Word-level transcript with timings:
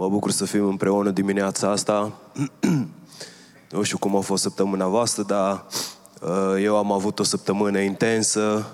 Mă 0.00 0.08
bucur 0.08 0.30
să 0.30 0.44
fim 0.44 0.64
împreună 0.64 1.10
dimineața 1.10 1.70
asta. 1.70 2.12
nu 3.70 3.82
știu 3.82 3.98
cum 3.98 4.16
a 4.16 4.20
fost 4.20 4.42
săptămâna 4.42 4.86
voastră, 4.86 5.22
dar 5.22 5.64
uh, 6.20 6.62
eu 6.62 6.76
am 6.76 6.92
avut 6.92 7.18
o 7.18 7.22
săptămână 7.22 7.78
intensă. 7.78 8.66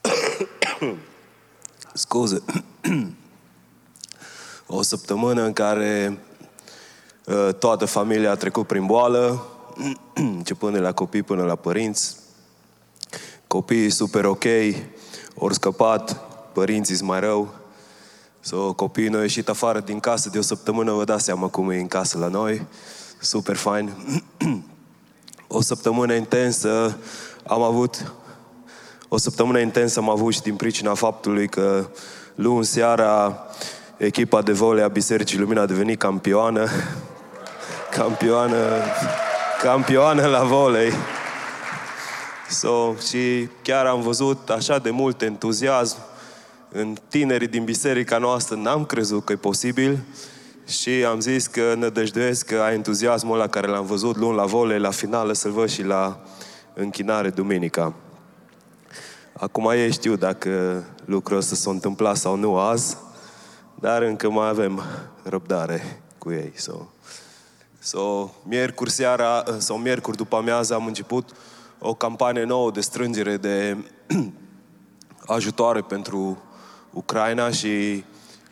Scuze. 1.94 2.42
o 4.66 4.82
săptămână 4.82 5.42
în 5.42 5.52
care 5.52 6.18
uh, 7.26 7.54
toată 7.58 7.84
familia 7.84 8.30
a 8.30 8.36
trecut 8.36 8.66
prin 8.66 8.86
boală, 8.86 9.46
începând 10.14 10.72
de 10.72 10.80
la 10.80 10.92
copii 10.92 11.22
până 11.22 11.42
la 11.42 11.54
părinți. 11.54 12.16
Copiii 13.46 13.90
super 13.90 14.24
ok, 14.24 14.44
ori 15.34 15.54
scăpat, 15.54 16.20
părinții 16.52 17.04
mai 17.04 17.20
rău. 17.20 17.62
So, 18.46 18.72
copiii 18.72 19.08
noi 19.08 19.16
au 19.16 19.22
ieșit 19.22 19.48
afară 19.48 19.80
din 19.80 20.00
casă 20.00 20.28
de 20.28 20.38
o 20.38 20.42
săptămână, 20.42 20.92
vă 20.92 21.04
dați 21.04 21.24
seama 21.24 21.46
cum 21.46 21.70
e 21.70 21.80
în 21.80 21.86
casă 21.86 22.18
la 22.18 22.28
noi. 22.28 22.66
Super 23.20 23.56
fain. 23.56 23.92
o 25.48 25.60
săptămână 25.60 26.14
intensă 26.14 26.98
am 27.46 27.62
avut 27.62 28.12
o 29.08 29.16
săptămână 29.16 29.58
intensă 29.58 29.98
am 29.98 30.10
avut 30.10 30.32
și 30.32 30.42
din 30.42 30.56
pricina 30.56 30.94
faptului 30.94 31.48
că 31.48 31.86
luni 32.34 32.64
seara 32.64 33.46
echipa 33.96 34.42
de 34.42 34.52
volei 34.52 34.84
a 34.84 34.88
Bisericii 34.88 35.38
Lumina 35.38 35.60
a 35.60 35.66
devenit 35.66 35.98
campioană. 35.98 36.68
campioană, 37.98 38.82
campioană 39.62 40.26
la 40.26 40.42
volei. 40.42 40.92
So, 42.50 42.94
și 43.08 43.48
chiar 43.62 43.86
am 43.86 44.00
văzut 44.00 44.50
așa 44.50 44.78
de 44.78 44.90
mult 44.90 45.22
entuziasm 45.22 45.96
în 46.76 46.96
tinerii 47.08 47.48
din 47.48 47.64
biserica 47.64 48.18
noastră, 48.18 48.56
n-am 48.56 48.84
crezut 48.84 49.24
că 49.24 49.32
e 49.32 49.36
posibil 49.36 49.98
și 50.66 50.90
am 50.90 51.20
zis 51.20 51.46
că 51.46 51.74
nădăjduiesc 51.76 52.46
că 52.46 52.54
entuziasmul 52.72 53.36
la 53.36 53.46
care 53.46 53.66
l-am 53.66 53.86
văzut 53.86 54.16
luni 54.16 54.36
la 54.36 54.44
volei, 54.44 54.78
la 54.78 54.90
finală, 54.90 55.32
să-l 55.32 55.50
văd 55.50 55.68
și 55.68 55.82
la 55.82 56.20
închinare 56.74 57.30
duminica. 57.30 57.94
Acum 59.32 59.70
ei 59.70 59.92
știu 59.92 60.16
dacă 60.16 60.84
lucrul 61.04 61.36
ăsta 61.36 61.54
s-a 61.54 61.70
întâmplat 61.70 62.16
sau 62.16 62.36
nu 62.36 62.58
azi, 62.58 62.96
dar 63.74 64.02
încă 64.02 64.30
mai 64.30 64.48
avem 64.48 64.82
răbdare 65.22 66.02
cu 66.18 66.32
ei. 66.32 66.52
So, 66.56 66.74
so 67.78 68.30
miercuri 68.42 68.90
seara, 68.90 69.44
sau 69.58 69.76
miercuri 69.76 70.16
după 70.16 70.36
amiază 70.36 70.74
am 70.74 70.86
început 70.86 71.30
o 71.78 71.94
campanie 71.94 72.44
nouă 72.44 72.70
de 72.70 72.80
strângere 72.80 73.36
de 73.36 73.76
ajutoare 75.36 75.80
pentru 75.80 76.42
Ucraina 76.94 77.50
și 77.50 78.04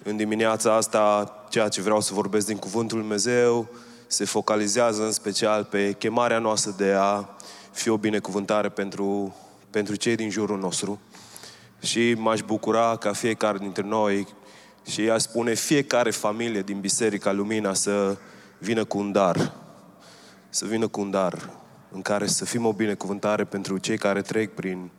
în 0.03 0.17
dimineața 0.17 0.75
asta 0.75 1.35
ceea 1.49 1.69
ce 1.69 1.83
vreau 1.83 2.01
să 2.01 2.15
vorbesc 2.15 2.47
din 2.47 2.57
Cuvântul 2.57 2.97
Lui 2.99 3.07
Dumnezeu 3.07 3.69
se 4.07 4.25
focalizează 4.25 5.05
în 5.05 5.13
special 5.13 5.65
pe 5.65 5.93
chemarea 5.93 6.39
noastră 6.39 6.75
de 6.77 6.93
a 6.99 7.29
fi 7.71 7.89
o 7.89 7.97
binecuvântare 7.97 8.69
pentru, 8.69 9.37
pentru 9.71 9.95
cei 9.95 10.15
din 10.15 10.31
jurul 10.31 10.59
nostru. 10.59 11.01
Și 11.81 12.15
m-aș 12.19 12.41
bucura 12.41 12.97
ca 12.97 13.13
fiecare 13.13 13.59
dintre 13.59 13.83
noi 13.83 14.27
și 14.87 15.01
aș 15.01 15.23
spune 15.23 15.55
fiecare 15.55 16.11
familie 16.11 16.63
din 16.63 16.81
Biserica 16.81 17.33
Lumina 17.33 17.75
să 17.75 18.17
vină 18.59 18.85
cu 18.85 18.99
un 18.99 19.13
dar. 19.13 19.53
Să 20.49 20.67
vină 20.67 20.89
cu 20.89 21.01
un 21.01 21.11
dar 21.11 21.51
în 21.91 22.03
care 22.03 22.27
să 22.27 22.45
fim 22.45 22.67
o 22.67 22.73
binecuvântare 22.73 23.45
pentru 23.45 23.79
cei 23.79 23.99
care 23.99 24.23
trec 24.23 24.55
prin 24.55 24.91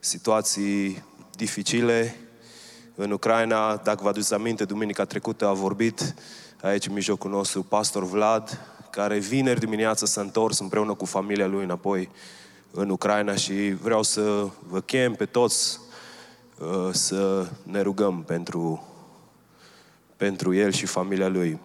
situații 0.00 1.04
dificile, 1.36 2.27
în 3.00 3.10
Ucraina, 3.10 3.76
dacă 3.76 3.98
vă 4.02 4.08
aduceți 4.08 4.34
aminte, 4.34 4.64
duminica 4.64 5.04
trecută 5.04 5.46
a 5.46 5.52
vorbit 5.52 6.14
aici 6.62 6.86
în 6.86 6.92
mijlocul 6.92 7.30
nostru 7.30 7.62
pastor 7.62 8.04
Vlad, 8.04 8.60
care 8.90 9.18
vineri 9.18 9.60
dimineață 9.60 10.06
s-a 10.06 10.20
întors 10.20 10.58
împreună 10.58 10.94
cu 10.94 11.04
familia 11.04 11.46
lui 11.46 11.64
înapoi 11.64 12.08
în 12.70 12.90
Ucraina 12.90 13.34
și 13.34 13.74
vreau 13.82 14.02
să 14.02 14.48
vă 14.68 14.80
chem 14.80 15.14
pe 15.14 15.24
toți 15.24 15.78
uh, 16.58 16.88
să 16.92 17.48
ne 17.62 17.80
rugăm 17.80 18.22
pentru, 18.22 18.86
pentru 20.16 20.54
el 20.54 20.72
și 20.72 20.86
familia 20.86 21.28
lui. 21.28 21.58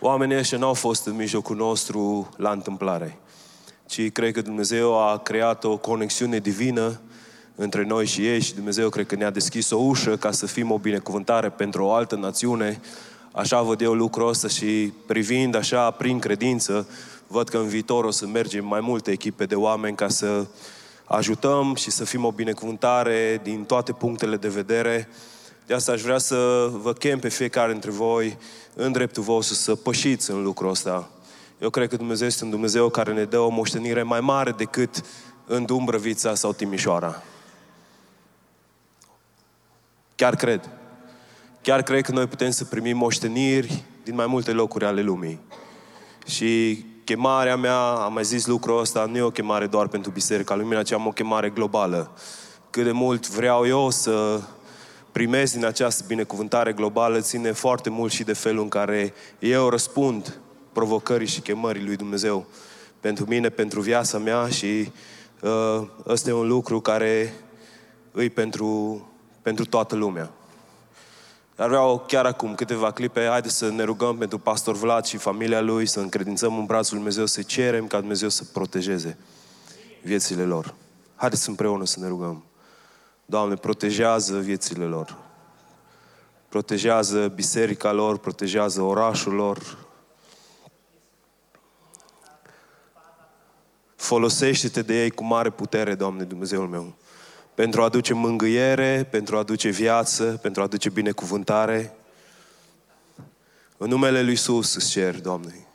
Oamenii 0.00 0.36
ăștia 0.36 0.58
n-au 0.58 0.74
fost 0.74 1.06
în 1.06 1.16
mijlocul 1.16 1.56
nostru 1.56 2.28
la 2.36 2.50
întâmplare, 2.50 3.18
ci 3.86 4.12
cred 4.12 4.32
că 4.32 4.40
Dumnezeu 4.40 5.08
a 5.08 5.18
creat 5.18 5.64
o 5.64 5.76
conexiune 5.76 6.38
divină 6.38 7.00
între 7.60 7.84
noi 7.84 8.06
și 8.06 8.26
ei 8.26 8.40
și 8.40 8.54
Dumnezeu 8.54 8.88
cred 8.88 9.06
că 9.06 9.14
ne-a 9.14 9.30
deschis 9.30 9.70
o 9.70 9.76
ușă 9.76 10.16
ca 10.16 10.30
să 10.30 10.46
fim 10.46 10.70
o 10.70 10.78
binecuvântare 10.78 11.48
pentru 11.48 11.84
o 11.84 11.92
altă 11.92 12.16
națiune. 12.16 12.80
Așa 13.32 13.62
văd 13.62 13.80
eu 13.80 13.94
lucrul 13.94 14.28
ăsta 14.28 14.48
și 14.48 14.92
privind 15.06 15.54
așa 15.54 15.90
prin 15.90 16.18
credință, 16.18 16.88
văd 17.26 17.48
că 17.48 17.58
în 17.58 17.68
viitor 17.68 18.04
o 18.04 18.10
să 18.10 18.26
mergem 18.26 18.66
mai 18.66 18.80
multe 18.80 19.10
echipe 19.10 19.44
de 19.44 19.54
oameni 19.54 19.96
ca 19.96 20.08
să 20.08 20.46
ajutăm 21.04 21.74
și 21.74 21.90
să 21.90 22.04
fim 22.04 22.24
o 22.24 22.32
binecuvântare 22.32 23.40
din 23.42 23.64
toate 23.64 23.92
punctele 23.92 24.36
de 24.36 24.48
vedere. 24.48 25.08
De 25.66 25.74
asta 25.74 25.92
aș 25.92 26.00
vrea 26.02 26.18
să 26.18 26.70
vă 26.72 26.92
chem 26.92 27.18
pe 27.18 27.28
fiecare 27.28 27.72
dintre 27.72 27.90
voi 27.90 28.38
în 28.74 28.92
dreptul 28.92 29.22
vostru 29.22 29.54
să 29.54 29.74
pășiți 29.74 30.30
în 30.30 30.42
lucrul 30.42 30.70
ăsta. 30.70 31.10
Eu 31.60 31.70
cred 31.70 31.88
că 31.88 31.96
Dumnezeu 31.96 32.26
este 32.26 32.44
un 32.44 32.50
Dumnezeu 32.50 32.88
care 32.88 33.12
ne 33.12 33.24
dă 33.24 33.38
o 33.38 33.48
moștenire 33.48 34.02
mai 34.02 34.20
mare 34.20 34.50
decât 34.50 35.04
în 35.46 35.64
Dumbrăvița 35.64 36.34
sau 36.34 36.52
Timișoara. 36.52 37.22
Chiar 40.18 40.36
cred. 40.36 40.68
Chiar 41.62 41.82
cred 41.82 42.02
că 42.02 42.12
noi 42.12 42.26
putem 42.26 42.50
să 42.50 42.64
primim 42.64 42.96
moșteniri 42.96 43.82
din 44.04 44.14
mai 44.14 44.26
multe 44.26 44.52
locuri 44.52 44.84
ale 44.84 45.02
lumii. 45.02 45.40
Și 46.26 46.84
chemarea 47.04 47.56
mea, 47.56 47.78
am 47.78 48.12
mai 48.12 48.24
zis 48.24 48.46
lucrul 48.46 48.80
ăsta, 48.80 49.04
nu 49.04 49.16
e 49.16 49.20
o 49.20 49.30
chemare 49.30 49.66
doar 49.66 49.88
pentru 49.88 50.10
Biserica 50.10 50.54
Lumina, 50.54 50.82
ci 50.82 50.92
am 50.92 51.06
o 51.06 51.10
chemare 51.10 51.50
globală. 51.50 52.10
Cât 52.70 52.84
de 52.84 52.90
mult 52.90 53.28
vreau 53.28 53.66
eu 53.66 53.90
să 53.90 54.40
primesc 55.12 55.52
din 55.52 55.64
această 55.64 56.04
binecuvântare 56.06 56.72
globală, 56.72 57.20
ține 57.20 57.52
foarte 57.52 57.90
mult 57.90 58.12
și 58.12 58.24
de 58.24 58.32
felul 58.32 58.62
în 58.62 58.68
care 58.68 59.12
eu 59.38 59.68
răspund 59.68 60.38
provocării 60.72 61.26
și 61.26 61.40
chemării 61.40 61.84
lui 61.84 61.96
Dumnezeu 61.96 62.46
pentru 63.00 63.24
mine, 63.28 63.48
pentru 63.48 63.80
viața 63.80 64.18
mea 64.18 64.48
și 64.48 64.90
uh, 65.40 65.86
ăsta 66.06 66.30
e 66.30 66.32
un 66.32 66.48
lucru 66.48 66.80
care 66.80 67.32
îi 68.12 68.30
pentru 68.30 69.02
pentru 69.48 69.66
toată 69.66 69.94
lumea. 69.94 70.30
Dar 71.56 71.68
vreau 71.68 72.04
chiar 72.06 72.26
acum 72.26 72.54
câteva 72.54 72.90
clipe, 72.90 73.26
haideți 73.26 73.56
să 73.56 73.70
ne 73.70 73.82
rugăm 73.82 74.16
pentru 74.16 74.38
Pastor 74.38 74.76
Vlad 74.76 75.04
și 75.04 75.16
familia 75.16 75.60
lui, 75.60 75.86
să 75.86 76.00
încredințăm 76.00 76.58
în 76.58 76.64
brațul 76.64 76.96
Lui 76.96 77.04
Dumnezeu, 77.04 77.26
să 77.26 77.42
cerem 77.42 77.86
ca 77.86 77.98
Dumnezeu 77.98 78.28
să 78.28 78.44
protejeze 78.52 79.18
viețile 80.02 80.44
lor. 80.44 80.74
Haideți 81.16 81.48
împreună 81.48 81.84
să 81.84 82.00
ne 82.00 82.08
rugăm. 82.08 82.44
Doamne, 83.24 83.54
protejează 83.54 84.38
viețile 84.38 84.84
lor. 84.84 85.16
Protejează 86.48 87.28
biserica 87.28 87.92
lor, 87.92 88.18
protejează 88.18 88.82
orașul 88.82 89.32
lor. 89.32 89.86
Folosește-te 93.96 94.82
de 94.82 95.02
ei 95.02 95.10
cu 95.10 95.24
mare 95.24 95.50
putere, 95.50 95.94
Doamne 95.94 96.24
Dumnezeul 96.24 96.68
meu 96.68 96.94
pentru 97.58 97.80
a 97.80 97.84
aduce 97.84 98.14
mângâiere, 98.14 99.06
pentru 99.10 99.36
a 99.36 99.38
aduce 99.38 99.68
viață, 99.68 100.24
pentru 100.24 100.60
a 100.60 100.64
aduce 100.64 100.90
binecuvântare. 100.90 101.96
În 103.76 103.88
numele 103.88 104.20
Lui 104.20 104.30
Iisus 104.30 104.74
îți 104.74 104.90
cer, 104.90 105.20
Doamne, 105.20 105.66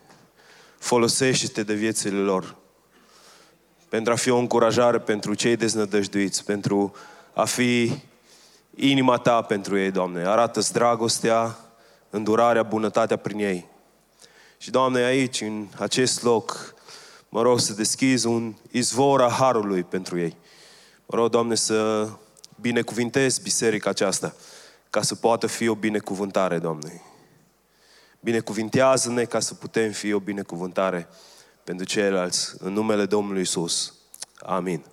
folosește-te 0.77 1.63
de 1.63 1.73
viețile 1.73 2.17
lor 2.17 2.55
pentru 3.89 4.13
a 4.13 4.15
fi 4.15 4.29
o 4.29 4.37
încurajare 4.37 4.99
pentru 4.99 5.33
cei 5.33 5.55
deznădăjduiți, 5.55 6.45
pentru 6.45 6.95
a 7.33 7.45
fi 7.45 8.01
inima 8.75 9.17
Ta 9.17 9.41
pentru 9.41 9.77
ei, 9.77 9.91
Doamne. 9.91 10.27
Arată-ți 10.27 10.73
dragostea, 10.73 11.57
îndurarea, 12.09 12.63
bunătatea 12.63 13.17
prin 13.17 13.39
ei. 13.39 13.67
Și, 14.57 14.71
Doamne, 14.71 15.03
aici, 15.03 15.41
în 15.41 15.67
acest 15.79 16.23
loc, 16.23 16.73
mă 17.29 17.41
rog 17.41 17.59
să 17.59 17.73
deschizi 17.73 18.27
un 18.27 18.53
izvor 18.71 19.21
a 19.21 19.29
Harului 19.29 19.83
pentru 19.83 20.19
ei. 20.19 20.37
Mă 21.13 21.19
rog, 21.19 21.29
Doamne, 21.29 21.55
să 21.55 22.09
binecuvintezi 22.61 23.41
biserica 23.41 23.89
aceasta 23.89 24.35
ca 24.89 25.01
să 25.01 25.15
poată 25.15 25.47
fi 25.47 25.67
o 25.67 25.75
binecuvântare, 25.75 26.59
Doamne. 26.59 27.01
Binecuvintează-ne 28.19 29.23
ca 29.23 29.39
să 29.39 29.53
putem 29.53 29.91
fi 29.91 30.13
o 30.13 30.19
binecuvântare 30.19 31.07
pentru 31.63 31.85
ceilalți, 31.85 32.53
în 32.59 32.73
numele 32.73 33.05
Domnului 33.05 33.41
Isus. 33.41 33.93
Amin. 34.39 34.83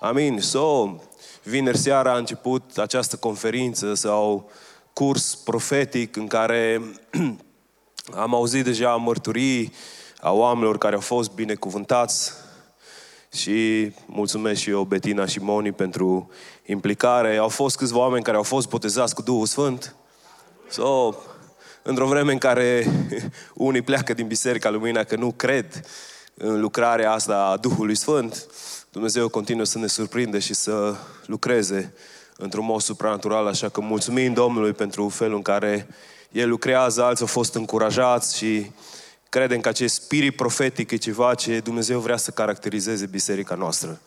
Amin. 0.00 0.40
So, 0.40 0.96
vineri 1.42 1.78
seara 1.78 2.12
a 2.12 2.16
început 2.16 2.78
această 2.78 3.16
conferință 3.16 3.94
sau 3.94 4.50
curs 4.92 5.34
profetic 5.34 6.16
în 6.16 6.26
care 6.26 6.82
am 8.24 8.34
auzit 8.34 8.64
deja 8.64 8.96
mărturii 8.96 9.72
a 10.20 10.32
oamenilor 10.32 10.78
care 10.78 10.94
au 10.94 11.00
fost 11.00 11.30
binecuvântați 11.30 12.41
și 13.32 13.92
mulțumesc 14.06 14.60
și 14.60 14.70
eu, 14.70 14.82
Betina 14.82 15.26
și 15.26 15.38
Moni, 15.38 15.72
pentru 15.72 16.30
implicare. 16.66 17.36
Au 17.36 17.48
fost 17.48 17.76
câțiva 17.76 17.98
oameni 17.98 18.24
care 18.24 18.36
au 18.36 18.42
fost 18.42 18.68
botezați 18.68 19.14
cu 19.14 19.22
Duhul 19.22 19.46
Sfânt. 19.46 19.94
So, 20.68 21.14
într-o 21.82 22.06
vreme 22.06 22.32
în 22.32 22.38
care 22.38 22.86
unii 23.54 23.82
pleacă 23.82 24.14
din 24.14 24.26
Biserica 24.26 24.70
Lumina 24.70 25.04
că 25.04 25.16
nu 25.16 25.30
cred 25.30 25.86
în 26.34 26.60
lucrarea 26.60 27.12
asta 27.12 27.36
a 27.36 27.56
Duhului 27.56 27.94
Sfânt, 27.94 28.46
Dumnezeu 28.90 29.28
continuă 29.28 29.64
să 29.64 29.78
ne 29.78 29.86
surprinde 29.86 30.38
și 30.38 30.54
să 30.54 30.94
lucreze 31.26 31.94
într-un 32.36 32.64
mod 32.64 32.80
supranatural, 32.80 33.46
așa 33.46 33.68
că 33.68 33.80
mulțumim 33.80 34.32
Domnului 34.32 34.72
pentru 34.72 35.08
felul 35.08 35.36
în 35.36 35.42
care 35.42 35.88
El 36.32 36.48
lucrează, 36.48 37.02
alții 37.02 37.24
au 37.24 37.30
fost 37.30 37.54
încurajați 37.54 38.36
și 38.36 38.70
credem 39.32 39.60
că 39.60 39.68
acest 39.68 39.94
spirit 39.94 40.36
profetic 40.36 40.90
e 40.90 40.96
ceva 40.96 41.34
ce 41.34 41.60
Dumnezeu 41.60 42.00
vrea 42.00 42.16
să 42.16 42.30
caracterizeze 42.30 43.06
biserica 43.06 43.54
noastră. 43.54 44.00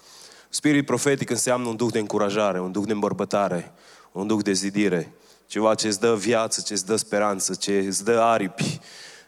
Spirit 0.50 0.86
profetic 0.86 1.30
înseamnă 1.30 1.68
un 1.68 1.76
duh 1.76 1.92
de 1.92 2.00
încurajare, 2.00 2.62
un 2.62 2.72
duh 2.72 2.86
de 2.86 2.92
îmbărbătare, 2.92 3.72
un 4.12 4.28
duh 4.28 4.44
de 4.44 4.54
zidire, 4.54 5.14
ceva 5.48 5.76
ce 5.76 5.88
îți 5.88 6.00
dă 6.00 6.16
viață, 6.16 6.62
ce 6.62 6.74
îți 6.74 6.86
dă 6.86 6.96
speranță, 6.96 7.54
ce 7.54 7.78
îți 7.78 8.04
dă 8.04 8.20
aripi. 8.20 8.80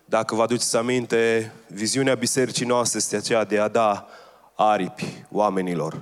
Dacă 0.06 0.36
vă 0.36 0.42
aduceți 0.42 0.76
aminte, 0.76 1.54
viziunea 1.68 2.16
bisericii 2.16 2.66
noastre 2.66 2.98
este 2.98 3.16
aceea 3.16 3.44
de 3.44 3.60
a 3.60 3.68
da 3.68 4.08
aripi 4.56 5.24
oamenilor. 5.32 6.02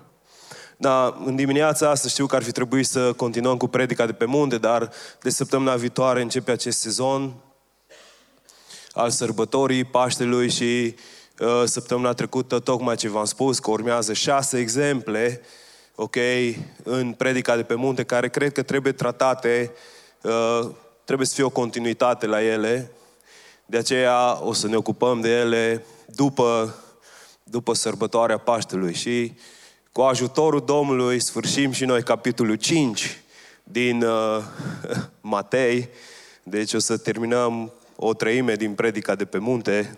Da, 0.78 1.18
în 1.26 1.36
dimineața 1.36 1.90
asta 1.90 2.08
știu 2.08 2.26
că 2.26 2.36
ar 2.36 2.44
fi 2.44 2.52
trebuit 2.52 2.86
să 2.86 3.14
continuăm 3.14 3.58
cu 3.58 3.68
predica 3.68 4.06
de 4.06 4.14
pe 4.14 4.26
munte, 4.26 4.58
dar 4.58 4.90
de 5.22 5.30
săptămâna 5.30 5.76
viitoare 5.76 6.22
începe 6.22 6.52
acest 6.52 6.80
sezon 6.80 7.34
al 8.96 9.10
sărbătorii 9.10 9.84
Paștelui 9.84 10.50
și 10.50 10.96
uh, 11.40 11.64
săptămâna 11.66 12.14
trecută, 12.14 12.60
tocmai 12.60 12.96
ce 12.96 13.10
v-am 13.10 13.26
spus, 13.26 13.60
că 13.60 13.72
urmează 13.72 14.14
șase 14.14 14.60
exemple, 14.60 15.42
ok, 15.96 16.16
în 16.84 17.12
predica 17.12 17.56
de 17.56 17.64
pe 17.64 17.74
munte, 17.74 18.04
care 18.04 18.30
cred 18.30 18.52
că 18.52 18.62
trebuie 18.62 18.94
tratate, 18.94 19.72
uh, 20.22 20.70
trebuie 21.04 21.28
să 21.28 21.34
fie 21.34 21.44
o 21.44 21.50
continuitate 21.50 22.26
la 22.26 22.44
ele. 22.44 22.92
De 23.66 23.78
aceea 23.78 24.40
o 24.44 24.54
să 24.54 24.68
ne 24.68 24.76
ocupăm 24.76 25.22
de 25.22 25.30
ele 25.30 25.86
după, 26.06 26.76
după 27.44 27.74
sărbătoarea 27.74 28.38
Paștelui. 28.38 28.94
Și 28.94 29.34
cu 29.92 30.02
ajutorul 30.02 30.64
Domnului 30.66 31.20
sfârșim 31.20 31.72
și 31.72 31.86
noi 31.86 32.04
capitolul 32.04 32.56
5 32.56 33.20
din 33.64 34.04
uh, 34.04 34.44
Matei. 35.22 35.90
Deci 36.44 36.74
o 36.74 36.80
să 36.80 36.98
terminăm 36.98 37.72
o 37.96 38.14
treime 38.14 38.56
din 38.56 38.74
predica 38.74 39.16
de 39.16 39.26
pe 39.26 39.38
munte 39.38 39.98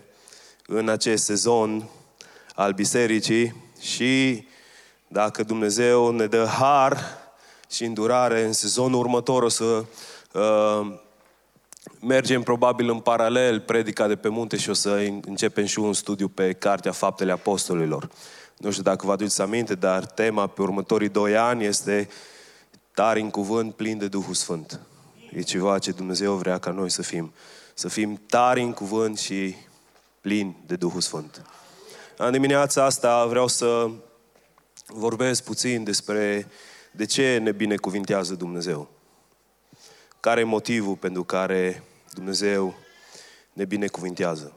în 0.66 0.88
acest 0.88 1.24
sezon 1.24 1.88
al 2.54 2.72
bisericii 2.72 3.54
și 3.80 4.46
dacă 5.08 5.42
Dumnezeu 5.42 6.10
ne 6.10 6.26
dă 6.26 6.44
har 6.44 6.98
și 7.70 7.84
îndurare 7.84 8.44
în 8.44 8.52
sezonul 8.52 8.98
următor 8.98 9.42
o 9.42 9.48
să 9.48 9.84
uh, 10.32 10.98
mergem 12.00 12.42
probabil 12.42 12.90
în 12.90 13.00
paralel 13.00 13.60
predica 13.60 14.06
de 14.06 14.16
pe 14.16 14.28
munte 14.28 14.56
și 14.56 14.70
o 14.70 14.72
să 14.72 14.90
începem 15.24 15.64
și 15.64 15.78
un 15.78 15.92
studiu 15.92 16.28
pe 16.28 16.52
Cartea 16.52 16.92
Faptele 16.92 17.32
Apostolilor. 17.32 18.08
Nu 18.56 18.70
știu 18.70 18.82
dacă 18.82 19.06
vă 19.06 19.12
aduceți 19.12 19.40
aminte, 19.40 19.74
dar 19.74 20.04
tema 20.04 20.46
pe 20.46 20.62
următorii 20.62 21.08
doi 21.08 21.36
ani 21.36 21.64
este 21.64 22.08
tare 22.94 23.20
în 23.20 23.30
cuvânt, 23.30 23.74
plin 23.74 23.98
de 23.98 24.08
Duhul 24.08 24.34
Sfânt. 24.34 24.80
E 25.30 25.40
ceva 25.42 25.78
ce 25.78 25.90
Dumnezeu 25.90 26.34
vrea 26.34 26.58
ca 26.58 26.70
noi 26.70 26.90
să 26.90 27.02
fim. 27.02 27.32
Să 27.78 27.88
fim 27.88 28.20
tari 28.26 28.62
în 28.62 28.72
cuvânt 28.72 29.18
și 29.18 29.54
plini 30.20 30.56
de 30.66 30.76
Duhul 30.76 31.00
Sfânt. 31.00 31.42
În 32.16 32.30
dimineața 32.30 32.84
asta 32.84 33.26
vreau 33.26 33.46
să 33.46 33.90
vorbesc 34.86 35.44
puțin 35.44 35.84
despre 35.84 36.46
de 36.90 37.04
ce 37.04 37.38
ne 37.42 37.52
binecuvintează 37.52 38.34
Dumnezeu. 38.34 38.88
Care 40.20 40.40
e 40.40 40.44
motivul 40.44 40.94
pentru 40.94 41.24
care 41.24 41.82
Dumnezeu 42.14 42.74
ne 43.52 43.64
binecuvintează? 43.64 44.52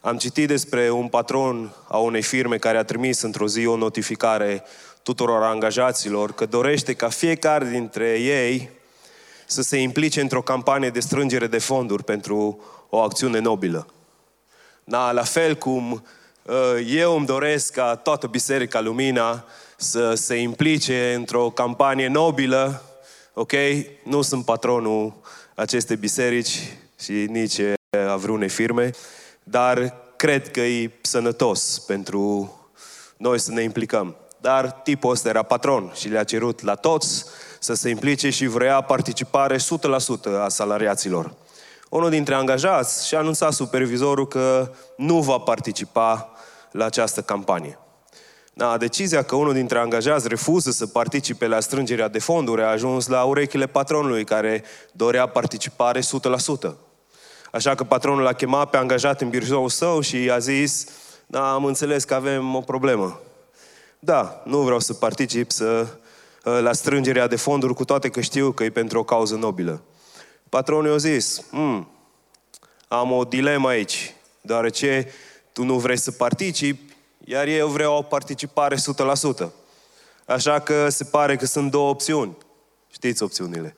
Am 0.00 0.16
citit 0.16 0.48
despre 0.48 0.90
un 0.90 1.08
patron 1.08 1.74
a 1.88 1.98
unei 1.98 2.22
firme 2.22 2.58
care 2.58 2.78
a 2.78 2.84
trimis 2.84 3.20
într-o 3.20 3.48
zi 3.48 3.66
o 3.66 3.76
notificare 3.76 4.62
tuturor 5.02 5.42
angajaților 5.42 6.32
că 6.32 6.46
dorește 6.46 6.94
ca 6.94 7.08
fiecare 7.08 7.68
dintre 7.68 8.18
ei 8.18 8.78
să 9.50 9.62
se 9.62 9.76
implice 9.76 10.20
într-o 10.20 10.42
campanie 10.42 10.90
de 10.90 11.00
strângere 11.00 11.46
de 11.46 11.58
fonduri 11.58 12.04
pentru 12.04 12.62
o 12.88 12.98
acțiune 12.98 13.38
nobilă. 13.38 13.86
Da, 14.84 15.12
la 15.12 15.22
fel 15.22 15.54
cum 15.56 15.92
uh, 16.42 16.86
eu 16.86 17.16
îmi 17.16 17.26
doresc 17.26 17.72
ca 17.72 17.96
toată 17.96 18.26
Biserica 18.26 18.80
Lumina 18.80 19.44
să 19.76 20.14
se 20.14 20.34
implice 20.34 21.14
într-o 21.14 21.50
campanie 21.50 22.08
nobilă, 22.08 22.82
ok? 23.34 23.52
Nu 24.02 24.22
sunt 24.22 24.44
patronul 24.44 25.14
acestei 25.54 25.96
biserici 25.96 26.76
și 27.00 27.12
nici 27.12 27.60
a 28.08 28.16
vreunei 28.16 28.48
firme, 28.48 28.90
dar 29.42 29.94
cred 30.16 30.50
că 30.50 30.60
e 30.60 30.90
sănătos 31.00 31.78
pentru 31.78 32.54
noi 33.16 33.38
să 33.38 33.52
ne 33.52 33.62
implicăm. 33.62 34.16
Dar 34.40 34.70
tipul 34.70 35.10
ăsta 35.10 35.28
era 35.28 35.42
patron 35.42 35.92
și 35.94 36.08
le-a 36.08 36.24
cerut 36.24 36.62
la 36.62 36.74
toți 36.74 37.24
să 37.62 37.74
se 37.74 37.88
implice 37.88 38.30
și 38.30 38.46
vrea 38.46 38.80
participare 38.80 39.56
100% 39.56 39.60
a 40.44 40.48
salariaților. 40.48 41.34
Unul 41.88 42.10
dintre 42.10 42.34
angajați 42.34 43.06
și-a 43.06 43.18
anunțat 43.18 43.52
supervizorul 43.52 44.28
că 44.28 44.70
nu 44.96 45.20
va 45.20 45.38
participa 45.38 46.32
la 46.70 46.84
această 46.84 47.20
campanie. 47.20 47.78
Da, 48.52 48.76
decizia 48.76 49.22
că 49.22 49.34
unul 49.34 49.52
dintre 49.52 49.78
angajați 49.78 50.28
refuză 50.28 50.70
să 50.70 50.86
participe 50.86 51.46
la 51.46 51.60
strângerea 51.60 52.08
de 52.08 52.18
fonduri 52.18 52.62
a 52.62 52.66
ajuns 52.66 53.06
la 53.06 53.22
urechile 53.22 53.66
patronului 53.66 54.24
care 54.24 54.64
dorea 54.92 55.26
participare 55.26 56.00
100%. 56.00 56.04
Așa 57.52 57.74
că 57.74 57.84
patronul 57.84 58.22
l-a 58.22 58.32
chemat 58.32 58.70
pe 58.70 58.76
angajat 58.76 59.20
în 59.20 59.28
birjoul 59.28 59.68
său 59.68 60.00
și 60.00 60.30
a 60.30 60.38
zis, 60.38 60.86
da, 61.26 61.52
am 61.52 61.64
înțeles 61.64 62.04
că 62.04 62.14
avem 62.14 62.54
o 62.54 62.60
problemă. 62.60 63.20
Da, 63.98 64.42
nu 64.44 64.58
vreau 64.58 64.78
să 64.78 64.94
particip 64.94 65.50
să, 65.50 65.64
ă, 65.64 65.98
la 66.42 66.72
strângerea 66.72 67.26
de 67.26 67.36
fonduri, 67.36 67.74
cu 67.74 67.84
toate 67.84 68.08
că 68.08 68.20
știu 68.20 68.52
că 68.52 68.64
e 68.64 68.70
pentru 68.70 68.98
o 68.98 69.04
cauză 69.04 69.34
nobilă. 69.34 69.82
Patronul 70.48 70.92
a 70.92 70.96
zis, 70.96 71.42
hmm, 71.50 71.88
am 72.88 73.12
o 73.12 73.24
dilemă 73.24 73.68
aici, 73.68 74.14
deoarece 74.40 75.08
tu 75.52 75.64
nu 75.64 75.78
vrei 75.78 75.96
să 75.96 76.10
participi, 76.10 76.96
iar 77.24 77.46
eu 77.46 77.68
vreau 77.68 77.96
o 77.96 78.02
participare 78.02 78.76
100%. 79.44 79.50
Așa 80.26 80.58
că 80.58 80.88
se 80.88 81.04
pare 81.04 81.36
că 81.36 81.46
sunt 81.46 81.70
două 81.70 81.90
opțiuni. 81.90 82.36
Știți 82.92 83.22
opțiunile. 83.22 83.76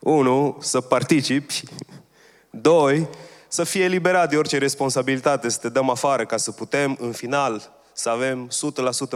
Unu, 0.00 0.56
să 0.60 0.80
participi 0.80 1.62
Doi, 2.50 3.08
să 3.48 3.64
fie 3.64 3.84
eliberat 3.84 4.30
de 4.30 4.36
orice 4.36 4.58
responsabilitate, 4.58 5.48
să 5.48 5.58
te 5.58 5.68
dăm 5.68 5.90
afară 5.90 6.26
ca 6.26 6.36
să 6.36 6.52
putem, 6.52 6.96
în 7.00 7.12
final, 7.12 7.72
să 7.92 8.08
avem 8.08 8.48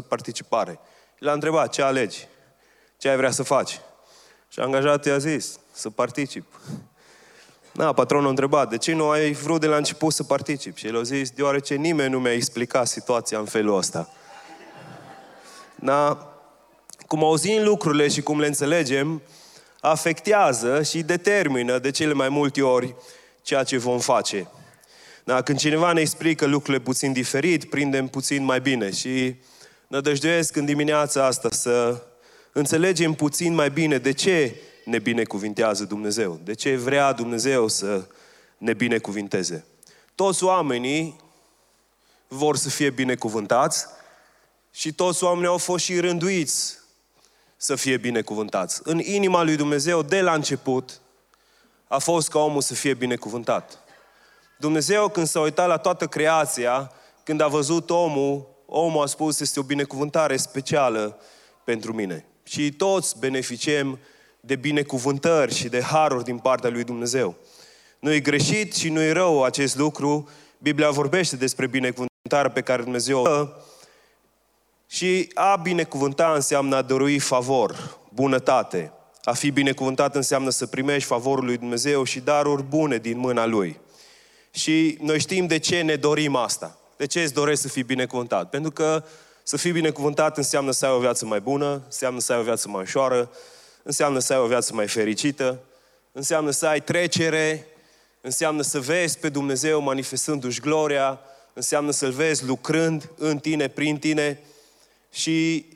100% 0.03 0.09
participare. 0.09 0.79
L-a 1.19 1.33
întrebat, 1.33 1.73
ce 1.73 1.83
alegi? 1.83 2.29
Ce 3.03 3.09
ai 3.09 3.17
vrea 3.17 3.31
să 3.31 3.43
faci? 3.43 3.81
Și 4.49 4.61
angajatul 4.61 5.11
i-a 5.11 5.19
zis, 5.19 5.59
să 5.73 5.91
particip. 5.91 6.61
Da, 7.73 7.93
patronul 7.93 8.27
a 8.27 8.29
întrebat, 8.29 8.71
de 8.71 8.79
ce 8.79 8.93
nu 8.93 9.09
ai 9.09 9.33
vrut 9.33 9.61
de 9.61 9.67
la 9.67 9.77
început 9.77 10.13
să 10.13 10.23
particip? 10.23 10.77
Și 10.77 10.87
el 10.87 10.99
a 10.99 11.03
zis, 11.03 11.31
deoarece 11.31 11.75
nimeni 11.75 12.13
nu 12.13 12.21
mi-a 12.21 12.33
explicat 12.33 12.87
situația 12.87 13.39
în 13.39 13.45
felul 13.45 13.77
ăsta. 13.77 14.09
Da, 15.75 16.33
cum 17.07 17.25
auzim 17.25 17.63
lucrurile 17.63 18.09
și 18.09 18.23
cum 18.23 18.41
le 18.41 18.47
înțelegem, 18.47 19.23
afectează 19.81 20.83
și 20.83 21.03
determină 21.03 21.79
de 21.79 21.91
cele 21.91 22.13
mai 22.13 22.29
multe 22.29 22.63
ori 22.63 22.95
ceea 23.43 23.63
ce 23.63 23.79
vom 23.79 23.99
face. 23.99 24.49
Da, 25.25 25.43
când 25.43 25.59
cineva 25.59 25.93
ne 25.93 26.01
explică 26.01 26.47
lucrurile 26.47 26.83
puțin 26.83 27.13
diferit, 27.13 27.71
prindem 27.71 28.07
puțin 28.07 28.45
mai 28.45 28.61
bine 28.61 28.91
și 28.91 29.37
nădăjduiesc 29.87 30.57
în 30.57 30.65
dimineața 30.65 31.27
asta 31.27 31.49
să 31.51 32.03
înțelegem 32.53 33.15
puțin 33.15 33.55
mai 33.55 33.71
bine 33.71 33.99
de 33.99 34.13
ce 34.13 34.57
ne 34.85 34.99
binecuvintează 34.99 35.85
Dumnezeu, 35.85 36.41
de 36.45 36.55
ce 36.55 36.77
vrea 36.77 37.13
Dumnezeu 37.13 37.69
să 37.69 38.07
ne 38.59 38.73
binecuvinteze. 38.73 39.65
Toți 40.15 40.45
oamenii 40.45 41.21
vor 42.29 42.57
să 42.57 42.69
fie 42.69 42.91
binecuvântați 42.91 43.87
și 44.71 44.93
toți 44.93 45.25
oamenii 45.25 45.49
au 45.49 45.59
fost 45.59 45.85
și 45.85 46.01
rânduiți 46.01 46.79
să 47.57 47.75
fie 47.75 47.97
binecuvântați. 47.97 48.81
În 48.85 48.99
inima 48.99 49.43
lui 49.43 49.57
Dumnezeu, 49.57 50.03
de 50.03 50.21
la 50.21 50.35
început, 50.35 51.01
a 51.89 51.99
fost 51.99 52.29
ca 52.29 52.39
omul 52.39 52.61
să 52.61 52.75
fie 52.75 52.95
binecuvântat. 52.95 53.79
Dumnezeu 54.59 55.09
când 55.09 55.27
s-a 55.27 55.41
uitat 55.41 55.69
la 55.69 55.77
toată 55.77 56.07
creația, 56.07 56.93
când 57.25 57.41
a 57.41 57.49
văzut 57.49 57.91
omul, 57.91 58.47
omul 58.67 59.03
a 59.03 59.07
spus, 59.07 59.41
este 59.41 59.61
o 59.61 59.63
binecuvântare 59.63 60.37
specială 60.37 61.21
pentru 61.65 61.93
mine. 61.93 62.27
Și 62.53 62.73
toți 62.73 63.19
beneficiem 63.19 63.99
de 64.41 64.57
binecuvântări 64.57 65.55
și 65.55 65.69
de 65.69 65.83
haruri 65.83 66.25
din 66.25 66.39
partea 66.39 66.71
lui 66.71 66.85
Dumnezeu. 66.85 67.35
Nu 67.99 68.13
e 68.13 68.21
greșit 68.21 68.75
și 68.75 68.89
nu 68.89 69.01
e 69.01 69.13
rău 69.13 69.45
acest 69.45 69.77
lucru. 69.77 70.29
Biblia 70.59 70.91
vorbește 70.91 71.37
despre 71.37 71.67
binecuvântarea 71.67 72.51
pe 72.53 72.61
care 72.61 72.83
Dumnezeu 72.83 73.23
o 73.23 73.49
și 74.87 75.31
a 75.35 75.57
binecuvânta 75.57 76.33
înseamnă 76.35 76.77
a 76.77 76.83
dărui 76.83 77.19
favor, 77.19 77.99
bunătate, 78.09 78.93
A 79.25 79.33
fi 79.33 79.51
binecuvântat 79.51 80.15
înseamnă 80.15 80.51
să 80.51 80.67
primești 80.67 81.09
favorul 81.09 81.45
lui 81.45 81.57
Dumnezeu 81.57 82.05
și 82.05 82.21
daruri 82.21 82.63
bune 82.63 82.97
din 82.97 83.19
mâna 83.19 83.47
Lui. 83.47 83.81
Și 84.51 84.99
noi 85.01 85.21
știm 85.21 85.47
de 85.47 85.59
ce 85.59 85.81
ne 85.81 85.97
dorim 85.97 86.37
asta. 86.37 86.79
De 86.97 87.07
ce 87.07 87.23
îți 87.23 87.35
doresc 87.35 87.63
să 87.63 87.69
fii 87.69 87.83
binecuvântat? 87.83 88.51
Pentru 88.51 88.71
că 88.71 89.05
să 89.43 89.57
fii 89.57 89.73
binecuvântat 89.73 90.37
înseamnă 90.37 90.71
să 90.71 90.87
ai 90.87 90.93
o 90.93 90.99
viață 90.99 91.27
mai 91.27 91.41
bună, 91.41 91.83
înseamnă 91.85 92.21
să 92.21 92.33
ai 92.33 92.39
o 92.39 92.43
viață 92.43 92.69
mai 92.69 92.83
ușoară, 92.83 93.31
înseamnă 93.83 94.19
să 94.19 94.33
ai 94.33 94.39
o 94.39 94.47
viață 94.47 94.75
mai 94.75 94.89
fericită, 94.89 95.61
înseamnă 96.13 96.51
să 96.51 96.67
ai 96.67 96.81
trecere, 96.81 97.67
înseamnă 98.21 98.63
să 98.63 98.81
vezi 98.81 99.19
pe 99.19 99.29
Dumnezeu 99.29 99.81
manifestându-și 99.81 100.61
gloria, 100.61 101.21
înseamnă 101.53 101.91
să-L 101.91 102.11
vezi 102.11 102.45
lucrând 102.45 103.11
în 103.17 103.39
tine, 103.39 103.69
prin 103.69 103.99
tine 103.99 104.41
și 105.13 105.67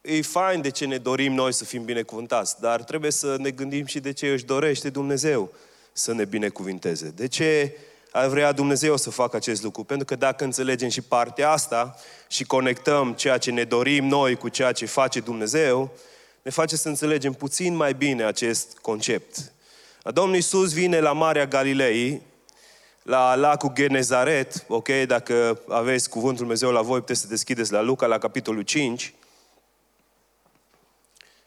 e 0.00 0.22
fain 0.22 0.60
de 0.60 0.70
ce 0.70 0.84
ne 0.84 0.98
dorim 0.98 1.32
noi 1.32 1.52
să 1.52 1.64
fim 1.64 1.84
binecuvântați, 1.84 2.60
dar 2.60 2.82
trebuie 2.82 3.10
să 3.10 3.36
ne 3.38 3.50
gândim 3.50 3.86
și 3.86 4.00
de 4.00 4.12
ce 4.12 4.28
își 4.28 4.44
dorește 4.44 4.90
Dumnezeu 4.90 5.52
să 5.92 6.12
ne 6.12 6.24
binecuvinteze. 6.24 7.12
De 7.16 7.28
ce 7.28 7.76
ar 8.12 8.26
vrea 8.26 8.52
Dumnezeu 8.52 8.96
să 8.96 9.10
facă 9.10 9.36
acest 9.36 9.62
lucru? 9.62 9.84
Pentru 9.84 10.06
că 10.06 10.14
dacă 10.14 10.44
înțelegem 10.44 10.88
și 10.88 11.00
partea 11.00 11.50
asta 11.50 11.96
și 12.28 12.44
conectăm 12.44 13.12
ceea 13.12 13.38
ce 13.38 13.50
ne 13.50 13.64
dorim 13.64 14.04
noi 14.04 14.36
cu 14.36 14.48
ceea 14.48 14.72
ce 14.72 14.86
face 14.86 15.20
Dumnezeu, 15.20 15.90
ne 16.42 16.50
face 16.50 16.76
să 16.76 16.88
înțelegem 16.88 17.32
puțin 17.32 17.76
mai 17.76 17.94
bine 17.94 18.24
acest 18.24 18.78
concept. 18.78 19.52
Domnul 20.04 20.34
Iisus 20.34 20.72
vine 20.72 21.00
la 21.00 21.12
Marea 21.12 21.46
Galilei, 21.46 22.22
la 23.02 23.34
lacul 23.34 23.72
Genezaret, 23.74 24.64
ok, 24.68 24.88
dacă 25.06 25.60
aveți 25.68 26.08
cuvântul 26.08 26.38
Dumnezeu 26.38 26.70
la 26.70 26.82
voi, 26.82 27.00
puteți 27.00 27.20
să 27.20 27.26
deschideți 27.26 27.72
la 27.72 27.80
Luca, 27.80 28.06
la 28.06 28.18
capitolul 28.18 28.62
5. 28.62 29.14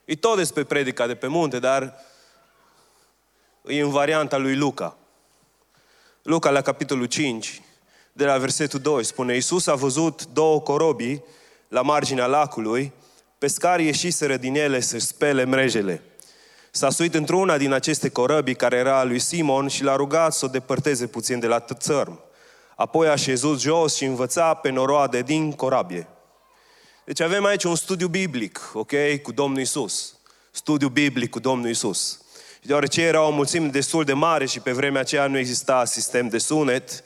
E 0.06 0.16
tot 0.16 0.38
despre 0.38 0.64
predica 0.64 1.08
de 1.08 1.16
pe 1.16 1.28
munte, 1.28 1.60
dar 1.60 1.94
e 3.66 3.82
în 3.82 3.90
varianta 3.90 4.38
lui 4.38 4.56
Luca. 4.56 4.98
Luca, 6.24 6.50
la 6.50 6.62
capitolul 6.62 7.06
5, 7.06 7.62
de 8.14 8.26
la 8.26 8.38
versetul 8.38 8.80
2, 8.80 9.04
spune 9.04 9.34
Iisus 9.34 9.68
a 9.68 9.76
văzut 9.76 10.26
două 10.26 10.62
corobii 10.62 11.24
la 11.68 11.82
marginea 11.82 12.26
lacului, 12.26 12.94
pescarii 13.38 13.86
ieșiseră 13.86 14.38
din 14.38 14.56
ele 14.56 14.80
să 14.80 15.00
spele 15.00 15.44
mrejele. 15.44 16.04
S-a 16.72 16.90
suit 16.90 17.14
într-una 17.14 17.58
din 17.58 17.72
aceste 17.72 18.10
corăbii 18.10 18.56
care 18.56 18.76
era 18.76 19.00
a 19.00 19.04
lui 19.04 19.20
Simon 19.20 19.68
și 19.68 19.84
l-a 19.84 19.96
rugat 19.96 20.34
să 20.34 20.46
o 20.46 20.48
depărteze 20.48 21.08
puțin 21.08 21.40
de 21.40 21.48
la 21.48 21.60
țărm. 21.60 22.20
Apoi 22.76 23.08
a 23.08 23.16
șezut 23.16 23.60
jos 23.60 23.96
și 23.96 24.06
învăța 24.06 24.54
pe 24.54 24.70
noroade 24.70 25.22
din 25.22 25.52
corabie. 25.52 26.08
Deci 27.06 27.20
avem 27.20 27.46
aici 27.46 27.64
un 27.64 27.76
studiu 27.76 28.08
biblic, 28.08 28.72
ok, 28.74 28.92
cu 29.22 29.32
Domnul 29.32 29.62
Isus. 29.62 30.18
Studiu 30.52 30.88
biblic 30.88 31.30
cu 31.30 31.40
Domnul 31.40 31.70
Isus. 31.70 32.23
Și 32.64 32.70
deoarece 32.70 33.02
era 33.02 33.22
o 33.22 33.30
mulțime 33.30 33.68
destul 33.68 34.04
de 34.04 34.14
mare 34.14 34.46
și 34.46 34.60
pe 34.60 34.72
vremea 34.72 35.02
aceea 35.02 35.28
nu 35.28 35.38
exista 35.38 35.86
sistem 35.86 36.28
de 36.28 36.38
sunet, 36.38 37.04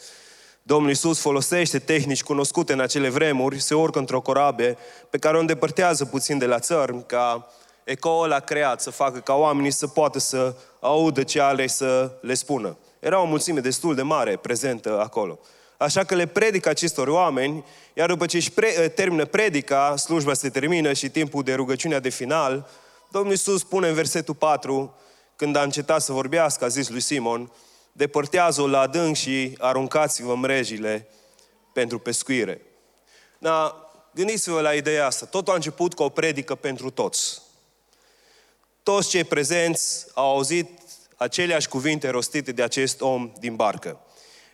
Domnul 0.64 0.92
Isus 0.92 1.20
folosește 1.20 1.80
tehnici 1.80 2.24
cunoscute 2.24 2.74
în 2.74 2.80
acele 2.80 3.10
vremuri, 3.10 3.60
se 3.60 3.76
urcă 3.76 4.00
într-o 4.00 4.22
corabie 4.22 4.78
pe 5.10 5.18
care 5.18 5.38
o 5.38 5.40
îndepărtează 5.40 6.06
puțin 6.06 6.38
de 6.38 6.46
la 6.46 6.60
țărm 6.60 7.06
ca 7.06 7.52
ecoul 7.84 8.34
a 8.34 8.40
creat 8.40 8.82
să 8.82 8.90
facă 8.90 9.20
ca 9.20 9.34
oamenii 9.34 9.72
să 9.72 9.88
poată 9.88 10.20
să 10.20 10.56
audă 10.80 11.24
ce 11.24 11.42
are 11.42 11.68
să 11.68 12.12
le 12.22 12.34
spună. 12.34 12.78
Era 13.00 13.22
o 13.22 13.26
mulțime 13.26 13.60
destul 13.60 13.96
de 13.96 14.02
mare 14.02 14.36
prezentă 14.36 15.00
acolo. 15.00 15.40
Așa 15.78 16.04
că 16.04 16.16
le 16.16 16.26
predică 16.26 16.70
acestor 16.70 17.08
oameni, 17.08 17.66
iar 17.94 18.10
după 18.10 18.26
ce 18.26 18.38
își 18.38 18.52
pre- 18.52 18.82
eh, 18.82 18.92
termină 18.92 19.26
predica, 19.26 19.96
slujba 19.96 20.34
se 20.34 20.50
termină 20.50 20.94
și 20.94 21.10
timpul 21.10 21.44
de 21.44 21.54
rugăciune 21.54 22.00
de 22.00 22.10
final, 22.10 22.70
Domnul 23.12 23.32
Iisus 23.32 23.60
spune 23.60 23.88
în 23.88 23.94
versetul 23.94 24.36
4, 24.36 24.96
când 25.38 25.56
a 25.56 25.64
încetat 25.64 26.02
să 26.02 26.12
vorbească, 26.12 26.66
a 26.66 26.68
zis 26.68 26.90
lui 26.90 27.00
Simon, 27.00 27.52
depărtează-o 27.92 28.68
la 28.68 28.80
adânc 28.80 29.16
și 29.16 29.56
aruncați-vă 29.58 30.36
mrejile 30.36 31.08
pentru 31.74 32.00
pescuire. 32.00 32.62
Da, 33.38 33.90
gândiți-vă 34.14 34.62
la 34.62 34.74
ideea 34.74 35.06
asta. 35.06 35.26
Totul 35.26 35.54
a 35.54 35.56
început 35.56 35.94
cu 35.94 36.04
o 36.04 36.10
predică 36.10 36.56
pentru 36.56 36.90
toți. 36.90 37.42
Toți 38.84 39.10
cei 39.10 39.24
prezenți 39.24 40.06
au 40.14 40.30
auzit 40.30 40.70
aceleași 41.16 41.68
cuvinte 41.68 42.10
rostite 42.10 42.52
de 42.52 42.64
acest 42.64 43.02
om 43.02 43.32
din 43.40 43.56
barcă. 43.56 44.00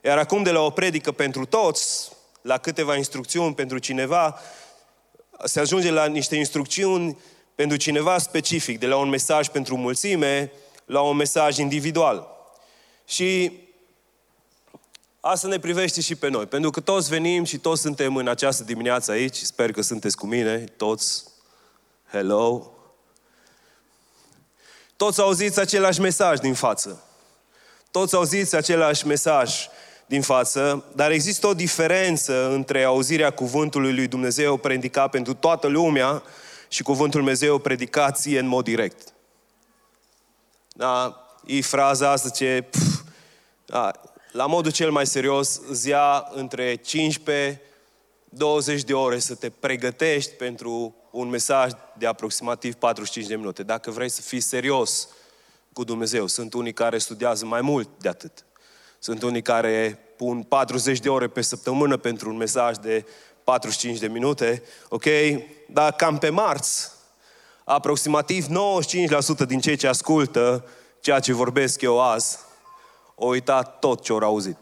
Iar 0.04 0.18
acum 0.18 0.44
de 0.44 0.52
la 0.52 0.60
o 0.60 0.70
predică 0.70 1.12
pentru 1.12 1.46
toți, 1.46 2.12
la 2.42 2.58
câteva 2.58 2.96
instrucțiuni 2.96 3.56
pentru 3.56 3.78
cineva, 3.78 4.40
se 5.44 5.60
ajunge 5.60 5.92
la 5.92 6.06
niște 6.06 6.36
instrucțiuni 6.36 7.18
pentru 7.56 7.78
cineva 7.78 8.18
specific, 8.18 8.80
de 8.80 8.86
la 8.86 8.98
un 8.98 9.10
mesaj 9.10 9.48
pentru 9.48 9.78
mulțime 9.78 10.52
la 10.86 11.02
un 11.02 11.16
mesaj 11.16 11.58
individual. 11.58 12.28
Și 13.06 13.60
asta 15.20 15.48
ne 15.48 15.60
privește 15.60 16.02
și 16.02 16.16
pe 16.16 16.30
noi, 16.30 16.46
pentru 16.46 16.70
că 16.70 16.80
toți 16.80 17.10
venim 17.10 17.44
și 17.44 17.58
toți 17.58 17.82
suntem 17.82 18.16
în 18.16 18.28
această 18.28 18.64
dimineață 18.64 19.12
aici, 19.12 19.36
sper 19.36 19.72
că 19.72 19.82
sunteți 19.82 20.18
cu 20.18 20.26
mine, 20.26 20.58
toți, 20.58 21.24
hello, 22.12 22.72
toți 24.96 25.22
auziți 25.22 25.60
același 25.60 26.02
mesaj 26.02 26.40
din 26.40 26.54
față. 26.54 27.04
Toți 27.92 28.16
auziți 28.16 28.56
același 28.56 29.08
mesaj 29.08 29.68
din 30.06 30.22
față, 30.22 30.84
dar 30.96 31.12
există 31.12 31.48
o 31.48 31.54
diferență 31.54 32.50
între 32.52 32.84
auzirea 32.84 33.30
cuvântului 33.30 33.94
lui 33.94 34.08
Dumnezeu 34.08 34.58
predicat 34.58 35.10
pentru 35.10 35.34
toată 35.34 35.68
lumea 35.68 36.24
și 36.68 36.84
cuvântul 36.84 37.20
Dumnezeu 37.20 37.58
predicat 37.58 38.18
ție 38.18 38.40
în 38.40 38.48
mod 38.48 38.64
direct. 38.64 39.13
Da, 40.74 41.26
e 41.46 41.62
fraza 41.62 42.10
asta 42.10 42.30
ce, 42.30 42.68
pf, 42.70 43.02
da, 43.66 43.92
la 44.32 44.46
modul 44.46 44.72
cel 44.72 44.92
mai 44.92 45.08
serios, 45.08 45.62
îți 45.70 45.88
ia 45.90 46.28
între 46.34 46.76
15 46.76 47.62
20 48.30 48.84
de 48.84 48.94
ore 48.94 49.20
să 49.20 49.36
te 49.36 49.50
pregătești 49.50 50.32
pentru 50.32 50.96
un 51.12 51.30
mesaj 51.30 51.72
de 51.98 52.08
aproximativ 52.08 52.74
45 52.74 53.28
de 53.28 53.36
minute. 53.36 53.64
Dacă 53.64 53.92
vrei 53.92 54.10
să 54.10 54.22
fii 54.22 54.40
serios 54.40 55.08
cu 55.74 55.84
Dumnezeu, 55.84 56.28
sunt 56.28 56.54
unii 56.54 56.74
care 56.74 56.98
studiază 56.98 57.46
mai 57.46 57.62
mult 57.62 57.90
de 58.00 58.10
atât. 58.10 58.46
Sunt 59.00 59.22
unii 59.22 59.42
care 59.42 60.00
pun 60.18 60.44
40 60.44 61.00
de 61.00 61.10
ore 61.10 61.28
pe 61.28 61.42
săptămână 61.42 61.98
pentru 61.98 62.30
un 62.30 62.38
mesaj 62.38 62.78
de 62.78 63.06
45 63.44 64.00
de 64.00 64.08
minute, 64.08 64.64
ok? 64.90 65.06
Dar 65.68 65.92
cam 65.92 66.18
pe 66.18 66.30
marți, 66.30 66.92
aproximativ 67.64 68.46
95% 68.46 68.50
din 69.48 69.60
cei 69.60 69.76
ce 69.76 69.88
ascultă 69.88 70.66
ceea 71.00 71.20
ce 71.20 71.34
vorbesc 71.34 71.82
eu 71.82 72.02
azi, 72.02 72.38
au 73.20 73.28
uitat 73.28 73.80
tot 73.80 74.02
ce 74.02 74.12
au 74.12 74.18
auzit. 74.18 74.58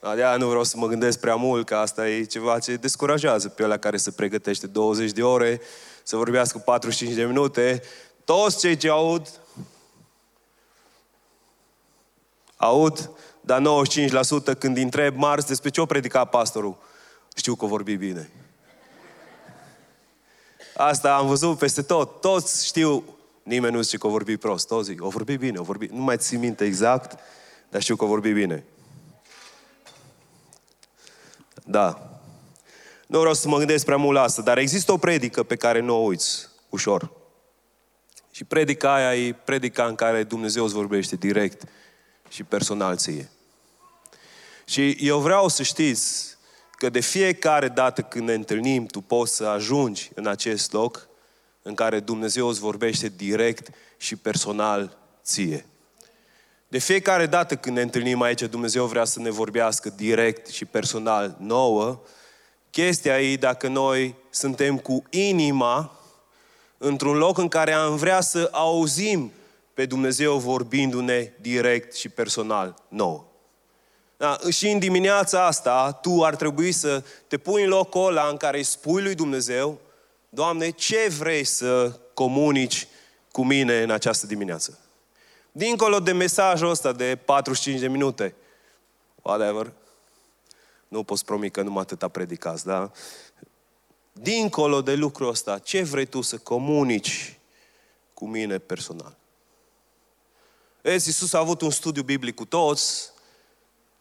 De 0.00 0.34
nu 0.38 0.48
vreau 0.48 0.64
să 0.64 0.76
mă 0.76 0.86
gândesc 0.86 1.20
prea 1.20 1.34
mult, 1.34 1.66
că 1.66 1.76
asta 1.76 2.08
e 2.08 2.24
ceva 2.24 2.58
ce 2.58 2.76
descurajează 2.76 3.48
pe 3.48 3.64
ăla 3.64 3.76
care 3.76 3.96
se 3.96 4.10
pregătește 4.10 4.66
20 4.66 5.10
de 5.10 5.22
ore, 5.22 5.60
să 6.02 6.16
vorbească 6.16 6.58
45 6.58 7.14
de 7.14 7.24
minute. 7.24 7.82
Toți 8.24 8.58
cei 8.58 8.76
ce 8.76 8.88
aud, 8.90 9.40
aud, 12.56 13.10
dar 13.40 13.62
95% 14.54 14.58
când 14.58 14.76
întreb 14.76 15.16
marți 15.16 15.46
despre 15.46 15.70
ce 15.70 15.80
o 15.80 15.86
predica 15.86 16.24
pastorul, 16.24 16.76
știu 17.34 17.54
că 17.54 17.66
vorbi 17.66 17.96
bine. 17.96 18.30
Asta 20.78 21.16
am 21.16 21.26
văzut 21.26 21.58
peste 21.58 21.82
tot. 21.82 22.20
Toți 22.20 22.66
știu, 22.66 23.04
nimeni 23.42 23.74
nu 23.74 23.80
zice 23.80 23.96
că 23.96 24.06
o 24.06 24.10
vorbi 24.10 24.36
prost. 24.36 24.66
Toți 24.66 24.88
zic, 24.88 25.04
o 25.04 25.08
vorbi 25.08 25.36
bine, 25.36 25.58
o 25.58 25.62
vorbi... 25.62 25.86
Nu 25.86 26.02
mai 26.02 26.16
țin 26.16 26.38
minte 26.38 26.64
exact, 26.64 27.18
dar 27.68 27.82
știu 27.82 27.96
că 27.96 28.04
o 28.04 28.06
vorbi 28.06 28.32
bine. 28.32 28.64
Da. 31.64 32.10
Nu 33.06 33.18
vreau 33.18 33.34
să 33.34 33.48
mă 33.48 33.58
gândesc 33.58 33.84
prea 33.84 33.96
mult 33.96 34.16
la 34.16 34.22
asta, 34.22 34.42
dar 34.42 34.58
există 34.58 34.92
o 34.92 34.96
predică 34.96 35.42
pe 35.42 35.56
care 35.56 35.80
nu 35.80 35.94
o 35.94 36.04
uiți 36.04 36.48
ușor. 36.68 37.10
Și 38.30 38.44
predica 38.44 38.94
aia 38.94 39.26
e 39.26 39.32
predica 39.32 39.86
în 39.86 39.94
care 39.94 40.22
Dumnezeu 40.22 40.64
îți 40.64 40.74
vorbește 40.74 41.16
direct 41.16 41.62
și 42.28 42.42
personal 42.42 42.96
ție. 42.96 43.30
Și 44.64 44.90
eu 45.00 45.18
vreau 45.18 45.48
să 45.48 45.62
știți 45.62 46.37
că 46.78 46.88
de 46.88 47.00
fiecare 47.00 47.68
dată 47.68 48.02
când 48.02 48.28
ne 48.28 48.34
întâlnim, 48.34 48.86
tu 48.86 49.00
poți 49.00 49.36
să 49.36 49.44
ajungi 49.44 50.10
în 50.14 50.26
acest 50.26 50.72
loc 50.72 51.08
în 51.62 51.74
care 51.74 52.00
Dumnezeu 52.00 52.48
îți 52.48 52.60
vorbește 52.60 53.08
direct 53.16 53.68
și 53.96 54.16
personal 54.16 54.98
ție. 55.22 55.66
De 56.68 56.78
fiecare 56.78 57.26
dată 57.26 57.56
când 57.56 57.76
ne 57.76 57.82
întâlnim 57.82 58.20
aici, 58.20 58.42
Dumnezeu 58.42 58.86
vrea 58.86 59.04
să 59.04 59.20
ne 59.20 59.30
vorbească 59.30 59.88
direct 59.96 60.46
și 60.46 60.64
personal 60.64 61.36
nouă. 61.38 62.00
Chestia 62.70 63.20
e 63.20 63.36
dacă 63.36 63.68
noi 63.68 64.14
suntem 64.30 64.78
cu 64.78 65.02
inima 65.10 65.98
într-un 66.78 67.16
loc 67.16 67.38
în 67.38 67.48
care 67.48 67.72
am 67.72 67.96
vrea 67.96 68.20
să 68.20 68.48
auzim 68.52 69.32
pe 69.74 69.86
Dumnezeu 69.86 70.38
vorbindu-ne 70.38 71.32
direct 71.40 71.94
și 71.94 72.08
personal 72.08 72.84
nouă. 72.88 73.27
Da, 74.18 74.38
și 74.50 74.68
în 74.68 74.78
dimineața 74.78 75.46
asta, 75.46 75.92
tu 75.92 76.24
ar 76.24 76.36
trebui 76.36 76.72
să 76.72 77.04
te 77.26 77.38
pui 77.38 77.62
în 77.62 77.68
locul 77.68 78.06
ăla 78.06 78.28
în 78.28 78.36
care 78.36 78.56
îi 78.56 78.62
spui 78.62 79.02
lui 79.02 79.14
Dumnezeu, 79.14 79.80
Doamne, 80.28 80.70
ce 80.70 81.08
vrei 81.08 81.44
să 81.44 82.00
comunici 82.14 82.88
cu 83.32 83.44
mine 83.44 83.82
în 83.82 83.90
această 83.90 84.26
dimineață. 84.26 84.78
Dincolo 85.52 86.00
de 86.00 86.12
mesajul 86.12 86.70
ăsta 86.70 86.92
de 86.92 87.16
45 87.16 87.80
de 87.80 87.88
minute, 87.88 88.34
whatever, 89.22 89.72
nu 90.88 91.02
poți 91.02 91.24
promit 91.24 91.52
că 91.52 91.62
numai 91.62 91.82
atâta 91.82 92.08
predicați, 92.08 92.64
da? 92.64 92.90
Dincolo 94.12 94.82
de 94.82 94.94
lucrul 94.94 95.28
ăsta, 95.28 95.58
ce 95.58 95.82
vrei 95.82 96.06
tu 96.06 96.20
să 96.20 96.38
comunici 96.38 97.38
cu 98.14 98.26
mine 98.26 98.58
personal? 98.58 99.16
Vezi, 100.82 101.08
Iisus 101.08 101.32
a 101.32 101.38
avut 101.38 101.60
un 101.60 101.70
studiu 101.70 102.02
biblic 102.02 102.34
cu 102.34 102.44
toți, 102.44 103.12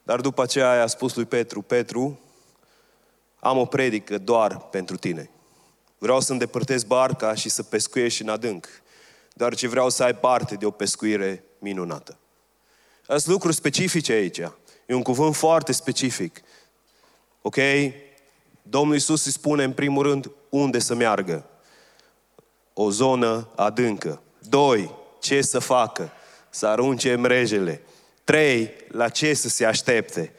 dar 0.08 0.22
după 0.22 0.42
aceea 0.42 0.84
a 0.84 0.88
spus 0.88 1.16
lui 1.16 1.26
Petru, 1.26 1.62
Petru, 1.62 2.20
am 3.40 3.58
o 3.58 3.66
predică 3.66 4.18
doar 4.18 4.58
pentru 4.58 4.98
tine. 4.98 5.30
Vreau 5.98 6.20
să 6.20 6.32
îndepărtez 6.32 6.84
barca 6.84 7.34
și 7.34 7.50
să 7.50 7.64
pescuiești 7.64 8.22
în 8.22 8.30
adânc, 8.30 8.68
doar 9.34 9.56
ce 9.56 9.68
vreau 9.68 9.90
să 9.90 10.04
ai 10.04 10.16
parte 10.16 10.56
de 10.56 10.66
o 10.66 10.72
pescuire 10.72 11.44
minunată. 11.60 12.18
Sunt 13.08 13.26
lucruri 13.26 13.56
specifice 13.56 14.12
aici. 14.12 14.38
E 14.86 14.94
un 14.94 15.02
cuvânt 15.02 15.36
foarte 15.36 15.72
specific. 15.72 16.42
Ok? 17.42 17.58
Domnul 18.62 18.94
Iisus 18.94 19.26
îi 19.26 19.32
spune 19.32 19.64
în 19.64 19.74
primul 19.74 20.04
rând 20.04 20.32
unde 20.50 20.80
să 20.80 20.96
meargă. 20.96 21.46
O 22.74 22.90
zonă 22.90 23.50
adâncă. 23.56 24.22
Doi, 24.40 24.96
ce 25.20 25.42
să 25.42 25.60
facă? 25.60 26.12
Să 26.50 26.68
arunce 26.68 27.16
mrejele. 27.16 27.82
Trei, 28.28 28.74
la 28.88 29.10
ce 29.10 29.34
să 29.34 29.50
se 29.50 29.66
aștepte? 29.66 30.34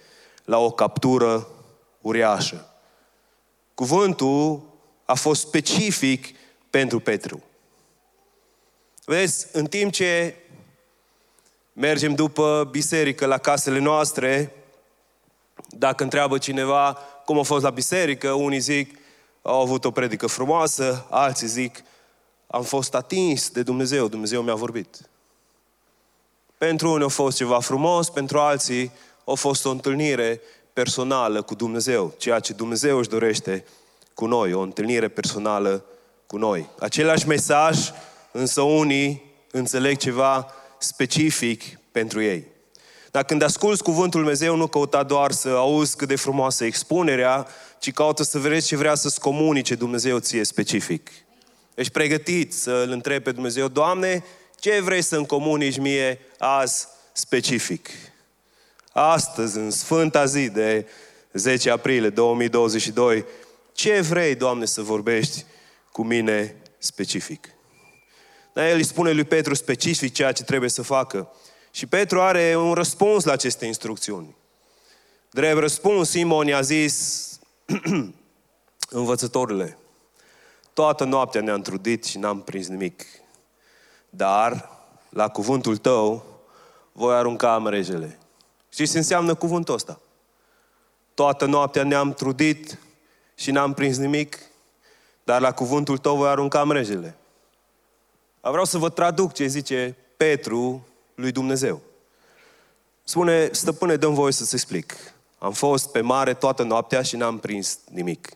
La 0.45 0.59
o 0.59 0.71
captură 0.71 1.49
uriașă. 2.00 2.75
Cuvântul 3.75 4.62
a 5.04 5.14
fost 5.14 5.40
specific 5.40 6.37
pentru 6.71 7.00
Petru. 7.00 7.42
Vezi, 9.04 9.47
în 9.52 9.66
timp 9.66 9.92
ce 9.92 10.35
mergem 11.73 12.14
după 12.14 12.68
biserică 12.71 13.26
la 13.26 13.38
casele 13.38 13.78
noastre, 13.78 14.52
dacă 15.68 16.02
întreabă 16.02 16.38
cineva 16.38 16.99
cum 17.25 17.38
a 17.38 17.42
fost 17.42 17.64
la 17.64 17.71
biserică, 17.71 18.33
unii 18.33 18.59
zic, 18.59 18.99
au 19.42 19.61
avut 19.61 19.85
o 19.85 19.90
predică 19.90 20.26
frumoasă, 20.26 21.07
alții 21.11 21.47
zic, 21.47 21.83
am 22.47 22.62
fost 22.62 22.95
atins 22.95 23.50
de 23.50 23.62
Dumnezeu, 23.62 24.09
Dumnezeu 24.09 24.42
mi-a 24.42 24.54
vorbit. 24.54 25.09
Pentru 26.59 26.91
unii 26.91 27.05
a 27.05 27.09
fost 27.09 27.37
ceva 27.37 27.61
frumos, 27.61 28.11
pentru 28.11 28.38
alții 28.38 28.93
a 29.25 29.33
fost 29.33 29.65
o 29.65 29.71
întâlnire 29.71 30.41
personală 30.73 31.43
cu 31.43 31.55
Dumnezeu, 31.55 32.15
ceea 32.17 32.38
ce 32.38 32.53
Dumnezeu 32.53 32.99
își 32.99 33.09
dorește 33.09 33.65
cu 34.15 34.27
noi, 34.27 34.53
o 34.53 34.61
întâlnire 34.61 35.09
personală 35.09 35.85
cu 36.27 36.37
noi. 36.37 36.69
Același 36.79 37.27
mesaj, 37.27 37.79
însă 38.33 38.61
unii 38.61 39.23
înțeleg 39.50 39.97
ceva 39.97 40.47
specific 40.79 41.79
pentru 41.93 42.23
ei. 42.23 42.47
Dar 43.11 43.25
când 43.25 43.43
asculți 43.43 43.83
cuvântul 43.83 44.21
Dumnezeu, 44.21 44.57
nu 44.57 44.67
căuta 44.67 45.03
doar 45.03 45.33
să 45.33 45.49
auzi 45.49 45.97
cât 45.97 46.09
de 46.09 46.17
frumoasă 46.17 46.65
expunerea, 46.65 47.47
ci 47.79 47.93
caută 47.93 48.23
să 48.23 48.38
vezi 48.38 48.67
ce 48.67 48.77
vrea 48.77 48.95
să-ți 48.95 49.21
comunice 49.21 49.75
Dumnezeu 49.75 50.19
ție 50.19 50.45
specific. 50.45 51.11
Ești 51.75 51.93
pregătit 51.93 52.53
să-L 52.53 52.91
întrebi 52.91 53.25
pe 53.25 53.33
Dumnezeu, 53.33 53.69
Doamne, 53.69 54.25
ce 54.61 54.81
vrei 54.81 55.03
să-mi 55.03 55.27
comunici 55.27 55.79
mie 55.79 56.21
azi 56.38 56.87
specific? 57.12 57.88
Astăzi, 58.93 59.57
în 59.57 59.71
Sfânta 59.71 60.25
zi 60.25 60.49
de 60.49 60.87
10 61.33 61.71
aprilie 61.71 62.09
2022, 62.09 63.25
ce 63.73 64.00
vrei, 64.00 64.35
Doamne, 64.35 64.65
să 64.65 64.83
vorbești 64.83 65.45
cu 65.93 66.03
mine 66.03 66.57
specific? 66.79 67.49
Dar 68.53 68.67
el 68.67 68.77
îi 68.77 68.85
spune 68.85 69.12
lui 69.12 69.25
Petru 69.25 69.55
specific 69.55 70.12
ceea 70.12 70.33
ce 70.33 70.43
trebuie 70.43 70.71
să 70.71 70.83
facă. 70.83 71.33
Și 71.71 71.87
Petru 71.87 72.21
are 72.21 72.57
un 72.57 72.73
răspuns 72.73 73.25
la 73.25 73.33
aceste 73.33 73.67
instrucțiuni. 73.67 74.37
Drept 75.31 75.59
răspuns, 75.59 76.11
Simon 76.11 76.47
i-a 76.47 76.61
zis, 76.61 77.29
învățătorile, 78.90 79.79
toată 80.73 81.05
noaptea 81.05 81.40
ne-am 81.40 81.61
trudit 81.61 82.05
și 82.05 82.18
n-am 82.18 82.42
prins 82.42 82.66
nimic. 82.66 83.05
Dar, 84.11 84.71
la 85.09 85.29
cuvântul 85.29 85.77
tău, 85.77 86.25
voi 86.92 87.14
arunca 87.14 87.59
mrejele. 87.59 88.18
Știți 88.68 88.92
ce 88.92 88.99
înseamnă 88.99 89.35
cuvântul 89.35 89.75
ăsta? 89.75 90.01
Toată 91.14 91.47
noaptea 91.47 91.83
ne-am 91.83 92.12
trudit 92.12 92.79
și 93.35 93.51
n-am 93.51 93.75
prins 93.75 93.97
nimic, 93.97 94.38
dar 95.25 95.40
la 95.40 95.53
cuvântul 95.53 95.99
tău 95.99 96.16
voi 96.16 96.29
arunca 96.29 96.64
mrejele. 96.64 97.16
Vreau 98.40 98.64
să 98.64 98.79
vă 98.79 98.88
traduc 98.88 99.33
ce 99.33 99.47
zice 99.47 99.97
Petru 100.16 100.87
lui 101.14 101.33
Dumnezeu. 101.33 101.81
Spune, 103.05 103.49
stăpâne, 103.53 103.97
dăm 103.97 104.14
voie 104.14 104.33
să-ți 104.33 104.55
explic. 104.55 104.94
Am 105.38 105.53
fost 105.53 105.90
pe 105.90 106.01
mare 106.01 106.35
toată 106.35 106.62
noaptea 106.62 107.03
și 107.03 107.16
n-am 107.16 107.38
prins 107.38 107.79
nimic. 107.90 108.29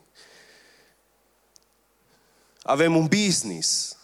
Avem 2.62 2.96
un 2.96 3.06
business. 3.06 3.96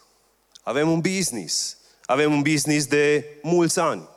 Avem 0.68 0.90
un 0.90 1.00
business. 1.00 1.76
Avem 2.04 2.33
un 2.33 2.42
business 2.42 2.87
de 2.87 3.24
mulți 3.42 3.78
ani. 3.78 4.09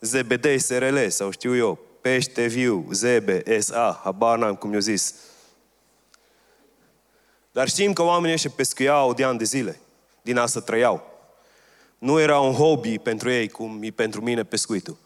ZBD, 0.00 0.60
SRL 0.60 1.08
sau 1.08 1.30
știu 1.30 1.56
eu, 1.56 1.78
Pește 2.00 2.46
Viu, 2.46 2.88
Zebe, 2.92 3.60
SA, 3.60 4.00
habar 4.04 4.38
n-am 4.38 4.54
cum 4.54 4.74
i 4.74 4.80
zis. 4.82 5.14
Dar 7.52 7.68
știm 7.68 7.92
că 7.92 8.02
oamenii 8.02 8.34
ăștia 8.34 8.50
pescuiau 8.56 9.14
de 9.14 9.24
ani 9.24 9.38
de 9.38 9.44
zile. 9.44 9.80
Din 10.22 10.36
asta 10.36 10.60
trăiau. 10.60 11.06
Nu 11.98 12.20
era 12.20 12.40
un 12.40 12.52
hobby 12.52 12.98
pentru 12.98 13.30
ei, 13.30 13.48
cum 13.48 13.82
e 13.82 13.90
pentru 13.90 14.22
mine 14.22 14.44
pescuitul. 14.44 14.96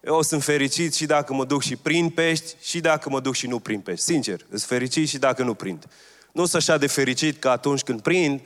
Eu 0.00 0.22
sunt 0.22 0.42
fericit 0.42 0.94
și 0.94 1.06
dacă 1.06 1.34
mă 1.34 1.44
duc 1.44 1.62
și 1.62 1.76
prind 1.76 2.12
pești, 2.12 2.54
și 2.60 2.80
dacă 2.80 3.10
mă 3.10 3.20
duc 3.20 3.34
și 3.34 3.46
nu 3.46 3.58
prind 3.58 3.82
pești. 3.82 4.04
Sincer, 4.04 4.46
sunt 4.48 4.62
fericit 4.62 5.08
și 5.08 5.18
dacă 5.18 5.42
nu 5.42 5.54
prind. 5.54 5.88
Nu 6.32 6.44
sunt 6.44 6.62
așa 6.62 6.78
de 6.78 6.86
fericit 6.86 7.38
ca 7.38 7.50
atunci 7.50 7.82
când 7.82 8.00
prind, 8.00 8.40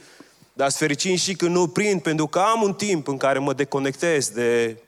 dar 0.60 0.68
sunt 0.68 0.80
fericit 0.80 1.20
și 1.20 1.34
când 1.34 1.54
nu 1.54 1.68
prind, 1.68 2.02
pentru 2.02 2.26
că 2.26 2.38
am 2.38 2.62
un 2.62 2.74
timp 2.74 3.08
în 3.08 3.16
care 3.16 3.38
mă 3.38 3.52
deconectez 3.52 4.28
de 4.28 4.82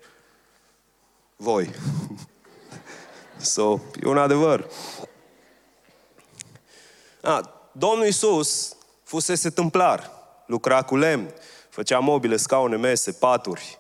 voi. 1.37 1.71
so, 3.53 3.79
e 4.03 4.09
un 4.09 4.19
adevăr. 4.19 4.71
A, 7.23 7.69
Domnul 7.73 8.05
Iisus 8.05 8.77
fusese 9.03 9.51
tâmplar, 9.51 10.11
lucra 10.47 10.83
cu 10.83 10.97
lemn, 10.97 11.35
făcea 11.69 11.99
mobile, 11.99 12.37
scaune, 12.37 12.77
mese, 12.77 13.13
paturi. 13.13 13.79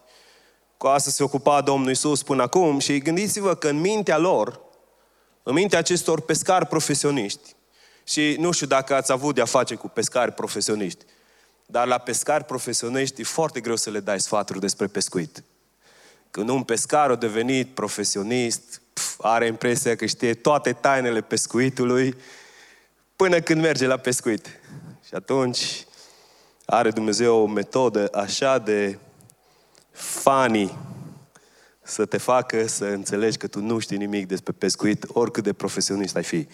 Cu 0.76 0.86
asta 0.86 1.10
se 1.10 1.22
ocupa 1.22 1.60
Domnul 1.60 1.90
Isus 1.90 2.22
până 2.22 2.42
acum 2.42 2.78
și 2.78 2.98
gândiți-vă 2.98 3.54
că 3.54 3.68
în 3.68 3.80
mintea 3.80 4.18
lor, 4.18 4.60
în 5.42 5.54
mintea 5.54 5.78
acestor 5.78 6.20
pescari 6.20 6.66
profesioniști, 6.66 7.54
și 8.04 8.36
nu 8.38 8.50
știu 8.50 8.66
dacă 8.66 8.94
ați 8.94 9.12
avut 9.12 9.34
de-a 9.34 9.44
face 9.44 9.74
cu 9.74 9.88
pescari 9.88 10.32
profesioniști, 10.32 11.04
dar 11.72 11.86
la 11.86 11.98
pescari 11.98 12.44
profesioniști 12.44 13.20
e 13.20 13.24
foarte 13.24 13.60
greu 13.60 13.76
să 13.76 13.90
le 13.90 14.00
dai 14.00 14.20
sfaturi 14.20 14.60
despre 14.60 14.86
pescuit. 14.86 15.42
Când 16.30 16.48
un 16.48 16.62
pescar 16.62 17.10
a 17.10 17.14
devenit 17.14 17.74
profesionist, 17.74 18.80
pf, 18.92 19.14
are 19.20 19.46
impresia 19.46 19.96
că 19.96 20.06
știe 20.06 20.34
toate 20.34 20.72
tainele 20.72 21.20
pescuitului 21.20 22.16
până 23.16 23.40
când 23.40 23.60
merge 23.60 23.86
la 23.86 23.96
pescuit. 23.96 24.46
Și 25.06 25.14
atunci 25.14 25.86
are 26.66 26.90
Dumnezeu 26.90 27.36
o 27.42 27.46
metodă 27.46 28.08
așa 28.14 28.58
de 28.58 28.98
funny 29.90 30.78
să 31.82 32.04
te 32.04 32.18
facă 32.18 32.66
să 32.66 32.84
înțelegi 32.84 33.36
că 33.36 33.46
tu 33.46 33.60
nu 33.60 33.78
știi 33.78 33.96
nimic 33.96 34.26
despre 34.26 34.52
pescuit, 34.58 35.04
oricât 35.08 35.44
de 35.44 35.52
profesionist 35.52 36.16
ai 36.16 36.24
fi. 36.24 36.48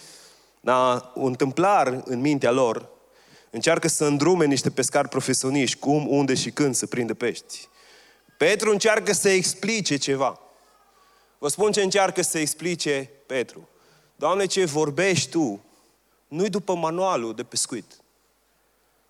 Da, 0.59 1.11
un 1.15 1.27
întâmplar 1.27 2.01
în 2.05 2.19
mintea 2.19 2.51
lor 2.51 2.97
încearcă 3.49 3.87
să 3.87 4.05
îndrume 4.05 4.45
niște 4.45 4.69
pescari 4.69 5.07
profesioniști 5.07 5.79
cum, 5.79 6.07
unde 6.07 6.33
și 6.33 6.51
când 6.51 6.75
să 6.75 6.85
prindă 6.85 7.13
pești. 7.13 7.67
Petru 8.37 8.71
încearcă 8.71 9.13
să 9.13 9.29
explice 9.29 9.97
ceva. 9.97 10.39
Vă 11.37 11.47
spun 11.47 11.71
ce 11.71 11.81
încearcă 11.81 12.21
să 12.21 12.39
explice 12.39 13.09
Petru. 13.25 13.69
Doamne, 14.15 14.45
ce 14.45 14.65
vorbești 14.65 15.29
Tu, 15.29 15.63
nu-i 16.27 16.49
după 16.49 16.75
manualul 16.75 17.35
de 17.35 17.43
pescuit. 17.43 18.01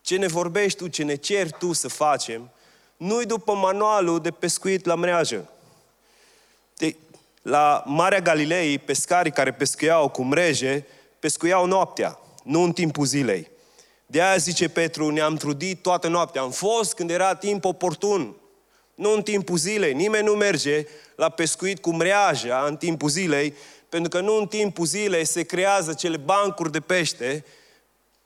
Ce 0.02 0.18
ne 0.18 0.28
vorbești 0.28 0.78
tu, 0.78 0.88
ce 0.88 1.04
ne 1.04 1.16
ceri 1.16 1.56
tu 1.60 1.74
să 1.74 1.88
facem, 1.88 2.52
nu-i 2.98 3.26
după 3.26 3.54
manualul 3.54 4.22
de 4.22 4.32
pescuit 4.32 4.86
la 4.86 4.96
mreajă. 4.96 5.50
De, 6.78 6.96
la 7.42 7.84
Marea 7.86 8.20
Galilei, 8.20 8.80
pescarii 8.80 9.32
care 9.32 9.54
pescuiau 9.54 10.10
cu 10.10 10.24
mreje, 10.24 10.86
pescuiau 11.20 11.66
noaptea, 11.66 12.20
nu 12.44 12.62
în 12.62 12.72
timpul 12.72 13.06
zilei. 13.06 13.52
De 14.12 14.22
aia 14.22 14.38
zice 14.38 14.70
Petru, 14.70 15.10
ne-am 15.10 15.36
trudit 15.36 15.82
toată 15.82 16.08
noaptea. 16.08 16.42
Am 16.42 16.52
fost 16.52 16.94
când 16.94 17.10
era 17.10 17.36
timp 17.36 17.66
oportun, 17.66 18.36
nu 18.96 19.14
în 19.14 19.22
timpul 19.22 19.58
zilei. 19.58 19.94
Nimeni 19.94 20.26
nu 20.26 20.34
merge 20.34 20.86
la 21.16 21.30
pescuit 21.30 21.80
cu 21.80 21.94
mreaja 21.94 22.64
în 22.68 22.78
timpul 22.78 23.10
zilei, 23.10 23.54
pentru 23.90 24.10
că 24.10 24.20
nu 24.20 24.36
în 24.36 24.48
timpul 24.48 24.86
zilei 24.86 25.26
se 25.26 25.44
creează 25.44 25.94
cele 25.94 26.18
bancuri 26.18 26.72
de 26.72 26.80
pește 26.80 27.46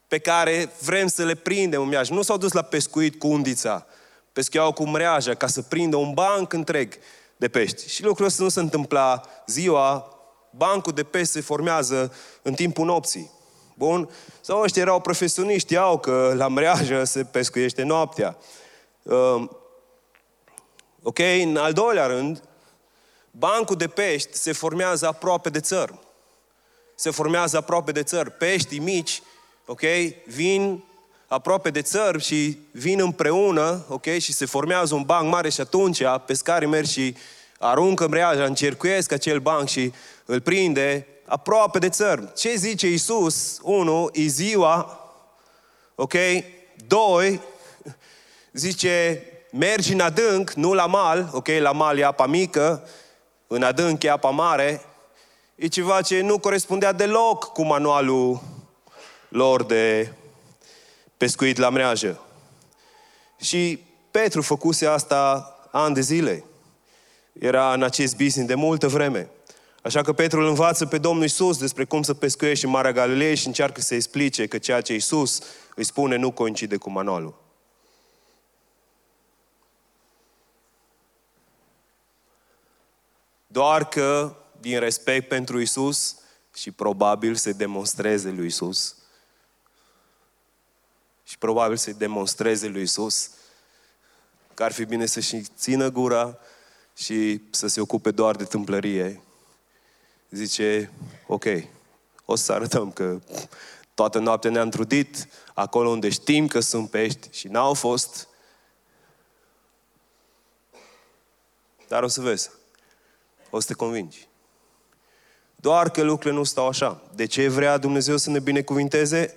pe 0.07 0.17
care 0.19 0.71
vrem 0.81 1.07
să 1.07 1.23
le 1.23 1.35
prindem 1.35 1.81
în 1.81 1.87
miaj. 1.87 2.09
Nu 2.09 2.21
s-au 2.21 2.37
dus 2.37 2.51
la 2.51 2.61
pescuit 2.61 3.19
cu 3.19 3.27
undița. 3.27 3.85
pescuiau 4.33 4.73
cu 4.73 4.87
mreaja 4.87 5.33
ca 5.33 5.47
să 5.47 5.61
prindă 5.61 5.95
un 5.95 6.13
banc 6.13 6.53
întreg 6.53 6.93
de 7.37 7.47
pești. 7.47 7.89
Și 7.89 8.03
lucrul 8.03 8.25
ăsta 8.25 8.43
nu 8.43 8.49
se 8.49 8.59
întâmpla 8.59 9.21
ziua, 9.47 10.17
bancul 10.49 10.93
de 10.93 11.03
pești 11.03 11.31
se 11.31 11.41
formează 11.41 12.13
în 12.41 12.53
timpul 12.53 12.85
nopții. 12.85 13.31
Bun? 13.73 14.09
Sau 14.41 14.61
ăștia 14.61 14.81
erau 14.81 14.99
profesioniști, 14.99 15.59
știau 15.59 15.99
că 15.99 16.33
la 16.35 16.47
mreajă 16.47 17.03
se 17.03 17.23
pescuiește 17.23 17.83
noaptea. 17.83 18.37
Uh, 19.03 19.43
ok, 21.03 21.19
în 21.19 21.57
al 21.57 21.73
doilea 21.73 22.05
rând, 22.05 22.43
bancul 23.31 23.75
de 23.75 23.87
pești 23.87 24.37
se 24.37 24.51
formează 24.51 25.07
aproape 25.07 25.49
de 25.49 25.59
țăr. 25.59 25.99
Se 26.95 27.09
formează 27.09 27.57
aproape 27.57 27.91
de 27.91 28.03
țăr. 28.03 28.29
Peștii 28.29 28.79
mici, 28.79 29.21
ok, 29.65 29.81
vin 30.25 30.83
aproape 31.27 31.69
de 31.69 31.81
țăr 31.81 32.21
și 32.21 32.57
vin 32.71 32.99
împreună, 32.99 33.85
ok, 33.89 34.05
și 34.05 34.33
se 34.33 34.45
formează 34.45 34.95
un 34.95 35.03
banc 35.03 35.31
mare 35.31 35.49
și 35.49 35.61
atunci 35.61 36.01
pescarii 36.25 36.67
merg 36.67 36.85
și 36.85 37.15
aruncă 37.59 38.07
mreaja, 38.07 38.43
încercuiesc 38.43 39.11
acel 39.11 39.39
banc 39.39 39.67
și 39.67 39.93
îl 40.25 40.41
prinde 40.41 41.07
aproape 41.25 41.79
de 41.79 41.89
țăr. 41.89 42.33
Ce 42.33 42.55
zice 42.55 42.87
Isus? 42.87 43.59
Unu, 43.61 44.09
e 44.13 44.25
ziua, 44.25 44.99
ok? 45.95 46.13
Doi, 46.87 47.41
zice, 48.51 49.23
mergi 49.51 49.93
în 49.93 49.99
adânc, 49.99 50.51
nu 50.51 50.73
la 50.73 50.85
mal, 50.85 51.29
ok? 51.31 51.47
La 51.47 51.71
mal 51.71 51.97
e 51.97 52.05
apa 52.05 52.25
mică, 52.25 52.87
în 53.47 53.63
adânc 53.63 54.03
e 54.03 54.09
apa 54.09 54.29
mare. 54.29 54.81
E 55.55 55.67
ceva 55.67 56.01
ce 56.01 56.21
nu 56.21 56.39
corespundea 56.39 56.91
deloc 56.91 57.51
cu 57.51 57.63
manualul 57.63 58.41
lor 59.29 59.63
de 59.63 60.13
pescuit 61.17 61.57
la 61.57 61.69
mreajă. 61.69 62.19
Și 63.39 63.83
Petru 64.11 64.41
făcuse 64.41 64.85
asta 64.85 65.47
ani 65.71 65.93
de 65.93 66.01
zile. 66.01 66.43
Era 67.39 67.73
în 67.73 67.83
acest 67.83 68.17
business 68.17 68.47
de 68.47 68.55
multă 68.55 68.87
vreme. 68.87 69.29
Așa 69.83 70.01
că 70.01 70.13
Petru 70.13 70.39
îl 70.39 70.47
învață 70.47 70.85
pe 70.85 70.97
Domnul 70.97 71.23
Isus 71.23 71.57
despre 71.57 71.85
cum 71.85 72.01
să 72.01 72.13
pescuiești 72.13 72.65
în 72.65 72.71
Marea 72.71 72.91
Galilei 72.91 73.35
și 73.35 73.47
încearcă 73.47 73.81
să 73.81 73.95
explice 73.95 74.47
că 74.47 74.57
ceea 74.57 74.81
ce 74.81 74.93
Isus 74.93 75.41
îi 75.75 75.83
spune 75.83 76.15
nu 76.15 76.31
coincide 76.31 76.77
cu 76.77 76.89
manualul. 76.89 77.41
Doar 83.47 83.87
că, 83.87 84.35
din 84.59 84.79
respect 84.79 85.27
pentru 85.27 85.59
Isus 85.59 86.15
și 86.55 86.71
probabil 86.71 87.35
să 87.35 87.51
demonstreze 87.51 88.29
lui 88.29 88.45
Isus, 88.45 88.95
și 91.23 91.37
probabil 91.37 91.77
să-i 91.77 91.93
demonstreze 91.93 92.67
lui 92.67 92.81
Isus 92.81 93.29
că 94.53 94.63
ar 94.63 94.71
fi 94.71 94.85
bine 94.85 95.05
să-și 95.05 95.41
țină 95.41 95.89
gura 95.89 96.37
și 96.95 97.41
să 97.49 97.67
se 97.67 97.81
ocupe 97.81 98.11
doar 98.11 98.35
de 98.35 98.43
tâmplărie. 98.43 99.22
Zice, 100.33 100.91
ok, 101.27 101.45
o 102.25 102.35
să 102.35 102.51
arătăm 102.51 102.91
că 102.91 103.19
toată 103.93 104.19
noaptea 104.19 104.49
ne-am 104.49 104.69
trudit, 104.69 105.27
acolo 105.53 105.89
unde 105.89 106.09
știm 106.09 106.47
că 106.47 106.59
sunt 106.59 106.89
pești 106.89 107.27
și 107.31 107.47
n-au 107.47 107.73
fost. 107.73 108.27
Dar 111.87 112.03
o 112.03 112.07
să 112.07 112.21
vezi, 112.21 112.49
o 113.49 113.59
să 113.59 113.67
te 113.67 113.73
convingi. 113.73 114.27
Doar 115.55 115.89
că 115.89 116.01
lucrurile 116.01 116.39
nu 116.39 116.43
stau 116.43 116.67
așa. 116.67 117.01
De 117.15 117.25
ce 117.25 117.49
vrea 117.49 117.77
Dumnezeu 117.77 118.17
să 118.17 118.29
ne 118.29 118.39
binecuvinteze? 118.39 119.35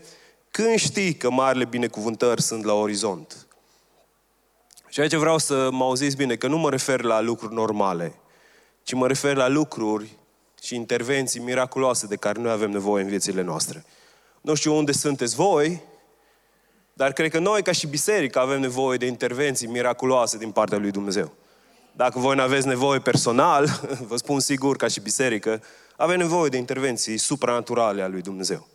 Când 0.51 0.79
știi 0.79 1.15
că 1.15 1.31
marile 1.31 1.65
binecuvântări 1.65 2.43
sunt 2.43 2.65
la 2.65 2.73
orizont? 2.73 3.47
Și 4.89 5.01
aici 5.01 5.15
vreau 5.15 5.39
să 5.39 5.71
mă 5.71 5.85
auziți 5.85 6.17
bine, 6.17 6.37
că 6.37 6.47
nu 6.47 6.59
mă 6.59 6.71
refer 6.71 7.03
la 7.03 7.21
lucruri 7.21 7.55
normale, 7.55 8.15
ci 8.83 8.93
mă 8.93 9.07
refer 9.07 9.37
la 9.37 9.49
lucruri 9.49 10.19
și 10.63 10.75
intervenții 10.75 11.41
miraculoase 11.41 12.07
de 12.07 12.17
care 12.17 12.41
noi 12.41 12.53
avem 12.53 12.71
nevoie 12.71 13.03
în 13.03 13.09
viețile 13.09 13.43
noastre. 13.43 13.85
Nu 14.41 14.55
știu 14.55 14.77
unde 14.77 14.93
sunteți 14.93 15.35
voi, 15.35 15.83
dar 16.93 17.13
cred 17.13 17.31
că 17.31 17.39
noi, 17.39 17.63
ca 17.63 17.73
și 17.73 17.87
biserică, 17.87 18.39
avem 18.39 18.61
nevoie 18.61 18.99
de 18.99 19.07
intervenții 19.07 19.67
miraculoase 19.67 20.39
din 20.39 20.51
partea 20.51 20.79
lui 20.79 20.91
Dumnezeu. 20.91 21.33
Dacă 21.93 22.19
voi 22.19 22.37
nu 22.37 22.43
aveți 22.43 22.67
nevoie 22.67 22.99
personal, 23.01 23.81
vă 24.09 24.17
spun 24.17 24.41
sigur, 24.41 24.77
ca 24.77 24.89
și 24.89 25.01
biserică, 25.01 25.63
avem 25.97 26.19
nevoie 26.19 26.49
de 26.49 26.57
intervenții 26.57 27.17
supranaturale 27.17 28.03
a 28.03 28.09
lui 28.09 28.23
Dumnezeu. 28.23 28.67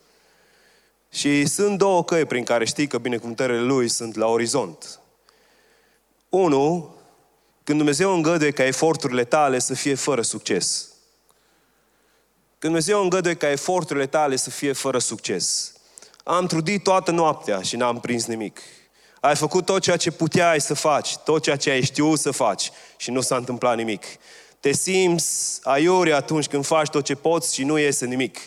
Și 1.10 1.46
sunt 1.46 1.78
două 1.78 2.04
căi 2.04 2.26
prin 2.26 2.44
care 2.44 2.66
știi 2.66 2.88
că 2.88 2.98
binecuvântările 2.98 3.62
Lui 3.62 3.88
sunt 3.88 4.16
la 4.16 4.28
orizont. 4.28 5.00
Unu, 6.30 6.96
când 7.64 7.78
Dumnezeu 7.78 8.14
îngăduie 8.14 8.52
ca 8.52 8.66
eforturile 8.66 9.24
tale 9.24 9.60
să 9.60 9.74
fie 9.74 9.96
fără 9.96 10.22
succes. 10.22 10.91
Când 12.62 12.74
Dumnezeu 12.74 13.02
îngăduie 13.04 13.34
ca 13.34 13.50
eforturile 13.50 14.06
tale 14.06 14.36
să 14.36 14.50
fie 14.50 14.74
fără 14.74 15.00
succes. 15.00 15.74
Am 16.24 16.46
trudit 16.46 16.84
toată 16.84 17.12
noaptea 17.12 17.62
și 17.62 17.76
n-am 17.76 18.00
prins 18.00 18.26
nimic. 18.26 18.60
Ai 19.20 19.36
făcut 19.36 19.66
tot 19.66 19.82
ceea 19.82 19.98
ce 19.98 20.12
puteai 20.12 20.62
să 20.62 20.74
faci, 20.74 21.18
tot 21.18 21.42
ceea 21.42 21.56
ce 21.56 21.70
ai 21.70 21.84
știut 21.84 22.20
să 22.20 22.32
faci 22.32 22.72
și 22.98 23.12
nu 23.12 23.22
s-a 23.22 23.36
întâmplat 23.36 23.76
nimic. 23.76 24.04
Te 24.60 24.72
simți 24.72 25.60
aiuri 25.64 26.14
atunci 26.14 26.48
când 26.48 26.66
faci 26.66 26.90
tot 26.90 27.04
ce 27.04 27.16
poți 27.16 27.54
și 27.54 27.64
nu 27.64 27.78
iese 27.78 28.06
nimic. 28.06 28.38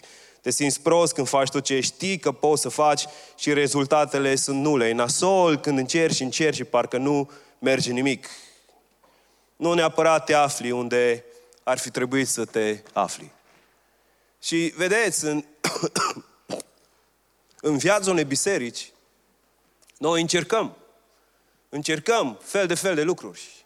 Te 0.40 0.50
simți 0.50 0.81
prost 0.81 1.12
când 1.12 1.29
faci 1.29 1.48
tot 1.48 1.64
ce 1.64 1.81
știi 1.81 2.18
că 2.18 2.33
poți 2.33 2.62
să 2.62 2.68
faci 2.68 3.05
și 3.37 3.53
rezultatele 3.53 4.35
sunt 4.35 4.61
nule. 4.61 4.88
E 4.88 4.92
nasol 4.92 5.59
când 5.59 5.79
încerci 5.79 6.14
și 6.14 6.22
încerci 6.22 6.57
și 6.57 6.64
parcă 6.64 6.96
nu 6.96 7.31
merge 7.59 7.92
nimic. 7.92 8.29
Nu 9.57 9.72
neapărat 9.72 10.24
te 10.24 10.35
afli 10.35 10.70
unde 10.70 11.24
ar 11.62 11.79
fi 11.79 11.90
trebuit 11.90 12.29
să 12.29 12.44
te 12.44 12.79
afli. 12.92 13.34
Și 14.44 14.72
vedeți, 14.76 15.24
în, 15.24 15.44
în 17.68 17.76
viața 17.76 18.11
unei 18.11 18.24
biserici, 18.24 18.92
noi 19.98 20.20
încercăm. 20.20 20.76
Încercăm 21.68 22.38
fel 22.42 22.66
de 22.66 22.74
fel 22.74 22.94
de 22.94 23.02
lucruri. 23.02 23.64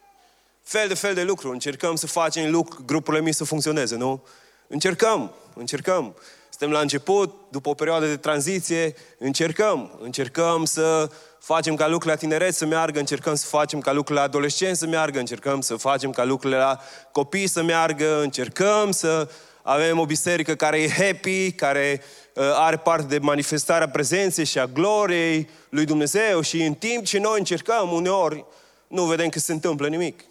Fel 0.62 0.88
de 0.88 0.94
fel 0.94 1.14
de 1.14 1.22
lucruri. 1.22 1.52
Încercăm 1.52 1.96
să 1.96 2.06
facem 2.06 2.50
lucruri, 2.50 2.84
grupurile 2.84 3.22
mici 3.22 3.34
să 3.34 3.44
funcționeze, 3.44 3.96
nu? 3.96 4.22
Încercăm, 4.66 5.34
încercăm. 5.54 6.16
Suntem 6.48 6.70
la 6.70 6.80
început, 6.80 7.34
după 7.50 7.68
o 7.68 7.74
perioadă 7.74 8.06
de 8.06 8.16
tranziție, 8.16 8.94
încercăm, 9.18 9.98
încercăm 10.02 10.64
să 10.64 11.10
facem 11.38 11.74
ca 11.74 11.86
lucrurile 11.86 12.12
la 12.12 12.18
tineret 12.18 12.54
să 12.54 12.66
meargă, 12.66 12.98
încercăm 12.98 13.34
să 13.34 13.46
facem 13.46 13.80
ca 13.80 13.92
lucrurile 13.92 14.20
la 14.20 14.26
adolescenți 14.26 14.78
să 14.78 14.86
meargă, 14.86 15.18
încercăm 15.18 15.60
să 15.60 15.76
facem 15.76 16.10
ca 16.10 16.24
lucrurile 16.24 16.58
la 16.58 16.80
copii 17.12 17.46
să 17.46 17.62
meargă, 17.62 18.20
încercăm 18.20 18.90
să 18.90 19.28
avem 19.68 19.98
o 19.98 20.04
biserică 20.04 20.54
care 20.54 20.82
e 20.82 20.88
happy, 20.88 21.52
care 21.52 22.02
uh, 22.34 22.42
are 22.54 22.76
parte 22.76 23.06
de 23.06 23.18
manifestarea 23.18 23.88
prezenței 23.88 24.44
și 24.44 24.58
a 24.58 24.66
gloriei 24.66 25.48
lui 25.68 25.84
Dumnezeu 25.84 26.40
și 26.40 26.62
în 26.62 26.74
timp 26.74 27.04
ce 27.04 27.18
noi 27.18 27.38
încercăm, 27.38 27.92
uneori 27.92 28.44
nu 28.86 29.04
vedem 29.04 29.28
că 29.28 29.38
se 29.38 29.52
întâmplă 29.52 29.88
nimic. 29.88 30.24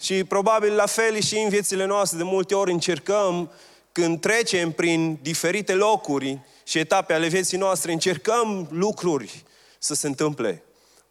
Și 0.00 0.24
probabil 0.24 0.74
la 0.74 0.86
fel 0.86 1.20
și 1.20 1.38
în 1.38 1.48
viețile 1.48 1.84
noastre, 1.84 2.18
de 2.18 2.24
multe 2.24 2.54
ori 2.54 2.72
încercăm 2.72 3.50
când 3.92 4.20
trecem 4.20 4.70
prin 4.72 5.18
diferite 5.22 5.72
locuri 5.72 6.38
și 6.64 6.78
etape 6.78 7.12
ale 7.12 7.26
vieții 7.26 7.58
noastre, 7.58 7.92
încercăm 7.92 8.68
lucruri 8.70 9.42
să 9.78 9.94
se 9.94 10.06
întâmple. 10.06 10.62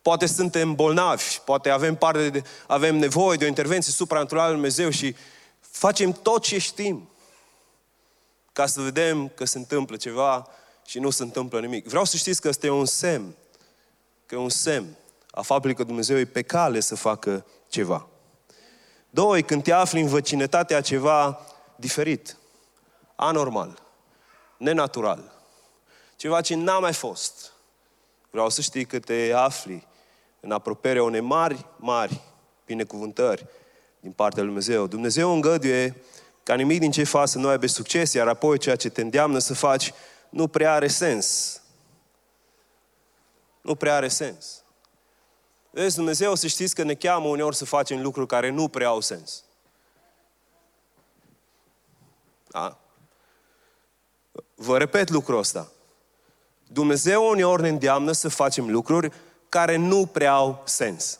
Poate 0.02 0.26
suntem 0.26 0.76
bolnavi, 0.76 1.40
poate 1.46 1.70
avem, 1.70 1.96
parte 1.96 2.30
de, 2.30 2.42
avem 2.68 2.96
nevoie 2.96 3.38
de 3.38 3.44
o 3.44 3.48
intervenție 3.48 3.94
supranaturală 3.94 4.48
în 4.48 4.54
Dumnezeu 4.54 4.90
și 4.90 5.16
facem 5.78 6.12
tot 6.12 6.42
ce 6.42 6.58
știm 6.58 7.10
ca 8.54 8.66
să 8.66 8.82
vedem 8.82 9.28
că 9.28 9.46
se 9.46 9.58
întâmplă 9.58 9.96
ceva 9.96 10.48
și 10.86 11.00
nu 11.00 11.10
se 11.10 11.24
întâmplă 11.24 11.60
nimic. 11.60 11.88
Vreau 11.88 12.04
să 12.04 12.18
știți 12.18 12.42
că 12.42 12.48
este 12.48 12.70
un 12.70 12.86
semn, 12.86 13.36
că 14.26 14.36
e 14.36 14.38
un 14.38 14.50
semn 14.50 14.96
a 15.32 15.42
faptului 15.42 15.76
că 15.76 15.84
Dumnezeu 15.84 16.18
e 16.18 16.26
pe 16.26 16.42
cale 16.42 16.80
să 16.80 16.96
facă 16.96 17.46
ceva. 17.68 18.08
Doi, 19.10 19.44
când 19.44 19.64
te 19.64 19.72
afli 19.72 20.02
în 20.02 20.08
vecinătatea 20.08 20.82
ceva 20.82 21.40
diferit 21.76 22.38
anormal, 23.16 23.82
nenatural, 24.58 25.32
ceva 26.16 26.42
ce 26.42 26.56
n-a 26.56 26.80
mai 26.80 26.94
fost. 26.94 27.52
Vreau 28.30 28.50
să 28.50 28.62
știi 28.62 28.86
că 28.86 29.00
te 29.00 29.32
afli 29.36 29.88
în 30.40 30.52
apropierea 30.52 31.04
unei 31.04 31.22
mari, 31.22 31.66
mari 31.76 32.22
binecuvântări 32.66 33.46
din 34.00 34.12
partea 34.12 34.44
lui 34.44 34.52
Dumnezeu. 34.52 34.88
Dumnezeu 34.88 35.34
îngăduie 35.34 35.96
ca 36.44 36.56
nimic 36.56 36.80
din 36.80 36.92
ce 36.92 37.04
faci 37.04 37.28
să 37.28 37.38
nu 37.38 37.48
aibă 37.48 37.68
succes, 37.68 38.14
iar 38.14 38.28
apoi 38.28 38.58
ceea 38.58 38.76
ce 38.76 38.90
te 38.90 39.02
îndeamnă 39.02 39.40
să 39.40 39.54
faci 39.54 39.94
nu 40.30 40.48
prea 40.48 40.74
are 40.74 40.88
sens. 40.88 41.62
Nu 43.62 43.76
prea 43.76 43.96
are 43.96 44.08
sens. 44.08 44.64
Vezi, 45.72 45.96
Dumnezeu 45.96 46.36
să 46.36 46.48
știți 46.48 46.76
că 46.76 46.84
ne 46.84 46.94
cheamă 46.94 47.28
uneori 47.28 47.56
să 47.56 47.66
facem 47.66 48.02
lucruri 48.02 48.28
care 48.28 48.50
nu 48.50 48.68
prea 48.68 48.88
au 48.88 49.02
sens. 49.02 49.44
Da? 52.48 52.78
Vă 54.56 54.78
repet 54.78 55.10
lucrul 55.10 55.38
ăsta. 55.38 55.72
Dumnezeu 56.68 57.30
uneori 57.30 57.62
ne 57.62 57.70
îndeamnă 57.70 58.12
să 58.12 58.30
facem 58.30 58.72
lucruri 58.72 59.12
care 59.50 59.76
nu 59.76 60.06
prea 60.06 60.34
au 60.34 60.62
sens. 60.66 61.20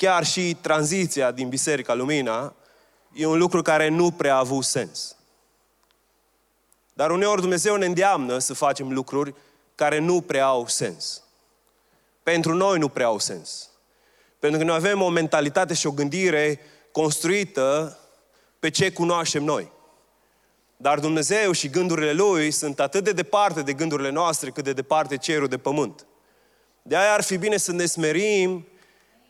Chiar 0.00 0.24
și 0.24 0.56
tranziția 0.60 1.30
din 1.30 1.48
Biserica 1.48 1.94
Lumina, 1.94 2.54
e 3.12 3.26
un 3.26 3.38
lucru 3.38 3.62
care 3.62 3.88
nu 3.88 4.10
prea 4.10 4.34
a 4.34 4.38
avut 4.38 4.64
sens. 4.64 5.16
Dar 6.92 7.10
uneori 7.10 7.40
Dumnezeu 7.40 7.76
ne 7.76 7.86
îndeamnă 7.86 8.38
să 8.38 8.54
facem 8.54 8.92
lucruri 8.92 9.34
care 9.74 9.98
nu 9.98 10.20
prea 10.20 10.44
au 10.46 10.66
sens. 10.66 11.22
Pentru 12.22 12.54
noi 12.54 12.78
nu 12.78 12.88
prea 12.88 13.06
au 13.06 13.18
sens. 13.18 13.70
Pentru 14.38 14.58
că 14.58 14.64
noi 14.64 14.74
avem 14.74 15.02
o 15.02 15.08
mentalitate 15.08 15.74
și 15.74 15.86
o 15.86 15.92
gândire 15.92 16.60
construită 16.92 17.98
pe 18.58 18.70
ce 18.70 18.92
cunoaștem 18.92 19.44
noi. 19.44 19.72
Dar 20.76 20.98
Dumnezeu 20.98 21.52
și 21.52 21.68
gândurile 21.68 22.12
Lui 22.12 22.50
sunt 22.50 22.80
atât 22.80 23.04
de 23.04 23.12
departe 23.12 23.62
de 23.62 23.72
gândurile 23.72 24.10
noastre, 24.10 24.50
cât 24.50 24.64
de 24.64 24.72
departe 24.72 25.16
cerul 25.16 25.48
de 25.48 25.58
pământ. 25.58 26.06
De 26.82 26.96
aia 26.96 27.12
ar 27.12 27.22
fi 27.22 27.36
bine 27.36 27.56
să 27.56 27.72
ne 27.72 27.86
smerim 27.86 28.69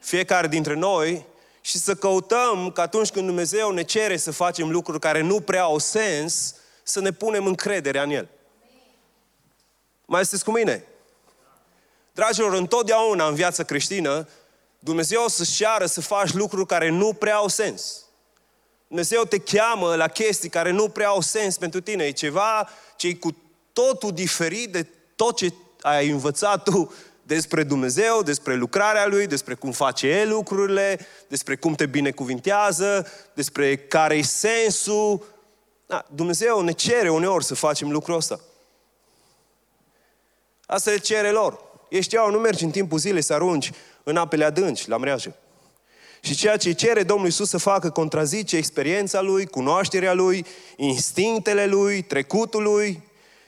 fiecare 0.00 0.48
dintre 0.48 0.74
noi 0.74 1.26
și 1.60 1.78
să 1.78 1.94
căutăm 1.94 2.70
că 2.70 2.80
atunci 2.80 3.10
când 3.10 3.26
Dumnezeu 3.26 3.70
ne 3.70 3.82
cere 3.82 4.16
să 4.16 4.30
facem 4.30 4.70
lucruri 4.70 5.00
care 5.00 5.20
nu 5.20 5.40
prea 5.40 5.62
au 5.62 5.78
sens, 5.78 6.54
să 6.82 7.00
ne 7.00 7.10
punem 7.10 7.46
încrederea 7.46 8.02
în 8.02 8.10
El. 8.10 8.28
Mai 10.04 10.20
sunteți 10.20 10.44
cu 10.44 10.50
mine? 10.50 10.84
Dragilor, 12.12 12.54
întotdeauna 12.54 13.26
în 13.26 13.34
viața 13.34 13.62
creștină, 13.62 14.28
Dumnezeu 14.78 15.28
să-și 15.28 15.56
ceară 15.56 15.86
să 15.86 16.00
faci 16.00 16.32
lucruri 16.32 16.66
care 16.66 16.88
nu 16.88 17.12
prea 17.12 17.34
au 17.34 17.48
sens. 17.48 18.04
Dumnezeu 18.86 19.24
te 19.24 19.38
cheamă 19.38 19.94
la 19.94 20.08
chestii 20.08 20.48
care 20.48 20.70
nu 20.70 20.88
prea 20.88 21.08
au 21.08 21.20
sens 21.20 21.58
pentru 21.58 21.80
tine. 21.80 22.04
E 22.04 22.10
ceva 22.10 22.68
ce 22.96 23.06
e 23.06 23.14
cu 23.14 23.36
totul 23.72 24.12
diferit 24.12 24.72
de 24.72 24.86
tot 25.16 25.36
ce 25.36 25.52
ai 25.80 26.08
învățat 26.08 26.62
tu 26.62 26.94
despre 27.34 27.62
Dumnezeu, 27.62 28.22
despre 28.22 28.54
lucrarea 28.54 29.06
Lui, 29.06 29.26
despre 29.26 29.54
cum 29.54 29.70
face 29.72 30.08
El 30.08 30.28
lucrurile, 30.28 31.06
despre 31.28 31.56
cum 31.56 31.74
te 31.74 31.86
binecuvintează, 31.86 33.06
despre 33.34 33.76
care 33.76 34.16
e 34.16 34.22
sensul. 34.22 35.24
Da, 35.86 36.06
Dumnezeu 36.14 36.60
ne 36.60 36.72
cere 36.72 37.10
uneori 37.10 37.44
să 37.44 37.54
facem 37.54 37.90
lucrul 37.90 38.16
ăsta. 38.16 38.40
Asta 40.66 40.90
le 40.90 40.98
cere 40.98 41.30
lor. 41.30 41.60
Ei 41.88 42.02
știau, 42.02 42.30
nu 42.30 42.38
mergi 42.38 42.64
în 42.64 42.70
timpul 42.70 42.98
zilei 42.98 43.22
să 43.22 43.32
arunci 43.32 43.70
în 44.02 44.16
apele 44.16 44.44
adânci, 44.44 44.88
la 44.88 44.96
mreajă. 44.96 45.36
Și 46.20 46.34
ceea 46.34 46.56
ce 46.56 46.72
cere 46.72 47.02
Domnul 47.02 47.26
Isus 47.26 47.48
să 47.48 47.58
facă 47.58 47.90
contrazice 47.90 48.56
experiența 48.56 49.20
lui, 49.20 49.46
cunoașterea 49.46 50.12
lui, 50.12 50.46
instinctele 50.76 51.66
lui, 51.66 52.02
trecutul 52.02 52.62
lui, 52.62 53.02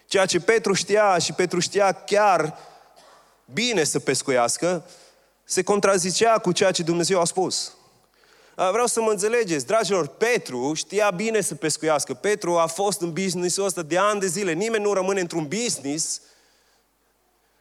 ceea 0.07 0.27
ce 0.27 0.40
Petru 0.40 0.73
știa 0.73 1.18
și 1.18 1.33
Petru 1.33 1.61
știa 1.61 1.92
chiar 1.92 2.71
bine 3.53 3.85
să 3.85 3.99
pescuiască, 3.99 4.85
se 5.45 5.62
contrazicea 5.62 6.38
cu 6.38 6.53
ceea 6.53 6.71
ce 6.71 6.83
Dumnezeu 6.83 7.21
a 7.21 7.25
spus. 7.25 7.73
Vreau 8.55 8.87
să 8.87 9.01
mă 9.01 9.11
înțelegeți, 9.11 9.67
dragilor, 9.67 10.07
Petru 10.07 10.75
știa 10.75 11.11
bine 11.11 11.41
să 11.41 11.55
pescuiască. 11.55 12.15
Petru 12.15 12.59
a 12.59 12.67
fost 12.67 13.01
în 13.01 13.12
business-ul 13.12 13.65
ăsta 13.65 13.83
de 13.83 13.99
ani 13.99 14.21
de 14.21 14.27
zile. 14.27 14.53
Nimeni 14.53 14.83
nu 14.83 14.93
rămâne 14.93 15.21
într-un 15.21 15.49
business 15.49 16.21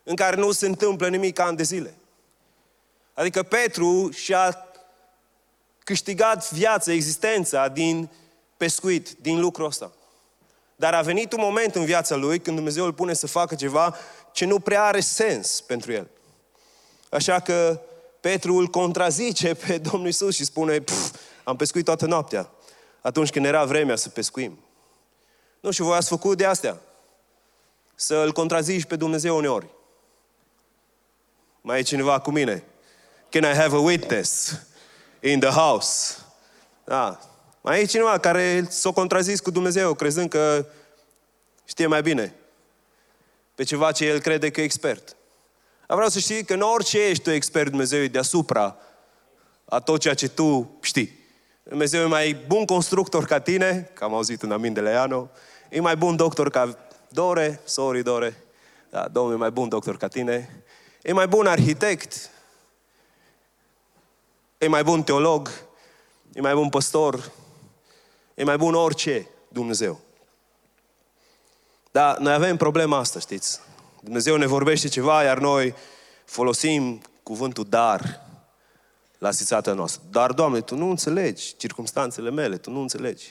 în 0.04 0.16
care 0.16 0.36
nu 0.36 0.52
se 0.52 0.66
întâmplă 0.66 1.08
nimic 1.08 1.40
ani 1.40 1.58
de 1.58 1.64
zile. 1.64 1.94
Adică 3.14 3.44
Petru 3.44 4.10
și-a 4.12 4.66
câștigat 5.84 6.52
viața, 6.52 6.92
existența 6.92 7.68
din 7.68 8.10
pescuit, 8.58 9.10
din 9.22 9.40
lucrul 9.40 9.66
ăsta. 9.66 9.92
Dar 10.76 10.94
a 10.94 11.02
venit 11.02 11.32
un 11.34 11.40
moment 11.42 11.76
în 11.76 11.86
viața 11.86 12.16
lui 12.16 12.40
când 12.40 12.56
Dumnezeu 12.56 12.86
îl 12.86 12.94
pune 12.94 13.14
să 13.14 13.28
facă 13.28 13.56
ceva 13.56 13.96
ce 14.32 14.46
nu 14.46 14.60
prea 14.60 14.84
are 14.84 15.00
sens 15.00 15.62
pentru 15.62 15.92
el. 15.92 16.10
Așa 17.10 17.40
că 17.40 17.82
Petru 18.20 18.56
îl 18.56 18.68
contrazice 18.68 19.54
pe 19.68 19.78
Domnul 19.78 20.10
Isus 20.10 20.36
și 20.36 20.46
spune, 20.46 20.84
am 21.44 21.56
pescuit 21.56 21.86
toată 21.86 22.06
noaptea, 22.06 22.50
atunci 23.02 23.30
când 23.30 23.46
era 23.46 23.66
vremea 23.66 23.96
să 23.96 24.10
pescuim. 24.10 24.60
Nu, 25.60 25.72
și 25.72 25.82
voi 25.82 25.96
ați 25.96 26.08
făcut 26.08 26.38
de 26.38 26.46
astea. 26.46 26.82
Să 27.96 28.16
îl 28.16 28.32
contrazici 28.32 28.86
pe 28.86 28.96
Dumnezeu 28.96 29.38
uneori. 29.38 29.68
Mai 31.62 31.80
e 31.80 31.82
cineva 31.82 32.20
cu 32.20 32.32
mine? 32.32 32.64
Can 33.30 33.44
I 33.44 33.56
have 33.56 33.76
a 33.76 33.80
witness 33.80 34.60
in 35.20 35.40
the 35.40 35.50
house? 35.50 36.18
Da. 36.84 37.20
Mai 37.62 37.82
e 37.82 37.86
cineva 37.86 38.18
care 38.18 38.68
s-a 38.70 38.92
contrazis 38.92 39.40
cu 39.40 39.52
Dumnezeu, 39.52 39.94
crezând 39.94 40.30
că 40.30 40.66
știe 41.66 41.88
mai 41.88 42.02
bine 42.02 42.36
pe 43.56 43.64
ceva 43.64 43.92
ce 43.92 44.06
el 44.06 44.20
crede 44.20 44.50
că 44.50 44.62
e 44.62 44.64
expert. 44.64 45.16
Dar 45.88 45.96
vreau 45.98 46.10
să 46.10 46.20
știi 46.20 46.44
că 46.44 46.54
în 46.54 46.62
orice 46.62 47.08
ești 47.08 47.24
tu 47.24 47.30
expert, 47.30 47.70
Dumnezeu 47.70 48.02
e 48.02 48.08
deasupra 48.08 48.78
a 49.66 49.80
tot 49.80 50.00
ceea 50.00 50.14
ce 50.14 50.28
tu 50.28 50.78
știi. 50.82 51.20
Dumnezeu 51.64 52.02
e 52.02 52.06
mai 52.06 52.34
bun 52.48 52.66
constructor 52.66 53.26
ca 53.26 53.40
tine, 53.40 53.92
că 53.94 54.04
am 54.04 54.14
auzit 54.14 54.42
în 54.42 54.52
Amin 54.52 54.74
de 54.74 54.82
Leano, 54.82 55.30
e 55.70 55.80
mai 55.80 55.96
bun 55.96 56.16
doctor 56.16 56.50
ca 56.50 56.78
Dore, 57.10 57.62
sorry 57.64 58.04
Dore, 58.04 58.44
da, 58.90 59.08
Domnul 59.08 59.34
e 59.34 59.38
mai 59.38 59.52
bun 59.52 59.70
doctor 59.70 59.98
ca 59.98 60.08
tine, 60.08 60.64
e 61.02 61.14
mai 61.14 61.28
bun 61.28 61.48
arhitect, 61.48 62.30
e 64.58 64.68
mai 64.68 64.84
bun 64.84 65.04
teolog, 65.04 65.52
e 66.34 66.42
mai 66.42 66.54
bun 66.54 66.70
păstor, 66.70 67.32
e 68.34 68.44
mai 68.44 68.58
bun 68.58 68.74
orice 68.74 69.28
Dumnezeu. 69.48 70.00
Dar 71.92 72.18
noi 72.18 72.34
avem 72.34 72.58
problema 72.58 72.98
asta, 72.98 73.20
știți? 73.20 73.60
Dumnezeu 74.02 74.36
ne 74.36 74.46
vorbește 74.46 74.88
ceva, 74.88 75.24
iar 75.24 75.40
noi 75.40 75.74
folosim 76.26 77.02
cuvântul 77.24 77.66
dar 77.70 78.22
la 79.18 79.32
situația 79.32 79.74
noastră. 79.74 80.02
Dar, 80.10 80.32
Doamne, 80.32 80.62
Tu 80.62 80.76
nu 80.76 80.90
înțelegi 80.90 81.56
circumstanțele 81.58 82.30
mele, 82.30 82.58
Tu 82.58 82.72
nu 82.72 82.82
înțelegi. 82.82 83.28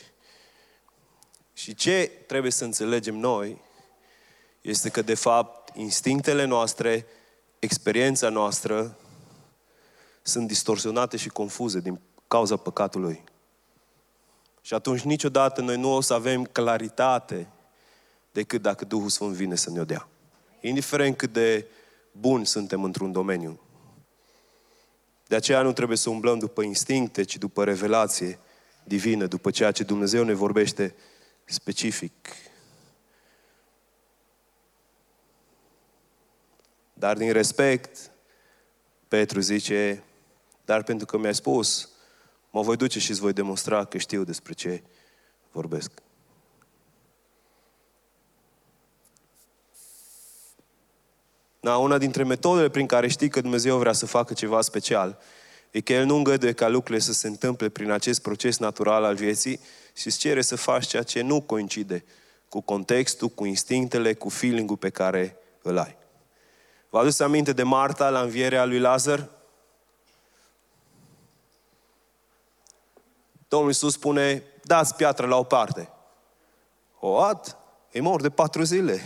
Și 1.52 1.74
ce 1.74 2.10
trebuie 2.26 2.50
să 2.50 2.64
înțelegem 2.64 3.14
noi 3.14 3.60
este 4.60 4.88
că, 4.88 5.02
de 5.02 5.14
fapt, 5.14 5.76
instinctele 5.76 6.44
noastre, 6.44 7.06
experiența 7.58 8.28
noastră, 8.28 8.96
sunt 10.22 10.46
distorsionate 10.46 11.16
și 11.16 11.28
confuze 11.28 11.80
din 11.80 12.00
cauza 12.28 12.56
păcatului. 12.56 13.24
Și 14.60 14.74
atunci 14.74 15.00
niciodată 15.00 15.60
noi 15.60 15.76
nu 15.76 15.94
o 15.94 16.00
să 16.00 16.14
avem 16.14 16.44
claritate 16.44 17.48
decât 18.32 18.62
dacă 18.62 18.84
Duhul 18.84 19.08
Sfânt 19.08 19.34
vine 19.34 19.54
să 19.54 19.70
ne-o 19.70 19.84
dea. 19.84 20.08
Indiferent 20.60 21.16
cât 21.16 21.32
de 21.32 21.66
buni 22.12 22.46
suntem 22.46 22.84
într-un 22.84 23.12
domeniu. 23.12 23.60
De 25.26 25.36
aceea 25.36 25.62
nu 25.62 25.72
trebuie 25.72 25.96
să 25.96 26.10
umblăm 26.10 26.38
după 26.38 26.62
instincte, 26.62 27.22
ci 27.22 27.38
după 27.38 27.64
revelație 27.64 28.38
divină, 28.84 29.26
după 29.26 29.50
ceea 29.50 29.72
ce 29.72 29.82
Dumnezeu 29.82 30.24
ne 30.24 30.32
vorbește 30.32 30.94
specific. 31.44 32.12
Dar 36.92 37.16
din 37.16 37.32
respect, 37.32 38.10
Petru 39.08 39.40
zice, 39.40 40.02
dar 40.64 40.82
pentru 40.82 41.06
că 41.06 41.18
mi-ai 41.18 41.34
spus, 41.34 41.90
mă 42.50 42.62
voi 42.62 42.76
duce 42.76 42.98
și 42.98 43.10
îți 43.10 43.20
voi 43.20 43.32
demonstra 43.32 43.84
că 43.84 43.98
știu 43.98 44.24
despre 44.24 44.52
ce 44.52 44.82
vorbesc. 45.52 45.90
Da, 51.60 51.76
una 51.76 51.98
dintre 51.98 52.24
metodele 52.24 52.68
prin 52.68 52.86
care 52.86 53.08
știi 53.08 53.28
că 53.28 53.40
Dumnezeu 53.40 53.78
vrea 53.78 53.92
să 53.92 54.06
facă 54.06 54.32
ceva 54.32 54.60
special 54.60 55.18
e 55.70 55.80
că 55.80 55.92
El 55.92 56.04
nu 56.04 56.16
îngăduie 56.16 56.52
ca 56.52 56.68
lucrurile 56.68 57.04
să 57.04 57.12
se 57.12 57.26
întâmple 57.26 57.68
prin 57.68 57.90
acest 57.90 58.22
proces 58.22 58.58
natural 58.58 59.04
al 59.04 59.14
vieții 59.14 59.60
și 59.94 60.06
îți 60.06 60.18
cere 60.18 60.42
să 60.42 60.56
faci 60.56 60.86
ceea 60.86 61.02
ce 61.02 61.20
nu 61.20 61.40
coincide 61.40 62.04
cu 62.48 62.60
contextul, 62.60 63.28
cu 63.28 63.44
instinctele, 63.44 64.14
cu 64.14 64.28
feeling-ul 64.28 64.76
pe 64.76 64.90
care 64.90 65.36
îl 65.62 65.78
ai. 65.78 65.96
Vă 66.88 66.98
aduceți 66.98 67.22
aminte 67.22 67.52
de 67.52 67.62
Marta 67.62 68.08
la 68.08 68.20
învierea 68.20 68.64
lui 68.64 68.78
Lazar? 68.78 69.28
Domnul 73.48 73.68
Iisus 73.68 73.92
spune, 73.92 74.42
dați 74.62 74.94
piatră 74.94 75.26
la 75.26 75.36
o 75.36 75.42
parte. 75.42 75.88
O 76.98 77.18
at, 77.18 77.56
e 77.90 78.00
mor 78.00 78.20
de 78.20 78.30
patru 78.30 78.62
zile. 78.62 79.02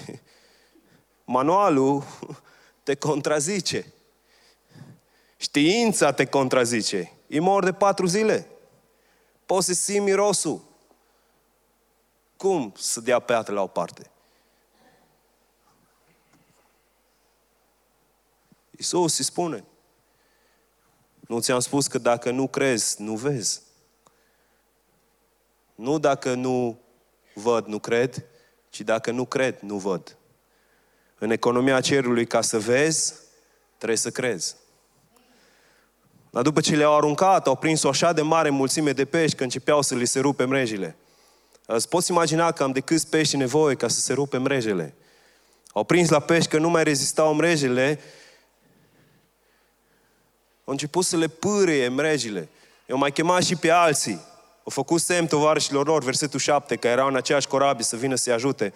Manualul 1.25 2.05
te 2.83 2.95
contrazice. 2.95 3.93
Știința 5.37 6.13
te 6.13 6.25
contrazice. 6.27 7.13
E 7.27 7.41
mor 7.41 7.65
de 7.65 7.73
patru 7.73 8.07
zile. 8.07 8.49
Poți 9.47 9.67
să 9.67 9.73
simți 9.73 10.01
mirosul. 10.01 10.63
Cum 12.37 12.73
să 12.77 13.01
dea 13.01 13.19
piatră 13.19 13.55
la 13.55 13.63
o 13.63 13.67
parte? 13.67 14.11
Iisus 18.71 19.19
îi 19.19 19.25
spune. 19.25 19.65
Nu 21.21 21.41
ți-am 21.41 21.61
spus 21.61 21.87
că 21.87 21.99
dacă 21.99 22.31
nu 22.31 22.49
crezi, 22.49 23.03
nu 23.03 23.15
vezi. 23.17 23.63
Nu 25.75 25.99
dacă 25.99 26.35
nu 26.35 26.79
văd, 27.35 27.67
nu 27.67 27.79
cred, 27.79 28.25
ci 28.69 28.81
dacă 28.81 29.11
nu 29.11 29.25
cred, 29.25 29.59
nu 29.61 29.77
văd. 29.77 30.17
În 31.25 31.31
economia 31.31 31.81
cerului, 31.81 32.27
ca 32.27 32.41
să 32.41 32.59
vezi, 32.59 33.15
trebuie 33.77 33.99
să 33.99 34.11
crezi. 34.11 34.57
Dar 36.31 36.43
după 36.43 36.61
ce 36.61 36.77
le-au 36.77 36.97
aruncat, 36.97 37.47
au 37.47 37.57
prins 37.57 37.83
o 37.83 37.89
așa 37.89 38.13
de 38.13 38.23
mare 38.23 38.51
mulțime 38.51 38.93
de 38.93 39.05
pești 39.05 39.37
că 39.37 39.43
începeau 39.43 39.83
să 39.83 39.95
li 39.95 40.07
se 40.07 40.21
rupe 40.21 40.45
mrejile. 40.45 40.97
Îți 41.67 41.89
poți 41.89 42.11
imagina 42.11 42.53
cam 42.53 42.73
de 42.73 42.81
câți 42.81 43.09
pești 43.09 43.37
nevoie 43.37 43.75
ca 43.75 43.89
să 43.89 44.01
se 44.01 44.13
rupe 44.13 44.39
mrejele. 44.39 44.95
Au 45.73 45.85
prins 45.85 46.09
la 46.09 46.21
pești 46.21 46.51
că 46.51 46.59
nu 46.59 46.69
mai 46.69 46.85
rezistau 46.85 47.35
mrejele, 47.35 48.01
au 50.65 50.73
început 50.73 51.05
să 51.05 51.17
le 51.17 51.29
pârie 51.29 51.89
mrejile. 51.89 52.49
Eu 52.87 52.97
mai 52.97 53.13
chemat 53.13 53.43
și 53.43 53.57
pe 53.57 53.71
alții. 53.71 54.21
Au 54.65 54.71
făcut 54.71 55.01
semn 55.01 55.27
tovarășilor 55.27 55.87
lor, 55.87 56.03
versetul 56.03 56.41
7, 56.41 56.77
că 56.77 56.89
erau 56.89 57.09
în 57.09 57.17
aceeași 57.17 57.49
corabie 57.49 57.85
să 57.85 57.97
vină 57.97 58.15
să-i 58.15 58.33
ajute. 58.33 58.75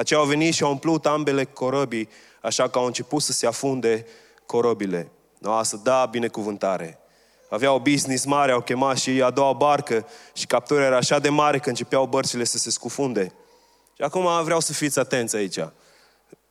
Aceia 0.00 0.20
au 0.20 0.26
venit 0.26 0.54
și 0.54 0.62
au 0.62 0.70
umplut 0.70 1.06
ambele 1.06 1.44
corăbii, 1.44 2.08
așa 2.40 2.68
că 2.68 2.78
au 2.78 2.86
început 2.86 3.22
să 3.22 3.32
se 3.32 3.46
afunde 3.46 4.06
corăbile. 4.46 5.10
No, 5.38 5.62
să 5.62 5.76
da 5.76 6.06
binecuvântare. 6.06 6.98
Aveau 7.50 7.78
business 7.78 8.24
mare, 8.24 8.52
au 8.52 8.60
chemat 8.60 8.98
și 8.98 9.22
a 9.22 9.30
doua 9.30 9.52
barcă 9.52 10.06
și 10.32 10.46
captura 10.46 10.84
era 10.84 10.96
așa 10.96 11.18
de 11.18 11.28
mare 11.28 11.58
că 11.58 11.68
începeau 11.68 12.06
bărcile 12.06 12.44
să 12.44 12.58
se 12.58 12.70
scufunde. 12.70 13.32
Și 13.96 14.02
acum 14.02 14.44
vreau 14.44 14.60
să 14.60 14.72
fiți 14.72 14.98
atenți 14.98 15.36
aici. 15.36 15.58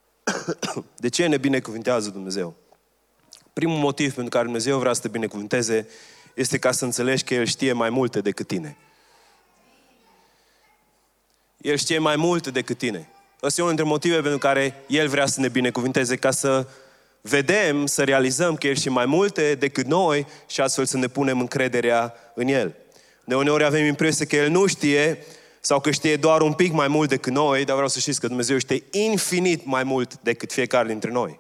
De 1.04 1.10
ce 1.10 1.28
ne 1.28 1.38
binecuvintează 1.38 2.10
Dumnezeu? 2.10 2.56
Primul 3.54 3.78
motiv 3.78 4.14
pentru 4.14 4.30
care 4.30 4.44
Dumnezeu 4.44 4.80
vrea 4.80 4.94
să 4.94 5.02
te 5.02 5.08
binecuvânteze 5.08 5.88
este 6.34 6.58
ca 6.58 6.72
să 6.72 6.86
înțelegi 6.86 7.24
că 7.24 7.34
El 7.34 7.46
știe 7.46 7.74
mai 7.74 7.90
multe 7.90 8.22
decât 8.22 8.48
tine. 8.48 8.78
El 11.58 11.76
știe 11.78 12.00
mai 12.00 12.16
multe 12.16 12.52
decât 12.52 12.78
tine. 12.78 13.10
Ăsta 13.44 13.62
e 13.62 13.64
unul 13.64 13.76
dintre 13.76 13.92
motive 13.92 14.22
pentru 14.22 14.38
care 14.38 14.84
El 14.88 15.08
vrea 15.08 15.26
să 15.26 15.40
ne 15.40 15.48
binecuvinteze, 15.48 16.16
ca 16.16 16.32
să 16.32 16.68
vedem, 17.22 17.86
să 17.86 18.04
realizăm 18.04 18.56
că 18.56 18.68
El 18.68 18.76
știe 18.76 18.92
mai 18.92 19.06
multe 19.06 19.56
decât 19.56 19.86
noi 19.86 20.28
și 20.48 20.62
astfel 20.62 20.86
să 20.86 20.98
ne 20.98 21.08
punem 21.08 21.40
încrederea 21.40 22.14
în 22.34 22.48
El. 22.48 22.76
De 23.24 23.36
uneori 23.36 23.64
avem 23.64 23.86
impresia 23.86 24.26
că 24.26 24.36
El 24.36 24.50
nu 24.50 24.66
știe 24.66 25.26
sau 25.60 25.80
că 25.80 25.92
știe 25.92 26.16
doar 26.16 26.42
un 26.42 26.54
pic 26.54 26.72
mai 26.72 26.88
mult 26.88 27.10
decât 27.10 27.34
noi, 27.34 27.66
dar 27.66 27.74
vreau 27.74 27.90
să 27.90 28.00
știți 28.00 28.20
că 28.20 28.28
Dumnezeu 28.28 28.58
știe 28.58 28.84
infinit 28.92 29.66
mai 29.66 29.84
mult 29.84 30.20
decât 30.22 30.52
fiecare 30.52 30.88
dintre 30.88 31.12
noi. 31.12 31.40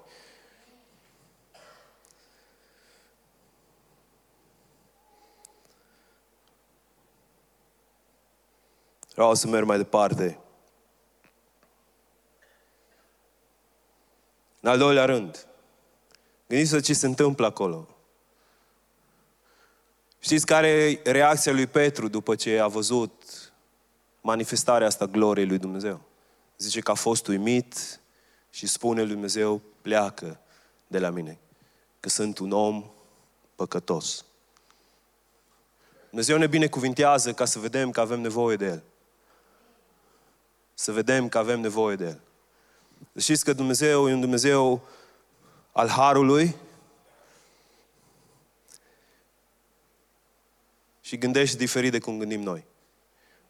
Vreau 9.13 9.35
să 9.35 9.47
merg 9.47 9.65
mai 9.65 9.77
departe. 9.77 10.39
În 14.69 14.75
al 14.75 14.82
doilea 14.82 15.05
rând, 15.05 15.47
gândiți-vă 16.47 16.79
ce 16.79 16.93
se 16.93 17.05
întâmplă 17.05 17.45
acolo. 17.45 17.88
Știți 20.19 20.45
care 20.45 20.67
e 20.67 21.01
reacția 21.03 21.51
lui 21.51 21.67
Petru 21.67 22.08
după 22.08 22.36
ce 22.36 22.60
a 22.60 22.67
văzut 22.67 23.12
manifestarea 24.21 24.88
asta 24.88 25.05
gloriei 25.05 25.47
lui 25.47 25.58
Dumnezeu? 25.58 26.01
Zice 26.58 26.79
că 26.79 26.91
a 26.91 26.93
fost 26.93 27.27
uimit 27.27 27.99
și 28.49 28.67
spune 28.67 29.01
lui 29.01 29.12
Dumnezeu, 29.12 29.62
pleacă 29.82 30.39
de 30.88 30.99
la 30.99 31.10
mine, 31.10 31.39
că 31.99 32.10
sunt 32.10 32.38
un 32.38 32.51
om 32.51 32.91
păcătos. 33.55 34.25
Dumnezeu 36.10 36.38
ne 36.38 36.47
binecuvintează 36.47 37.34
ca 37.34 37.45
să 37.45 37.60
vedem 37.60 37.91
că 37.91 37.99
avem 37.99 38.19
nevoie 38.19 38.55
de 38.55 38.65
El 38.65 38.84
să 40.73 40.91
vedem 40.91 41.29
că 41.29 41.38
avem 41.38 41.60
nevoie 41.60 41.95
de 41.95 42.05
El. 42.05 42.19
Știți 43.17 43.43
că 43.43 43.53
Dumnezeu 43.53 44.09
e 44.09 44.13
un 44.13 44.19
Dumnezeu 44.19 44.81
al 45.71 45.88
Harului 45.88 46.55
și 51.01 51.17
gândește 51.17 51.57
diferit 51.57 51.91
de 51.91 51.99
cum 51.99 52.17
gândim 52.17 52.41
noi. 52.41 52.65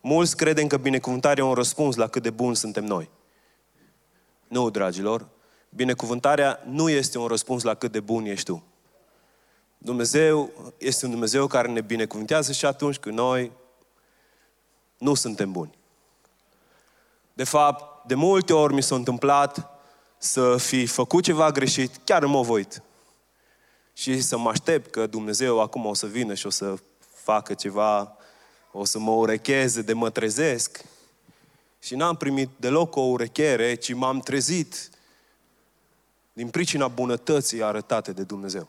Mulți 0.01 0.37
credem 0.37 0.67
că 0.67 0.77
binecuvântarea 0.77 1.43
e 1.43 1.47
un 1.47 1.53
răspuns 1.53 1.95
la 1.95 2.07
cât 2.07 2.23
de 2.23 2.29
bun 2.29 2.53
suntem 2.53 2.85
noi. 2.85 3.09
Nu, 4.47 4.69
dragilor, 4.69 5.27
binecuvântarea 5.69 6.63
nu 6.65 6.89
este 6.89 7.17
un 7.17 7.27
răspuns 7.27 7.63
la 7.63 7.75
cât 7.75 7.91
de 7.91 7.99
bun 7.99 8.25
ești 8.25 8.45
tu. 8.45 8.63
Dumnezeu 9.77 10.51
este 10.77 11.05
un 11.05 11.11
Dumnezeu 11.11 11.47
care 11.47 11.67
ne 11.67 11.81
binecuvântează 11.81 12.51
și 12.51 12.65
atunci 12.65 12.97
când 12.97 13.17
noi 13.17 13.51
nu 14.97 15.13
suntem 15.13 15.51
buni. 15.51 15.77
De 17.33 17.43
fapt, 17.43 17.88
de 18.09 18.15
multe 18.15 18.53
ori 18.53 18.73
mi 18.73 18.83
s-a 18.83 18.95
întâmplat 18.95 19.69
să 20.17 20.57
fi 20.57 20.85
făcut 20.85 21.23
ceva 21.23 21.51
greșit, 21.51 21.99
chiar 22.03 22.23
în 22.23 22.29
mod 22.29 22.45
voit. 22.45 22.83
Și 23.93 24.21
să 24.21 24.37
mă 24.37 24.49
aștept 24.49 24.91
că 24.91 25.07
Dumnezeu 25.07 25.61
acum 25.61 25.85
o 25.85 25.93
să 25.93 26.05
vină 26.05 26.33
și 26.33 26.45
o 26.45 26.49
să 26.49 26.75
facă 27.13 27.53
ceva, 27.53 28.17
o 28.71 28.85
să 28.85 28.99
mă 28.99 29.11
urecheze 29.11 29.81
de 29.81 29.93
mă 29.93 30.09
trezesc. 30.09 30.83
Și 31.79 31.95
n-am 31.95 32.15
primit 32.15 32.49
deloc 32.55 32.95
o 32.95 33.01
urechere, 33.01 33.75
ci 33.75 33.93
m-am 33.93 34.19
trezit 34.19 34.89
din 36.33 36.49
pricina 36.49 36.87
bunătății 36.87 37.63
arătate 37.63 38.11
de 38.11 38.23
Dumnezeu. 38.23 38.67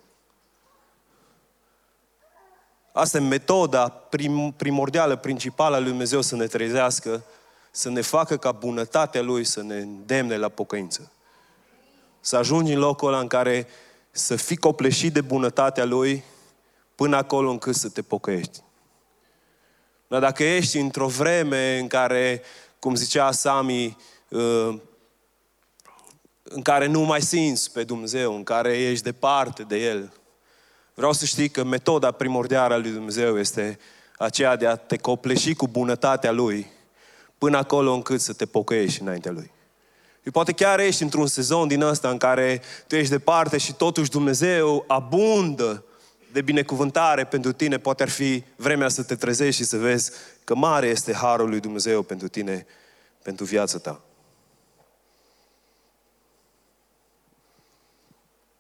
Asta 2.92 3.16
e 3.16 3.20
metoda 3.20 3.88
prim, 3.88 4.52
primordială, 4.56 5.16
principală 5.16 5.76
a 5.76 5.78
lui 5.78 5.88
Dumnezeu 5.88 6.20
să 6.20 6.36
ne 6.36 6.46
trezească 6.46 7.24
să 7.70 7.88
ne 7.88 8.00
facă 8.00 8.36
ca 8.36 8.52
bunătatea 8.52 9.22
Lui 9.22 9.44
să 9.44 9.62
ne 9.62 9.76
îndemne 9.76 10.36
la 10.36 10.48
pocăință. 10.48 11.12
Să 12.20 12.36
ajungi 12.36 12.72
în 12.72 12.78
locul 12.78 13.08
ăla 13.08 13.20
în 13.20 13.26
care 13.26 13.66
să 14.10 14.36
fii 14.36 14.56
copleșit 14.56 15.12
de 15.12 15.20
bunătatea 15.20 15.84
Lui 15.84 16.24
până 16.94 17.16
acolo 17.16 17.50
încât 17.50 17.74
să 17.74 17.88
te 17.88 18.02
pocăiești. 18.02 18.62
Dar 20.08 20.20
dacă 20.20 20.44
ești 20.44 20.78
într-o 20.78 21.06
vreme 21.06 21.78
în 21.78 21.86
care, 21.86 22.42
cum 22.78 22.94
zicea 22.94 23.32
Sami, 23.32 23.96
uh, 24.28 24.78
în 26.42 26.62
care 26.62 26.86
nu 26.86 27.00
mai 27.00 27.22
simți 27.22 27.72
pe 27.72 27.84
Dumnezeu, 27.84 28.34
în 28.34 28.42
care 28.42 28.78
ești 28.78 29.04
departe 29.04 29.62
de 29.62 29.76
El, 29.76 30.12
vreau 30.94 31.12
să 31.12 31.24
știi 31.24 31.48
că 31.48 31.64
metoda 31.64 32.10
primordială 32.10 32.74
a 32.74 32.76
lui 32.76 32.90
Dumnezeu 32.90 33.38
este 33.38 33.78
aceea 34.18 34.56
de 34.56 34.66
a 34.66 34.76
te 34.76 34.96
copleși 34.96 35.54
cu 35.54 35.68
bunătatea 35.68 36.30
Lui 36.30 36.66
până 37.40 37.56
acolo 37.56 37.92
încât 37.92 38.20
să 38.20 38.32
te 38.32 38.46
pocăiești 38.46 39.02
înaintea 39.02 39.30
Lui. 39.30 39.50
Și 40.22 40.30
poate 40.30 40.52
chiar 40.52 40.78
ești 40.78 41.02
într-un 41.02 41.26
sezon 41.26 41.68
din 41.68 41.82
ăsta 41.82 42.10
în 42.10 42.16
care 42.18 42.62
tu 42.86 42.96
ești 42.96 43.10
departe 43.10 43.58
și 43.58 43.74
totuși 43.74 44.10
Dumnezeu 44.10 44.84
abundă 44.86 45.84
de 46.32 46.40
binecuvântare 46.42 47.24
pentru 47.24 47.52
tine. 47.52 47.78
Poate 47.78 48.02
ar 48.02 48.08
fi 48.08 48.44
vremea 48.56 48.88
să 48.88 49.02
te 49.02 49.14
trezești 49.14 49.62
și 49.62 49.68
să 49.68 49.76
vezi 49.76 50.10
că 50.44 50.54
mare 50.54 50.86
este 50.86 51.14
harul 51.14 51.48
lui 51.48 51.60
Dumnezeu 51.60 52.02
pentru 52.02 52.28
tine, 52.28 52.66
pentru 53.22 53.44
viața 53.44 53.78
ta. 53.78 54.00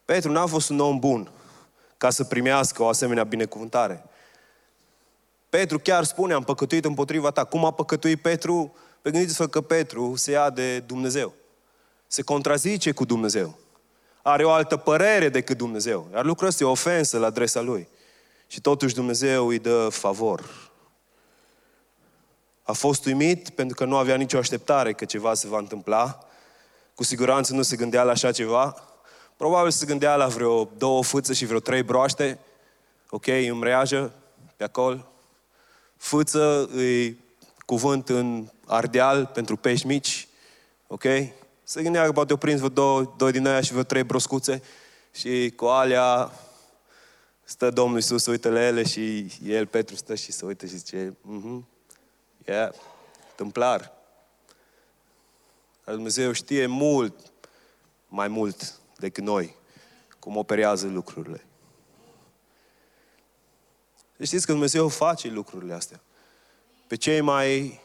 Petru 0.04 0.32
n-a 0.32 0.46
fost 0.46 0.68
un 0.68 0.80
om 0.80 0.98
bun 0.98 1.30
ca 1.96 2.10
să 2.10 2.24
primească 2.24 2.82
o 2.82 2.88
asemenea 2.88 3.24
binecuvântare. 3.24 4.04
Petru 5.50 5.78
chiar 5.78 6.04
spune, 6.04 6.32
am 6.32 6.42
păcătuit 6.42 6.84
împotriva 6.84 7.30
ta. 7.30 7.44
Cum 7.44 7.64
a 7.64 7.70
păcătuit 7.70 8.22
Petru? 8.22 8.74
Pe 9.02 9.10
gândiți-vă 9.10 9.46
că 9.46 9.60
Petru 9.60 10.16
se 10.16 10.30
ia 10.30 10.50
de 10.50 10.78
Dumnezeu. 10.78 11.32
Se 12.06 12.22
contrazice 12.22 12.92
cu 12.92 13.04
Dumnezeu. 13.04 13.58
Are 14.22 14.44
o 14.44 14.50
altă 14.50 14.76
părere 14.76 15.28
decât 15.28 15.56
Dumnezeu. 15.56 16.08
Iar 16.12 16.24
lucrul 16.24 16.48
ăsta 16.48 16.64
e 16.64 16.66
o 16.66 16.70
ofensă 16.70 17.18
la 17.18 17.26
adresa 17.26 17.60
lui. 17.60 17.88
Și 18.46 18.60
totuși 18.60 18.94
Dumnezeu 18.94 19.46
îi 19.46 19.58
dă 19.58 19.88
favor. 19.88 20.70
A 22.62 22.72
fost 22.72 23.04
uimit 23.04 23.50
pentru 23.50 23.76
că 23.76 23.84
nu 23.84 23.96
avea 23.96 24.16
nicio 24.16 24.38
așteptare 24.38 24.92
că 24.92 25.04
ceva 25.04 25.34
se 25.34 25.48
va 25.48 25.58
întâmpla. 25.58 26.18
Cu 26.94 27.04
siguranță 27.04 27.54
nu 27.54 27.62
se 27.62 27.76
gândea 27.76 28.02
la 28.02 28.10
așa 28.10 28.32
ceva. 28.32 28.74
Probabil 29.36 29.70
se 29.70 29.86
gândea 29.86 30.16
la 30.16 30.26
vreo 30.26 30.64
două 30.76 31.02
fâțe 31.02 31.32
și 31.32 31.46
vreo 31.46 31.58
trei 31.58 31.82
broaște. 31.82 32.38
Ok, 33.08 33.26
îmi 33.26 33.62
reajă 33.62 34.12
pe 34.56 34.64
acolo. 34.64 35.09
Fâță 36.00 36.70
e 36.76 37.14
cuvânt 37.66 38.08
în 38.08 38.48
ardeal 38.66 39.26
pentru 39.26 39.56
pești 39.56 39.86
mici, 39.86 40.28
ok? 40.86 41.02
Se 41.62 41.82
gândea 41.82 42.04
că 42.04 42.12
poate 42.12 42.32
o 42.32 42.36
prins 42.36 42.56
vreo 42.56 42.68
două, 42.68 43.14
doi 43.16 43.32
din 43.32 43.46
aia 43.46 43.60
și 43.60 43.70
vreo 43.70 43.82
trei 43.82 44.02
broscuțe 44.02 44.62
și 45.12 45.52
cu 45.56 45.64
alea 45.64 46.32
stă 47.44 47.70
Domnul 47.70 47.96
Iisus, 47.96 48.26
uită 48.26 48.48
la 48.48 48.62
ele 48.62 48.82
și 48.82 49.26
el, 49.44 49.66
Petru, 49.66 49.94
stă 49.94 50.14
și 50.14 50.32
se 50.32 50.44
uită 50.44 50.66
și 50.66 50.76
zice, 50.76 51.16
mhm, 51.22 51.66
yeah, 52.44 52.74
tâmplar. 53.34 53.92
Dar 55.84 55.94
Dumnezeu 55.94 56.32
știe 56.32 56.66
mult, 56.66 57.14
mai 58.08 58.28
mult 58.28 58.80
decât 58.96 59.24
noi, 59.24 59.56
cum 60.18 60.36
operează 60.36 60.86
lucrurile. 60.86 61.44
Știți 64.22 64.46
că 64.46 64.52
Dumnezeu 64.52 64.88
face 64.88 65.28
lucrurile 65.28 65.72
astea. 65.72 66.00
Pe 66.86 66.96
cei 66.96 67.20
mai 67.20 67.80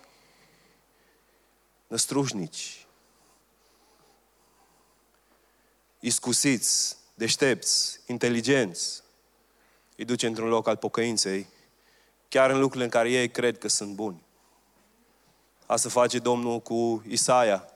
năstrușnici, 1.88 2.88
iscusiți, 6.00 6.98
deștepți, 7.14 8.00
inteligenți, 8.08 9.04
îi 9.96 10.06
duce 10.06 10.28
într-un 10.28 10.48
loc 10.48 10.68
al 10.68 10.78
pocăinței, 10.78 11.48
chiar 12.28 12.50
în 12.50 12.60
lucrurile 12.60 12.84
în 12.84 12.90
care 12.90 13.12
ei 13.12 13.30
cred 13.30 13.58
că 13.58 13.68
sunt 13.68 13.94
buni. 13.96 14.24
Asta 15.66 15.90
face 15.90 16.20
Domnul 16.20 16.60
cu 16.60 17.04
Isaia. 17.08 17.70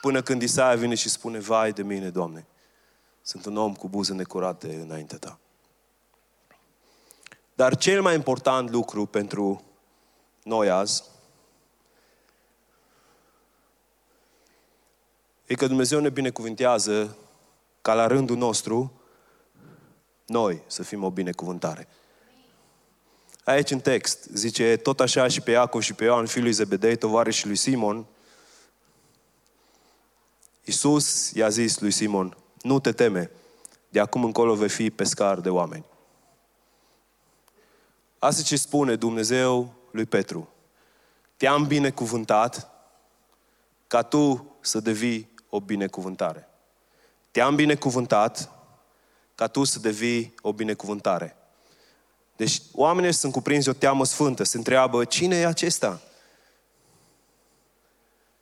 Până 0.00 0.22
când 0.22 0.42
Isaia 0.42 0.76
vine 0.76 0.94
și 0.94 1.08
spune, 1.08 1.38
vai 1.38 1.72
de 1.72 1.82
mine, 1.82 2.10
Doamne, 2.10 2.46
sunt 3.22 3.44
un 3.44 3.56
om 3.56 3.74
cu 3.74 3.88
buze 3.88 4.12
necurate 4.12 4.74
înainte 4.74 5.16
ta. 5.16 5.38
Dar 7.58 7.76
cel 7.76 8.02
mai 8.02 8.14
important 8.14 8.70
lucru 8.70 9.06
pentru 9.06 9.62
noi 10.42 10.70
azi 10.70 11.02
e 15.46 15.54
că 15.54 15.66
Dumnezeu 15.66 16.00
ne 16.00 16.08
binecuvintează 16.08 17.16
ca 17.82 17.94
la 17.94 18.06
rândul 18.06 18.36
nostru 18.36 18.92
noi 20.26 20.62
să 20.66 20.82
fim 20.82 21.04
o 21.04 21.10
binecuvântare. 21.10 21.88
Aici 23.44 23.70
în 23.70 23.80
text 23.80 24.28
zice, 24.32 24.76
tot 24.76 25.00
așa 25.00 25.28
și 25.28 25.40
pe 25.40 25.50
Iacov 25.50 25.82
și 25.82 25.94
pe 25.94 26.04
Ioan, 26.04 26.26
fiul 26.26 26.44
lui 26.44 26.52
Zebedei, 26.52 26.96
tovarășii 26.96 27.46
lui 27.46 27.56
Simon, 27.56 28.06
Iisus 30.64 31.30
i-a 31.30 31.48
zis 31.48 31.78
lui 31.80 31.90
Simon, 31.90 32.36
nu 32.62 32.80
te 32.80 32.92
teme, 32.92 33.30
de 33.88 34.00
acum 34.00 34.24
încolo 34.24 34.54
vei 34.54 34.68
fi 34.68 34.90
pescar 34.90 35.40
de 35.40 35.50
oameni. 35.50 35.84
Asta 38.18 38.42
ce 38.42 38.56
spune 38.56 38.96
Dumnezeu 38.96 39.74
lui 39.90 40.04
Petru. 40.04 40.48
Te-am 41.36 41.66
binecuvântat 41.66 42.70
ca 43.86 44.02
tu 44.02 44.56
să 44.60 44.80
devii 44.80 45.34
o 45.48 45.60
binecuvântare. 45.60 46.48
Te-am 47.30 47.54
binecuvântat 47.54 48.50
ca 49.34 49.46
tu 49.46 49.64
să 49.64 49.78
devii 49.78 50.34
o 50.40 50.52
binecuvântare. 50.52 51.36
Deci 52.36 52.62
oamenii 52.72 53.12
sunt 53.12 53.32
cuprinși 53.32 53.64
de 53.64 53.70
o 53.70 53.72
teamă 53.72 54.04
sfântă, 54.04 54.42
se 54.42 54.56
întreabă, 54.56 55.04
cine 55.04 55.36
e 55.36 55.46
acesta? 55.46 56.00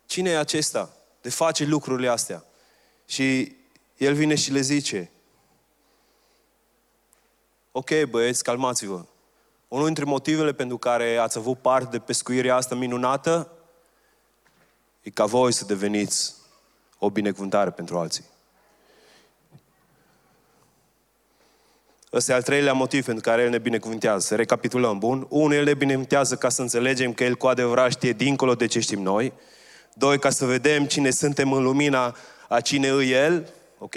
Cine 0.05 0.29
e 0.29 0.37
acesta 0.37 0.93
de 1.21 1.29
face 1.29 1.65
lucrurile 1.65 2.07
astea? 2.07 2.43
Și 3.05 3.55
el 3.97 4.13
vine 4.13 4.35
și 4.35 4.51
le 4.51 4.59
zice, 4.59 5.11
ok 7.71 8.03
băieți, 8.09 8.43
calmați-vă. 8.43 9.05
Unul 9.67 9.85
dintre 9.85 10.03
motivele 10.03 10.53
pentru 10.53 10.77
care 10.77 11.17
ați 11.17 11.37
avut 11.37 11.57
parte 11.57 11.87
de 11.91 11.99
pescuirea 11.99 12.55
asta 12.55 12.75
minunată 12.75 13.51
e 15.01 15.09
ca 15.09 15.25
voi 15.25 15.51
să 15.51 15.65
deveniți 15.65 16.33
o 16.97 17.09
binecuvântare 17.09 17.69
pentru 17.69 17.97
alții. 17.97 18.23
Ăsta 22.13 22.31
e 22.31 22.35
al 22.35 22.43
treilea 22.43 22.73
motiv 22.73 23.05
pentru 23.05 23.23
care 23.23 23.41
El 23.41 23.49
ne 23.49 23.57
binecuvântează. 23.57 24.19
Să 24.19 24.35
recapitulăm, 24.35 24.99
bun? 24.99 25.25
Unul, 25.29 25.53
El 25.53 25.63
ne 25.63 25.73
binecuvântează 25.73 26.35
ca 26.35 26.49
să 26.49 26.61
înțelegem 26.61 27.13
că 27.13 27.23
El 27.23 27.35
cu 27.35 27.47
adevărat 27.47 27.91
știe 27.91 28.11
dincolo 28.11 28.55
de 28.55 28.65
ce 28.65 28.79
știm 28.79 29.01
noi. 29.01 29.33
Doi, 29.93 30.19
ca 30.19 30.29
să 30.29 30.45
vedem 30.45 30.85
cine 30.85 31.09
suntem 31.09 31.51
în 31.53 31.63
lumina 31.63 32.15
a 32.47 32.61
cine 32.61 32.87
îi 32.87 33.11
El, 33.11 33.49
ok? 33.77 33.95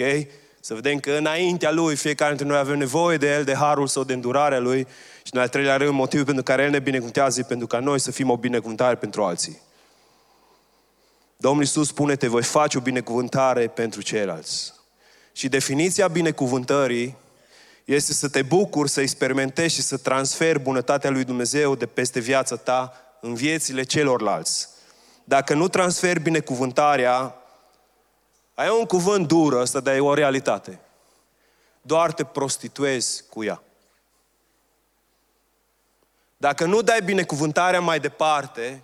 Să 0.59 0.73
vedem 0.73 0.99
că 0.99 1.11
înaintea 1.11 1.71
Lui 1.71 1.95
fiecare 1.95 2.29
dintre 2.29 2.47
noi 2.47 2.57
avem 2.57 2.77
nevoie 2.77 3.17
de 3.17 3.33
El, 3.33 3.43
de 3.43 3.55
harul 3.55 3.87
sau 3.87 4.03
de 4.03 4.13
îndurarea 4.13 4.59
Lui. 4.59 4.87
Și 5.23 5.31
în 5.33 5.39
al 5.39 5.49
treilea 5.49 5.77
rând, 5.77 5.91
motivul 5.91 6.25
pentru 6.25 6.43
care 6.43 6.63
El 6.63 6.69
ne 6.69 6.79
binecuvântează 6.79 7.39
e 7.39 7.43
pentru 7.43 7.67
ca 7.67 7.79
noi 7.79 7.99
să 7.99 8.11
fim 8.11 8.29
o 8.29 8.37
binecuvântare 8.37 8.95
pentru 8.95 9.23
alții. 9.23 9.61
Domnul 11.37 11.61
Iisus 11.61 11.87
spune, 11.87 12.15
te 12.15 12.27
voi 12.27 12.43
face 12.43 12.77
o 12.77 12.81
binecuvântare 12.81 13.67
pentru 13.67 14.01
ceilalți. 14.01 14.73
Și 15.31 15.49
definiția 15.49 16.07
binecuvântării 16.07 17.17
este 17.85 18.13
să 18.13 18.29
te 18.29 18.41
bucuri, 18.41 18.89
să 18.89 19.01
experimentezi 19.01 19.75
și 19.75 19.81
să 19.81 19.97
transferi 19.97 20.59
bunătatea 20.59 21.09
lui 21.09 21.23
Dumnezeu 21.23 21.75
de 21.75 21.85
peste 21.85 22.19
viața 22.19 22.55
ta 22.55 22.93
în 23.21 23.33
viețile 23.33 23.83
celorlalți. 23.83 24.67
Dacă 25.23 25.53
nu 25.53 25.67
transferi 25.67 26.19
binecuvântarea, 26.19 27.35
ai 28.53 28.69
un 28.79 28.85
cuvânt 28.85 29.27
dur 29.27 29.53
ăsta, 29.53 29.79
dar 29.79 29.95
e 29.95 29.99
o 29.99 30.13
realitate. 30.13 30.79
Doar 31.81 32.13
te 32.13 32.23
prostituezi 32.23 33.23
cu 33.29 33.43
ea. 33.43 33.63
Dacă 36.41 36.65
nu 36.65 36.81
dai 36.81 37.01
binecuvântarea 37.01 37.81
mai 37.81 37.99
departe, 37.99 38.83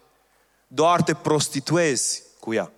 doar 0.68 1.02
te 1.02 1.14
prostituezi 1.14 2.24
cu 2.40 2.54
ea. 2.54 2.72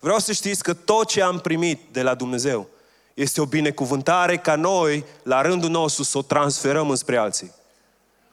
Vreau 0.00 0.18
să 0.18 0.32
știți 0.32 0.62
că 0.62 0.74
tot 0.74 1.08
ce 1.08 1.22
am 1.22 1.38
primit 1.38 1.80
de 1.92 2.02
la 2.02 2.14
Dumnezeu 2.14 2.68
este 3.14 3.40
o 3.40 3.46
binecuvântare 3.46 4.36
ca 4.36 4.56
noi, 4.56 5.04
la 5.22 5.40
rândul 5.40 5.70
nostru, 5.70 6.02
să 6.02 6.18
o 6.18 6.22
transferăm 6.22 6.90
înspre 6.90 7.16
alții. 7.16 7.52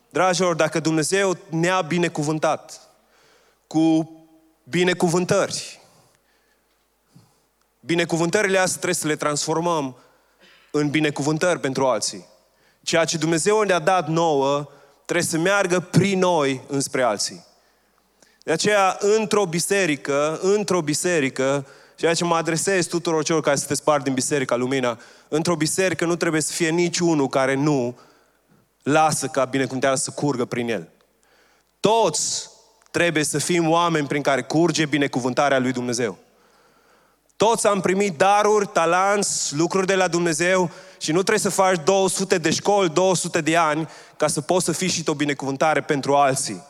Dragilor, 0.10 0.56
dacă 0.56 0.80
Dumnezeu 0.80 1.38
ne-a 1.50 1.82
binecuvântat 1.82 2.82
cu 3.68 4.12
binecuvântări, 4.64 5.80
binecuvântările 7.80 8.58
astea 8.58 8.78
trebuie 8.78 9.02
să 9.02 9.08
le 9.08 9.16
transformăm 9.16 9.96
în 10.72 10.90
binecuvântări 10.90 11.60
pentru 11.60 11.86
alții. 11.86 12.26
Ceea 12.84 13.06
ce 13.06 13.18
Dumnezeu 13.18 13.62
ne-a 13.62 13.80
dat 13.80 14.08
nouă 14.08 14.70
trebuie 15.12 15.32
să 15.32 15.50
meargă 15.50 15.80
prin 15.80 16.20
noi 16.20 16.62
înspre 16.68 17.02
alții. 17.02 17.46
De 18.44 18.52
aceea, 18.52 18.98
într-o 19.00 19.46
biserică, 19.46 20.40
într-o 20.42 20.82
biserică, 20.82 21.68
ceea 21.96 22.14
ce 22.14 22.24
mă 22.24 22.36
adresez 22.36 22.86
tuturor 22.86 23.24
celor 23.24 23.42
care 23.42 23.56
sunteți 23.56 23.84
parte 23.84 24.04
din 24.04 24.14
Biserica 24.14 24.56
Lumina, 24.56 25.00
într-o 25.28 25.56
biserică 25.56 26.06
nu 26.06 26.16
trebuie 26.16 26.42
să 26.42 26.54
fie 26.54 26.70
niciunul 26.70 27.28
care 27.28 27.54
nu 27.54 27.98
lasă 28.84 29.28
ca 29.28 29.46
binecuvântarea 29.46 29.96
să 29.96 30.12
curgă 30.12 30.46
prin 30.46 30.70
el. 30.70 30.90
Toți 31.80 32.50
trebuie 32.92 33.24
să 33.24 33.38
fim 33.38 33.70
oameni 33.70 34.08
prin 34.08 34.22
care 34.22 34.42
curge 34.42 34.86
binecuvântarea 34.86 35.60
lui 35.60 35.72
Dumnezeu. 35.72 36.18
Toți 37.48 37.68
am 37.68 37.82
primit 37.82 38.18
daruri, 38.18 38.68
talanți, 38.68 39.56
lucruri 39.56 39.86
de 39.86 39.96
la 39.96 40.08
Dumnezeu 40.08 40.70
și 40.98 41.12
nu 41.12 41.18
trebuie 41.18 41.38
să 41.38 41.50
faci 41.50 41.78
200 41.84 42.38
de 42.38 42.52
școli, 42.52 42.90
200 42.90 43.42
de 43.42 43.58
ani 43.58 43.90
ca 44.18 44.28
să 44.28 44.42
poți 44.42 44.66
să 44.66 44.72
fii 44.72 44.88
și 44.88 45.04
o 45.06 45.14
binecuvântare 45.14 45.82
pentru 45.82 46.16
alții. 46.16 46.64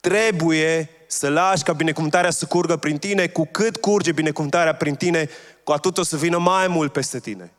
Trebuie 0.00 0.90
să 1.06 1.28
lași 1.28 1.62
ca 1.62 1.72
binecuvântarea 1.72 2.30
să 2.30 2.46
curgă 2.46 2.76
prin 2.76 2.98
tine, 2.98 3.26
cu 3.26 3.48
cât 3.50 3.76
curge 3.76 4.12
binecuvântarea 4.12 4.74
prin 4.74 4.94
tine, 4.94 5.28
cu 5.64 5.72
atât 5.72 5.98
o 5.98 6.02
să 6.02 6.16
vină 6.16 6.38
mai 6.38 6.68
mult 6.68 6.92
peste 6.92 7.20
tine. 7.20 7.52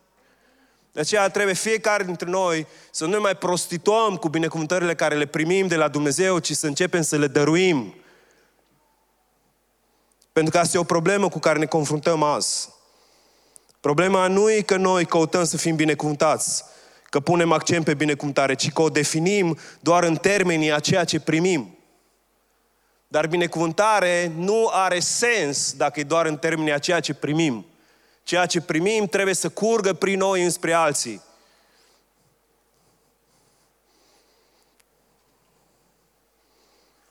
De 0.91 0.99
aceea 0.99 1.29
trebuie 1.29 1.55
fiecare 1.55 2.03
dintre 2.03 2.29
noi 2.29 2.67
să 2.91 3.05
nu 3.05 3.11
ne 3.11 3.17
mai 3.17 3.35
prostituăm 3.35 4.15
cu 4.15 4.29
binecuvântările 4.29 4.95
care 4.95 5.15
le 5.15 5.25
primim 5.25 5.67
de 5.67 5.75
la 5.75 5.87
Dumnezeu, 5.87 6.39
ci 6.39 6.51
să 6.51 6.67
începem 6.67 7.01
să 7.01 7.17
le 7.17 7.27
dăruim. 7.27 7.93
Pentru 10.33 10.51
că 10.51 10.59
asta 10.59 10.77
e 10.77 10.79
o 10.79 10.83
problemă 10.83 11.29
cu 11.29 11.39
care 11.39 11.59
ne 11.59 11.65
confruntăm 11.65 12.23
azi. 12.23 12.69
Problema 13.79 14.27
nu 14.27 14.51
e 14.51 14.61
că 14.61 14.77
noi 14.77 15.05
căutăm 15.05 15.43
să 15.43 15.57
fim 15.57 15.75
binecuvântați, 15.75 16.63
că 17.09 17.19
punem 17.19 17.51
accent 17.51 17.85
pe 17.85 17.93
binecuvântare, 17.93 18.53
ci 18.55 18.71
că 18.71 18.81
o 18.81 18.89
definim 18.89 19.57
doar 19.79 20.03
în 20.03 20.15
termenii 20.15 20.71
a 20.71 20.79
ceea 20.79 21.03
ce 21.03 21.19
primim. 21.19 21.77
Dar 23.07 23.27
binecuvântare 23.27 24.31
nu 24.35 24.69
are 24.71 24.99
sens 24.99 25.73
dacă 25.73 25.99
e 25.99 26.03
doar 26.03 26.25
în 26.25 26.37
termenii 26.37 26.73
a 26.73 26.77
ceea 26.77 26.99
ce 26.99 27.13
primim. 27.13 27.65
Ceea 28.23 28.45
ce 28.45 28.61
primim 28.61 29.05
trebuie 29.05 29.35
să 29.35 29.49
curgă 29.49 29.93
prin 29.93 30.17
noi 30.17 30.43
înspre 30.43 30.73
alții. 30.73 31.21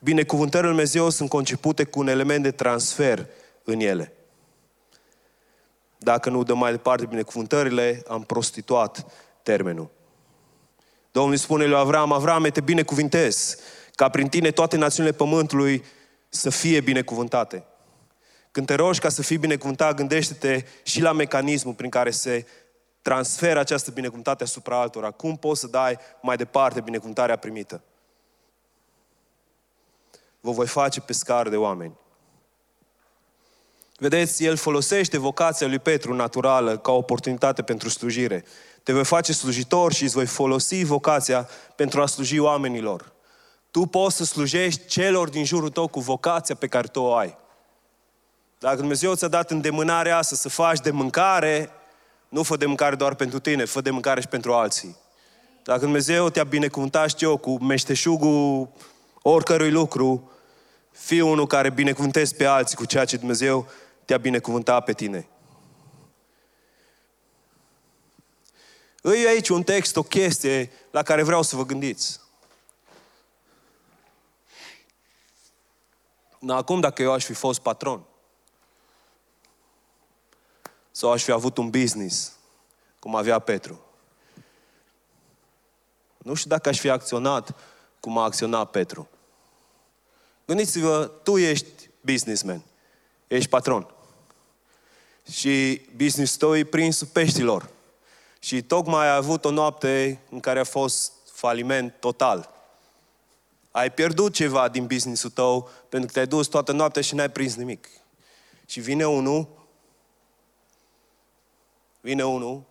Binecuvântările 0.05 0.68
Lui 0.68 0.76
Dumnezeu 0.76 1.11
sunt 1.11 1.28
concepute 1.28 1.84
cu 1.84 1.98
un 1.98 2.09
element 2.09 2.42
de 2.42 2.50
transfer 2.50 3.26
în 3.64 3.80
ele. 3.80 4.12
Dacă 5.98 6.30
nu 6.30 6.42
dăm 6.42 6.59
mai 6.59 6.70
departe 6.70 7.07
binecuvântările, 7.07 8.03
am 8.09 8.22
prostituat 8.22 9.07
termenul. 9.42 9.90
Domnul 11.12 11.36
spune 11.36 11.64
lui 11.64 11.78
Avram, 11.78 12.12
Avram, 12.12 12.42
te 12.42 12.61
binecuvintez 12.61 13.57
ca 13.94 14.09
prin 14.09 14.28
tine 14.28 14.50
toate 14.50 14.76
națiunile 14.76 15.14
pământului 15.14 15.84
să 16.28 16.50
fie 16.50 16.80
binecuvântate. 16.80 17.64
Când 18.50 18.66
te 18.66 18.74
rogi 18.74 19.00
ca 19.00 19.09
să 19.09 19.22
fii 19.22 19.38
binecuvântat, 19.38 19.94
gândește-te 19.94 20.64
și 20.82 21.00
la 21.00 21.12
mecanismul 21.12 21.74
prin 21.74 21.90
care 21.90 22.11
se 22.11 22.46
transferă 23.03 23.59
această 23.59 23.90
binecuvântate 23.90 24.42
asupra 24.42 24.80
altora. 24.80 25.11
Cum 25.11 25.36
poți 25.36 25.61
să 25.61 25.66
dai 25.66 25.98
mai 26.22 26.36
departe 26.36 26.80
binecuvântarea 26.80 27.36
primită? 27.36 27.82
Vă 30.45 30.51
voi 30.51 30.66
face 30.66 31.01
pescar 31.01 31.49
de 31.49 31.57
oameni. 31.57 31.95
Vedeți, 33.99 34.45
el 34.45 34.57
folosește 34.57 35.18
vocația 35.18 35.66
lui 35.66 35.78
Petru 35.78 36.14
naturală 36.14 36.78
ca 36.78 36.93
oportunitate 36.93 37.62
pentru 37.62 37.88
slujire. 37.88 38.45
Te 38.82 38.93
voi 38.93 39.05
face 39.05 39.32
slujitor 39.32 39.93
și 39.93 40.03
îți 40.03 40.14
voi 40.14 40.26
folosi 40.26 40.84
vocația 40.84 41.49
pentru 41.76 42.03
a 42.03 42.07
sluji 42.07 42.38
oamenilor. 42.38 43.12
Tu 43.70 43.86
poți 43.86 44.16
să 44.16 44.24
slujești 44.24 44.86
celor 44.86 45.28
din 45.28 45.45
jurul 45.45 45.68
tău 45.68 45.88
cu 45.88 46.01
vocația 46.01 46.55
pe 46.55 46.66
care 46.66 46.86
tu 46.86 47.01
o 47.01 47.14
ai. 47.14 47.36
Dacă 48.59 48.76
Dumnezeu 48.76 49.14
ți-a 49.14 49.28
dat 49.28 49.51
îndemânarea 49.51 50.18
asta 50.18 50.36
să 50.36 50.49
faci 50.49 50.80
de 50.80 50.90
mâncare, 50.90 51.70
Nu 52.28 52.43
fă 52.43 52.57
de 52.57 52.66
mâncare 52.66 52.95
doar 52.95 53.14
pentru 53.14 53.38
tine, 53.38 53.64
fă 53.64 53.80
de 53.80 53.90
mâncare 53.90 54.20
și 54.20 54.26
pentru 54.26 54.53
alții. 54.53 54.97
Dacă 55.62 55.80
Dumnezeu 55.80 56.28
te-a 56.28 56.45
binecuvântat, 56.45 57.09
știu 57.09 57.28
eu, 57.28 57.36
cu 57.36 57.64
meșteșugul 57.64 58.68
oricărui 59.23 59.70
lucru, 59.70 60.31
fii 60.91 61.20
unul 61.20 61.47
care 61.47 61.70
binecuvântezi 61.70 62.35
pe 62.35 62.45
alții 62.45 62.77
cu 62.77 62.85
ceea 62.85 63.05
ce 63.05 63.16
Dumnezeu 63.16 63.66
te-a 64.05 64.18
binecuvântat 64.18 64.85
pe 64.85 64.93
tine. 64.93 65.29
Îi 69.03 69.27
aici 69.27 69.49
un 69.49 69.62
text, 69.62 69.97
o 69.97 70.03
chestie 70.03 70.73
la 70.91 71.03
care 71.03 71.23
vreau 71.23 71.43
să 71.43 71.57
vă 71.57 71.64
gândiți. 71.64 72.20
Dar 76.39 76.57
acum, 76.57 76.81
dacă 76.81 77.03
eu 77.03 77.12
aș 77.12 77.25
fi 77.25 77.33
fost 77.33 77.61
patron, 77.61 78.05
sau 80.91 81.12
aș 81.12 81.23
fi 81.23 81.31
avut 81.31 81.57
un 81.57 81.70
business, 81.70 82.37
cum 82.99 83.14
avea 83.14 83.39
Petru, 83.39 83.81
nu 86.18 86.35
știu 86.35 86.51
dacă 86.51 86.68
aș 86.68 86.79
fi 86.79 86.89
acționat 86.89 87.55
cum 88.01 88.18
a 88.18 88.25
acționat 88.25 88.70
Petru. 88.70 89.09
Gândiți-vă, 90.47 91.11
tu 91.22 91.36
ești 91.36 91.88
businessman, 92.01 92.62
ești 93.26 93.49
patron. 93.49 93.95
Și 95.30 95.80
business 95.97 96.36
tău 96.36 96.57
e 96.57 96.64
prins 96.64 97.05
peștilor. 97.05 97.70
Și 98.38 98.62
tocmai 98.62 99.09
ai 99.09 99.16
avut 99.16 99.45
o 99.45 99.51
noapte 99.51 100.20
în 100.30 100.40
care 100.40 100.59
a 100.59 100.64
fost 100.64 101.12
faliment 101.32 101.95
total. 102.01 102.51
Ai 103.70 103.90
pierdut 103.90 104.34
ceva 104.34 104.68
din 104.68 104.86
businessul 104.86 105.30
tău 105.30 105.70
pentru 105.88 106.07
că 106.07 106.12
te-ai 106.12 106.26
dus 106.26 106.47
toată 106.47 106.72
noaptea 106.72 107.03
și 107.03 107.14
n-ai 107.14 107.30
prins 107.30 107.55
nimic. 107.55 107.88
Și 108.66 108.80
vine 108.80 109.07
unul, 109.07 109.49
vine 112.01 112.24
unul 112.24 112.62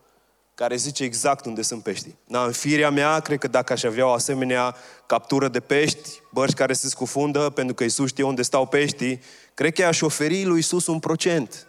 care 0.56 0.76
zice 0.76 1.04
exact 1.04 1.46
unde 1.46 1.62
sunt 1.62 1.84
peștii. 1.84 2.18
Na, 2.26 2.46
în 2.46 2.52
firea 2.52 2.90
mea, 2.90 3.20
cred 3.20 3.40
că 3.40 3.48
dacă 3.48 3.74
aș 3.74 3.84
avea 3.84 4.06
o 4.06 4.12
asemenea 4.12 4.76
captură 5.06 5.48
de 5.48 5.60
pești, 5.60 6.22
bărci 6.32 6.54
care 6.54 6.74
se 6.74 6.88
scufundă, 6.88 7.50
pentru 7.50 7.74
că 7.74 7.84
Iisus 7.84 8.08
știe 8.10 8.24
unde 8.24 8.42
stau 8.42 8.68
peștii, 8.68 9.22
cred 9.54 9.74
că 9.74 9.86
aș 9.86 10.02
oferi 10.02 10.44
lui 10.44 10.56
Iisus 10.56 10.88
un 10.88 11.00
procent. 11.00 11.68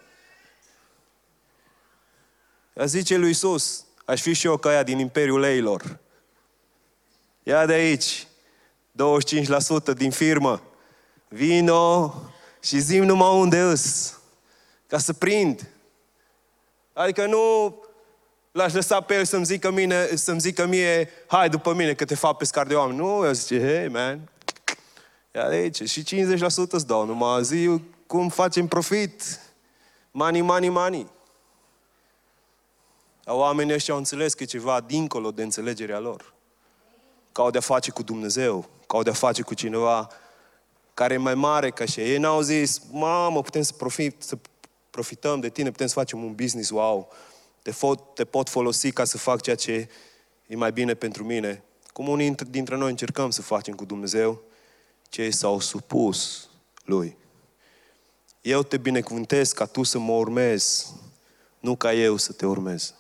Ea 2.75 2.85
zice 2.85 3.17
lui 3.17 3.29
Iisus, 3.29 3.85
aș 4.05 4.21
fi 4.21 4.33
și 4.33 4.47
eu 4.47 4.57
ca 4.57 4.69
aia 4.69 4.83
din 4.83 4.99
Imperiul 4.99 5.43
Eilor. 5.43 5.99
Ia 7.43 7.67
de 7.67 7.73
aici, 7.73 8.27
25% 9.93 9.97
din 9.97 10.11
firmă. 10.11 10.63
Vino 11.29 12.15
și 12.63 12.79
zim 12.79 13.05
numai 13.05 13.41
unde 13.41 13.61
îs, 13.61 14.19
ca 14.87 14.99
să 14.99 15.13
prind. 15.13 15.69
Adică 16.93 17.27
nu 17.27 17.77
l-aș 18.53 18.73
lăsa 18.73 19.01
pe 19.01 19.15
el 19.15 19.25
să-mi 19.25 19.45
zică, 19.45 19.71
mine, 19.71 20.07
să-mi 20.17 20.41
zică 20.41 20.67
mie, 20.67 21.11
hai 21.27 21.49
după 21.49 21.75
mine 21.75 21.95
că 21.95 22.05
te 22.05 22.15
fac 22.15 22.37
pescar 22.37 22.67
de 22.67 22.75
oameni. 22.75 22.99
Nu, 22.99 23.25
eu 23.25 23.33
zice, 23.33 23.61
hei, 23.61 23.89
man, 23.89 24.31
ia 25.35 25.49
de 25.49 25.55
aici. 25.55 25.89
Și 25.89 26.05
50% 26.05 26.41
îți 26.71 26.87
dau, 26.87 27.07
numai 27.07 27.45
zi 27.45 27.81
cum 28.07 28.29
facem 28.29 28.67
profit. 28.67 29.41
Money, 30.11 30.41
money, 30.41 30.69
money. 30.69 31.07
Oamenii 33.25 33.75
ăștia 33.75 33.93
au 33.93 33.99
înțeles 33.99 34.35
că 34.35 34.43
e 34.43 34.47
ceva 34.47 34.81
dincolo 34.81 35.31
de 35.31 35.43
înțelegerea 35.43 35.99
lor. 35.99 36.35
Că 37.33 37.41
au 37.41 37.51
de-a 37.51 37.61
face 37.61 37.91
cu 37.91 38.03
Dumnezeu, 38.03 38.69
că 38.87 38.97
au 38.97 39.03
de-a 39.03 39.13
face 39.13 39.43
cu 39.43 39.55
cineva 39.55 40.09
care 40.95 41.15
e 41.15 41.17
mai 41.17 41.35
mare 41.35 41.71
ca 41.71 41.85
și 41.85 42.01
ei. 42.01 42.19
n-au 42.19 42.41
zis, 42.41 42.81
mamă, 42.91 43.43
putem 43.43 43.63
să, 43.63 43.73
profit, 43.73 44.23
să 44.23 44.39
profităm 44.91 45.41
de 45.41 45.49
tine, 45.49 45.71
putem 45.71 45.87
să 45.87 45.93
facem 45.93 46.25
un 46.25 46.35
business, 46.35 46.71
wow, 46.71 47.13
te, 47.63 47.71
fo- 47.71 48.15
te 48.15 48.25
pot 48.25 48.49
folosi 48.49 48.93
ca 48.93 49.05
să 49.05 49.19
fac 49.19 49.41
ceea 49.41 49.57
ce 49.57 49.89
e 50.47 50.57
mai 50.57 50.73
bine 50.73 50.95
pentru 50.95 51.25
mine. 51.25 51.63
Cum 51.93 52.09
unii 52.09 52.35
dintre 52.51 52.77
noi 52.77 52.91
încercăm 52.91 53.31
să 53.31 53.43
facem 53.43 53.75
cu 53.75 53.85
Dumnezeu, 53.85 54.43
cei 55.09 55.33
s-au 55.33 55.61
supus 55.61 56.49
Lui. 56.85 57.17
Eu 58.41 58.63
te 58.63 58.77
binecuvântez 58.77 59.53
ca 59.53 59.65
tu 59.65 59.83
să 59.83 59.99
mă 59.99 60.13
urmezi, 60.13 60.93
nu 61.61 61.77
ca 61.77 61.93
eu 61.93 62.17
să 62.17 62.33
te 62.33 62.47
urmez. 62.47 62.95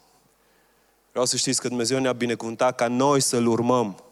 Vreau 1.10 1.26
să 1.26 1.36
știți 1.36 1.60
că 1.60 1.68
Dumnezeu 1.68 1.98
ne-a 1.98 2.12
binecuvântat 2.12 2.74
ca 2.74 2.88
noi 2.88 3.20
să-L 3.20 3.46
urmăm, 3.46 4.02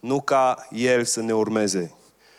nu 0.00 0.20
ca 0.20 0.68
El 0.70 1.04
să 1.04 1.20
ne 1.20 1.34
urmeze. 1.34 1.94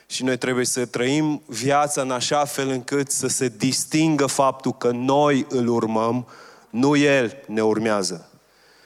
Și 0.08 0.24
noi 0.24 0.38
trebuie 0.38 0.66
să 0.66 0.86
trăim 0.86 1.42
viața 1.46 2.02
în 2.02 2.12
așa 2.12 2.46
fel 2.46 2.70
încât 2.70 3.12
să 3.12 3.28
se 3.28 3.48
distingă 3.48 4.26
faptul 4.26 4.74
că 4.74 4.92
noi 4.92 5.46
îl 5.50 5.68
urmăm, 5.68 6.28
nu 6.76 6.96
El 6.96 7.44
ne 7.48 7.64
urmează. 7.64 8.30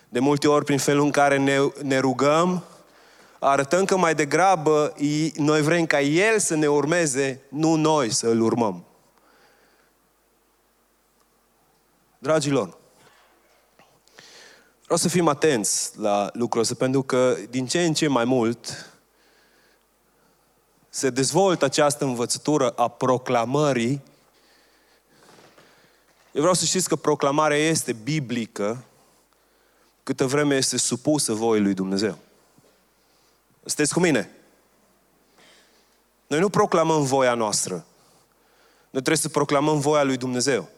De 0.10 0.20
multe 0.20 0.48
ori, 0.48 0.66
prin 0.66 0.78
felul 0.78 1.04
în 1.04 1.12
care 1.12 1.38
ne, 1.38 1.58
ne 1.82 1.98
rugăm, 2.00 2.64
arătăm 3.40 3.86
că 3.86 3.98
mai 3.98 4.16
degrabă 4.16 4.94
noi 5.36 5.62
vrem 5.62 5.86
ca 5.86 6.02
El 6.02 6.40
să 6.40 6.56
ne 6.56 6.68
urmeze, 6.68 7.42
nu 7.50 7.76
noi 7.76 8.12
să 8.12 8.28
îl 8.28 8.42
urmăm. 8.42 8.84
Dragilor, 12.18 12.78
Vreau 14.90 15.04
să 15.04 15.10
fim 15.10 15.28
atenți 15.28 16.00
la 16.00 16.30
lucrul 16.34 16.62
ăsta, 16.62 16.76
pentru 16.78 17.02
că 17.02 17.36
din 17.50 17.66
ce 17.66 17.86
în 17.86 17.94
ce 17.94 18.08
mai 18.08 18.26
mult 18.26 18.90
se 20.90 21.10
dezvoltă 21.10 21.66
această 21.66 22.06
învățătură 22.06 22.70
a 22.70 22.88
proclamării. 22.88 24.02
Eu 26.32 26.42
vreau 26.42 26.54
să 26.54 26.66
știți 26.66 26.88
că 26.88 26.96
proclamarea 26.96 27.58
este 27.58 27.94
biblică 27.94 28.84
câtă 30.04 30.26
vreme 30.26 30.56
este 30.56 30.78
supusă 30.78 31.34
voii 31.34 31.62
lui 31.62 31.74
Dumnezeu. 31.74 32.18
Sunteți 33.66 33.94
cu 33.94 34.00
mine? 34.00 34.30
Noi 36.28 36.40
nu 36.40 36.50
proclamăm 36.50 37.04
voia 37.04 37.34
noastră. 37.34 37.74
Noi 38.90 39.02
trebuie 39.02 39.18
să 39.18 39.30
proclamăm 39.30 39.80
voia 39.80 40.04
lui 40.04 40.18
Dumnezeu. 40.18 40.70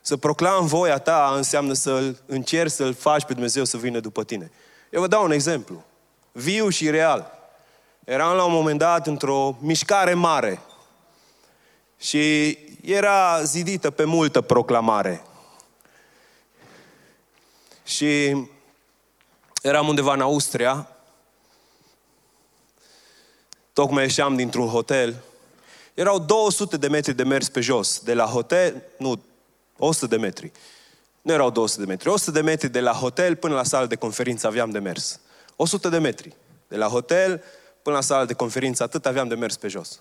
Să 0.00 0.16
proclam 0.16 0.66
voia 0.66 0.98
ta 0.98 1.32
înseamnă 1.36 1.72
să 1.72 2.14
încerci 2.26 2.70
să-L 2.70 2.94
faci 2.94 3.24
pe 3.24 3.32
Dumnezeu 3.32 3.64
să 3.64 3.76
vină 3.76 4.00
după 4.00 4.24
tine. 4.24 4.50
Eu 4.90 5.00
vă 5.00 5.06
dau 5.06 5.24
un 5.24 5.30
exemplu. 5.30 5.84
Viu 6.32 6.68
și 6.68 6.90
real. 6.90 7.32
Eram 8.04 8.36
la 8.36 8.44
un 8.44 8.52
moment 8.52 8.78
dat 8.78 9.06
într-o 9.06 9.56
mișcare 9.60 10.14
mare. 10.14 10.60
Și 11.98 12.58
era 12.82 13.42
zidită 13.42 13.90
pe 13.90 14.04
multă 14.04 14.40
proclamare. 14.40 15.24
Și 17.84 18.36
eram 19.62 19.88
undeva 19.88 20.12
în 20.12 20.20
Austria. 20.20 20.88
Tocmai 23.72 24.02
ieșeam 24.02 24.36
dintr-un 24.36 24.68
hotel. 24.68 25.22
Erau 25.94 26.18
200 26.18 26.76
de 26.76 26.88
metri 26.88 27.14
de 27.14 27.22
mers 27.22 27.48
pe 27.48 27.60
jos. 27.60 28.00
De 28.00 28.14
la 28.14 28.24
hotel, 28.24 28.82
nu 28.98 29.22
100 29.78 30.06
de 30.06 30.16
metri. 30.16 30.52
Nu 31.22 31.32
erau 31.32 31.50
200 31.50 31.80
de 31.80 31.86
metri. 31.86 32.08
100 32.08 32.30
de 32.30 32.40
metri 32.40 32.68
de 32.68 32.80
la 32.80 32.92
hotel 32.92 33.36
până 33.36 33.54
la 33.54 33.64
sală 33.64 33.86
de 33.86 33.96
conferință 33.96 34.46
aveam 34.46 34.70
de 34.70 34.78
mers. 34.78 35.20
100 35.56 35.88
de 35.88 35.98
metri. 35.98 36.36
De 36.68 36.76
la 36.76 36.86
hotel 36.86 37.42
până 37.82 37.96
la 37.96 38.02
sală 38.02 38.24
de 38.24 38.34
conferință, 38.34 38.82
atât 38.82 39.06
aveam 39.06 39.28
de 39.28 39.34
mers 39.34 39.56
pe 39.56 39.68
jos. 39.68 40.00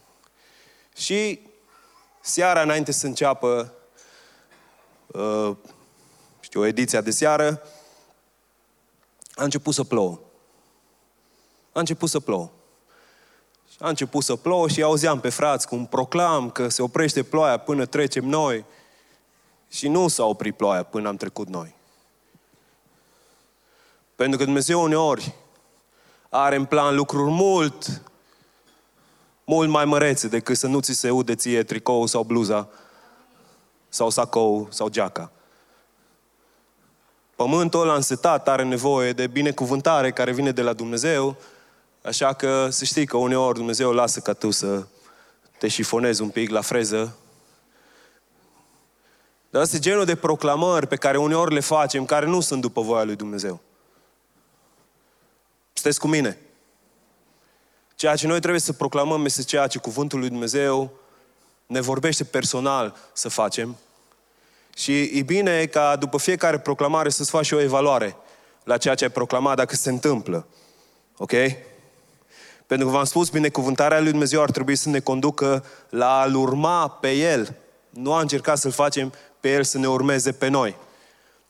Și 0.98 1.40
seara, 2.26 2.62
înainte 2.62 2.92
să 2.92 3.06
înceapă 3.06 3.74
uh, 5.08 5.52
știu, 6.40 6.66
ediția 6.66 7.02
de 7.02 7.12
seară, 7.12 7.62
a 9.36 9.44
început 9.44 9.74
să 9.74 9.84
plouă. 9.84 10.20
A 11.72 11.80
început 11.80 12.10
să 12.10 12.20
plouă. 12.20 12.50
A 13.80 13.90
început 13.90 14.24
să 14.24 14.36
plouă 14.36 14.68
și 14.68 14.82
auzeam 14.82 15.20
pe 15.20 15.30
frați 15.30 15.68
cum 15.68 15.86
proclam 15.86 16.50
că 16.50 16.68
se 16.68 16.82
oprește 16.82 17.24
ploaia 17.24 17.58
până 17.58 17.86
trecem 17.86 18.26
noi. 18.26 18.66
Și 19.70 19.88
nu 19.88 20.08
s-a 20.08 20.26
oprit 20.26 20.56
ploaia 20.56 20.84
până 20.84 21.08
am 21.08 21.18
trecut 21.18 21.48
noi. 21.48 21.76
Pentru 24.16 24.38
că 24.38 24.44
Dumnezeu 24.44 24.82
uneori 24.82 25.34
are 26.30 26.56
în 26.56 26.66
plan 26.66 26.96
lucruri 26.96 27.32
mult, 27.32 28.02
mult 29.46 29.70
mai 29.70 29.86
mărețe 29.86 30.28
decât 30.28 30.58
să 30.58 30.68
nu 30.68 30.80
ți 30.80 30.94
se 30.94 31.10
ude 31.10 31.36
ție 31.36 31.64
tricou 31.64 32.06
sau 32.06 32.24
bluza 32.24 32.68
sau 33.90 34.10
sacou 34.10 34.68
sau 34.72 34.90
geaca. 34.90 35.32
Pământul 37.36 37.82
ăla 37.82 37.96
însetat 37.96 38.48
are 38.48 38.64
nevoie 38.64 39.14
de 39.14 39.28
binecuvântare 39.28 40.12
care 40.12 40.32
vine 40.32 40.52
de 40.52 40.62
la 40.62 40.74
Dumnezeu, 40.74 41.36
așa 42.02 42.34
că 42.34 42.68
să 42.70 42.86
știi 42.86 43.06
că 43.06 43.18
uneori 43.18 43.58
Dumnezeu 43.58 43.92
lasă 43.92 44.20
ca 44.20 44.34
tu 44.34 44.52
să 44.52 44.86
te 45.58 45.68
șifonezi 45.68 46.22
un 46.22 46.30
pic 46.30 46.50
la 46.50 46.62
freză 46.62 47.16
dar 49.56 49.64
asta 49.64 49.76
e 49.76 49.80
genul 49.80 50.06
de 50.06 50.16
proclamări 50.16 50.88
pe 50.88 50.96
care 50.96 51.18
uneori 51.18 51.54
le 51.54 51.60
facem, 51.60 52.06
care 52.06 52.26
nu 52.26 52.40
sunt 52.40 52.62
după 52.62 52.82
voia 52.82 53.04
lui 53.04 53.16
Dumnezeu. 53.16 53.60
Sunteți 55.74 56.00
cu 56.00 56.08
mine? 56.08 56.38
Ceea 57.96 58.16
ce 58.16 58.28
noi 58.28 58.40
trebuie 58.40 58.62
să 58.62 58.74
proclamăm 58.74 59.26
este 59.26 59.44
ceea 59.44 59.68
ce 59.68 59.80
Cuvântul 59.80 60.20
lui 60.20 60.30
Dumnezeu 60.30 60.92
ne 61.66 61.82
vorbește 61.82 62.24
personal 62.24 62.96
să 63.14 63.30
facem. 63.30 63.78
Și 64.76 65.02
e 65.02 65.22
bine 65.22 65.66
ca 65.66 65.96
după 65.96 66.18
fiecare 66.18 66.60
proclamare 66.60 67.10
să-ți 67.10 67.30
faci 67.30 67.46
și 67.46 67.54
o 67.54 67.62
evaluare 67.62 68.16
la 68.64 68.78
ceea 68.78 68.96
ce 68.96 69.04
ai 69.04 69.10
proclamat, 69.10 69.56
dacă 69.56 69.76
se 69.76 69.90
întâmplă. 69.90 70.48
Ok? 71.18 71.32
Pentru 72.68 72.88
că 72.88 72.94
v-am 72.94 73.04
spus, 73.04 73.30
binecuvântarea 73.30 74.00
lui 74.00 74.10
Dumnezeu 74.10 74.42
ar 74.42 74.52
trebui 74.52 74.76
să 74.76 74.90
ne 74.90 75.00
conducă 75.00 75.66
la 75.90 76.20
a-L 76.20 76.36
urma 76.36 76.88
pe 76.88 77.12
El. 77.12 77.56
Nu 77.90 78.14
a 78.14 78.20
încercat 78.20 78.58
să-L 78.58 78.72
facem 78.72 79.14
pe 79.40 79.52
El 79.52 79.64
să 79.64 79.78
ne 79.78 79.88
urmeze 79.88 80.32
pe 80.32 80.48
noi. 80.48 80.76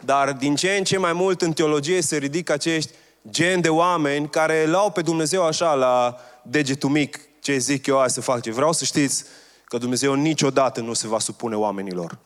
Dar 0.04 0.34
din 0.34 0.56
ce 0.56 0.72
în 0.72 0.84
ce 0.84 0.98
mai 0.98 1.14
mult 1.14 1.42
în 1.42 1.54
teologie 1.54 2.02
se 2.02 2.18
ridică 2.18 2.54
acești 2.54 2.92
gen 3.30 3.62
de 3.62 3.70
oameni 3.70 4.30
care 4.30 4.64
îl 4.64 4.76
au 4.76 4.92
pe 4.92 5.02
Dumnezeu 5.02 5.44
așa 5.44 5.74
la 5.74 6.18
degetul 6.50 6.90
mic, 6.90 7.20
ce 7.40 7.58
zic 7.58 7.86
eu 7.86 8.00
azi 8.00 8.14
să 8.14 8.22
fac. 8.22 8.46
Vreau 8.46 8.74
să 8.74 8.86
știți 8.86 9.26
că 9.66 9.78
Dumnezeu 9.78 10.14
niciodată 10.14 10.82
nu 10.82 10.94
se 10.94 11.08
va 11.08 11.20
supune 11.20 11.56
oamenilor. 11.56 12.18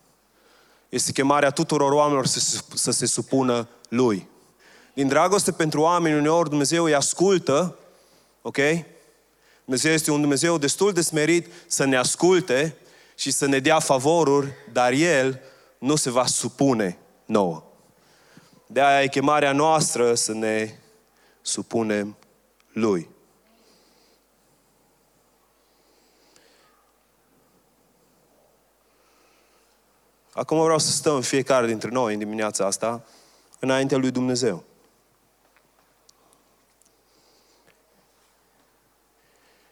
Este 0.89 1.11
chemarea 1.11 1.49
tuturor 1.49 1.91
oamenilor 1.91 2.25
să, 2.25 2.61
să 2.73 2.91
se 2.91 3.05
supună 3.05 3.67
Lui. 3.89 4.27
Din 4.93 5.07
dragoste 5.07 5.51
pentru 5.51 5.81
oameni, 5.81 6.17
uneori 6.17 6.49
Dumnezeu 6.49 6.83
îi 6.83 6.95
ascultă, 6.95 7.77
ok? 8.41 8.57
Dumnezeu 9.63 9.91
este 9.91 10.11
un 10.11 10.21
Dumnezeu 10.21 10.57
destul 10.57 10.93
de 10.93 11.01
smerit 11.01 11.47
să 11.67 11.85
ne 11.85 11.97
asculte 11.97 12.75
și 13.15 13.31
să 13.31 13.45
ne 13.45 13.59
dea 13.59 13.79
favoruri, 13.79 14.51
dar 14.73 14.91
El 14.91 15.41
nu 15.77 15.95
se 15.95 16.09
va 16.09 16.25
supune 16.25 16.97
nouă. 17.25 17.63
De 18.65 18.81
aia 18.81 19.03
e 19.03 19.07
chemarea 19.07 19.51
noastră 19.51 20.15
să 20.15 20.33
ne 20.33 20.73
supunem 21.41 22.17
Lui. 22.73 23.09
Acum 30.39 30.61
vreau 30.61 30.77
să 30.77 30.91
stăm 30.91 31.21
fiecare 31.21 31.67
dintre 31.67 31.89
noi 31.89 32.13
în 32.13 32.19
dimineața 32.19 32.65
asta 32.65 33.03
înaintea 33.59 33.97
lui 33.97 34.11
Dumnezeu. 34.11 34.63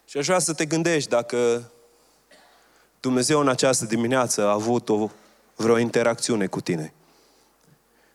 Și 0.05 0.18
aș 0.18 0.26
vrea 0.26 0.39
să 0.39 0.53
te 0.53 0.65
gândești 0.65 1.09
dacă 1.09 1.72
Dumnezeu 2.99 3.39
în 3.39 3.47
această 3.47 3.86
dimineață 3.86 4.45
a 4.45 4.51
avut 4.51 4.89
o, 4.89 5.09
vreo 5.55 5.78
interacțiune 5.78 6.47
cu 6.47 6.61
tine. 6.61 6.93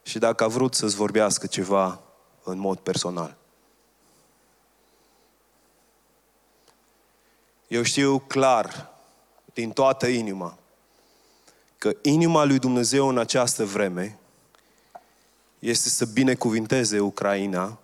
Și 0.02 0.18
dacă 0.18 0.44
a 0.44 0.48
vrut 0.48 0.74
să-ți 0.74 0.96
vorbească 0.96 1.46
ceva 1.46 2.00
în 2.42 2.58
mod 2.58 2.78
personal. 2.78 3.36
Eu 7.68 7.82
știu 7.82 8.18
clar, 8.18 8.90
din 9.52 9.70
toată 9.70 10.06
inima, 10.06 10.56
că 11.82 11.96
inima 12.02 12.44
lui 12.44 12.58
Dumnezeu 12.58 13.08
în 13.08 13.18
această 13.18 13.64
vreme 13.64 14.18
este 15.58 15.88
să 15.88 16.04
binecuvinteze 16.04 17.00
Ucraina 17.00 17.78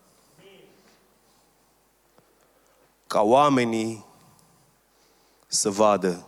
ca 3.06 3.20
oamenii 3.22 4.04
să 5.46 5.70
vadă 5.70 6.26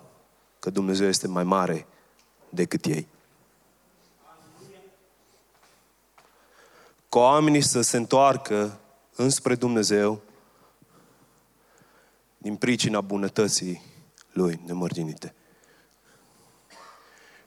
că 0.59 0.71
Dumnezeu 0.71 1.09
este 1.09 1.29
mai 1.29 1.45
mare 1.45 1.87
decât 2.49 2.85
ei. 2.85 3.07
Ca 7.09 7.19
oamenii 7.19 7.63
să 7.63 7.81
se 7.81 7.97
întoarcă 7.97 8.81
înspre 9.17 9.55
Dumnezeu 9.55 10.21
din 12.39 12.57
pricina 12.57 13.01
bunătății 13.01 13.83
Lui 14.33 14.61
nemărginite. 14.67 15.35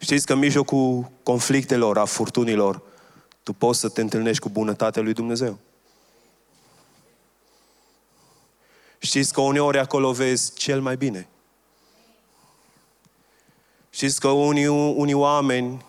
Știți 0.03 0.25
că 0.25 0.33
în 0.33 0.39
mijlocul 0.39 1.11
conflictelor, 1.23 1.97
a 1.97 2.05
furtunilor, 2.05 2.81
tu 3.43 3.53
poți 3.53 3.79
să 3.79 3.89
te 3.89 4.01
întâlnești 4.01 4.41
cu 4.41 4.49
bunătatea 4.49 5.01
lui 5.01 5.13
Dumnezeu. 5.13 5.57
Știți 8.97 9.33
că 9.33 9.41
uneori 9.41 9.79
acolo 9.79 10.11
vezi 10.11 10.53
cel 10.53 10.81
mai 10.81 10.97
bine. 10.97 11.27
Știți 13.89 14.19
că 14.19 14.27
unii, 14.27 14.67
unii 14.67 15.13
oameni 15.13 15.85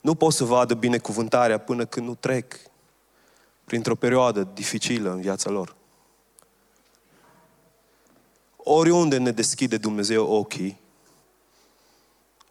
nu 0.00 0.14
pot 0.14 0.32
să 0.32 0.44
vadă 0.44 0.74
binecuvântarea 0.74 1.58
până 1.58 1.84
când 1.84 2.06
nu 2.06 2.14
trec 2.14 2.54
printr-o 3.64 3.94
perioadă 3.94 4.48
dificilă 4.54 5.10
în 5.10 5.20
viața 5.20 5.50
lor. 5.50 5.76
Oriunde 8.56 9.18
ne 9.18 9.30
deschide 9.30 9.76
Dumnezeu 9.76 10.26
ochii, 10.26 10.80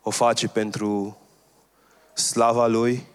o 0.07 0.09
face 0.09 0.47
pentru 0.47 1.17
slava 2.13 2.67
Lui 2.67 3.05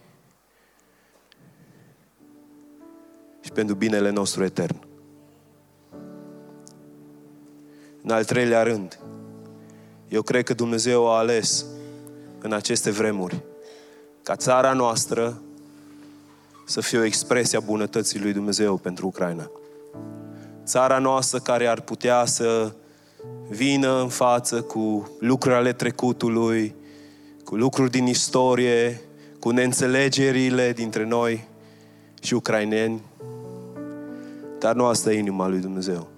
și 3.41 3.51
pentru 3.51 3.75
binele 3.75 4.11
nostru 4.11 4.45
etern. 4.45 4.77
În 8.03 8.11
al 8.11 8.25
treilea 8.25 8.63
rând, 8.63 8.99
eu 10.09 10.23
cred 10.23 10.45
că 10.45 10.55
Dumnezeu 10.55 11.11
a 11.11 11.19
ales 11.19 11.65
în 12.39 12.53
aceste 12.53 12.91
vremuri 12.91 13.43
ca 14.23 14.37
țara 14.37 14.73
noastră 14.73 15.41
să 16.65 16.81
fie 16.81 16.99
o 16.99 17.05
expresie 17.05 17.59
a 17.59 17.61
bunătății 17.61 18.21
lui 18.21 18.33
Dumnezeu 18.33 18.77
pentru 18.77 19.07
Ucraina. 19.07 19.51
Țara 20.65 20.99
noastră 20.99 21.39
care 21.39 21.67
ar 21.67 21.81
putea 21.81 22.25
să 22.25 22.73
vină 23.49 24.01
în 24.01 24.09
față 24.09 24.63
cu 24.63 25.11
lucruri 25.21 25.55
ale 25.55 25.73
trecutului, 25.73 26.81
cu 27.53 27.59
lucruri 27.59 27.91
din 27.91 28.07
istorie, 28.07 29.01
cu 29.41 29.51
neînțelegerile 29.51 30.73
dintre 30.73 31.05
noi 31.05 31.49
și 32.23 32.35
ucraineni. 32.35 33.03
Dar 34.59 34.75
nu 34.75 34.85
asta 34.85 35.13
e 35.13 35.19
inima 35.19 35.49
lui 35.49 35.59
Dumnezeu. 35.59 36.09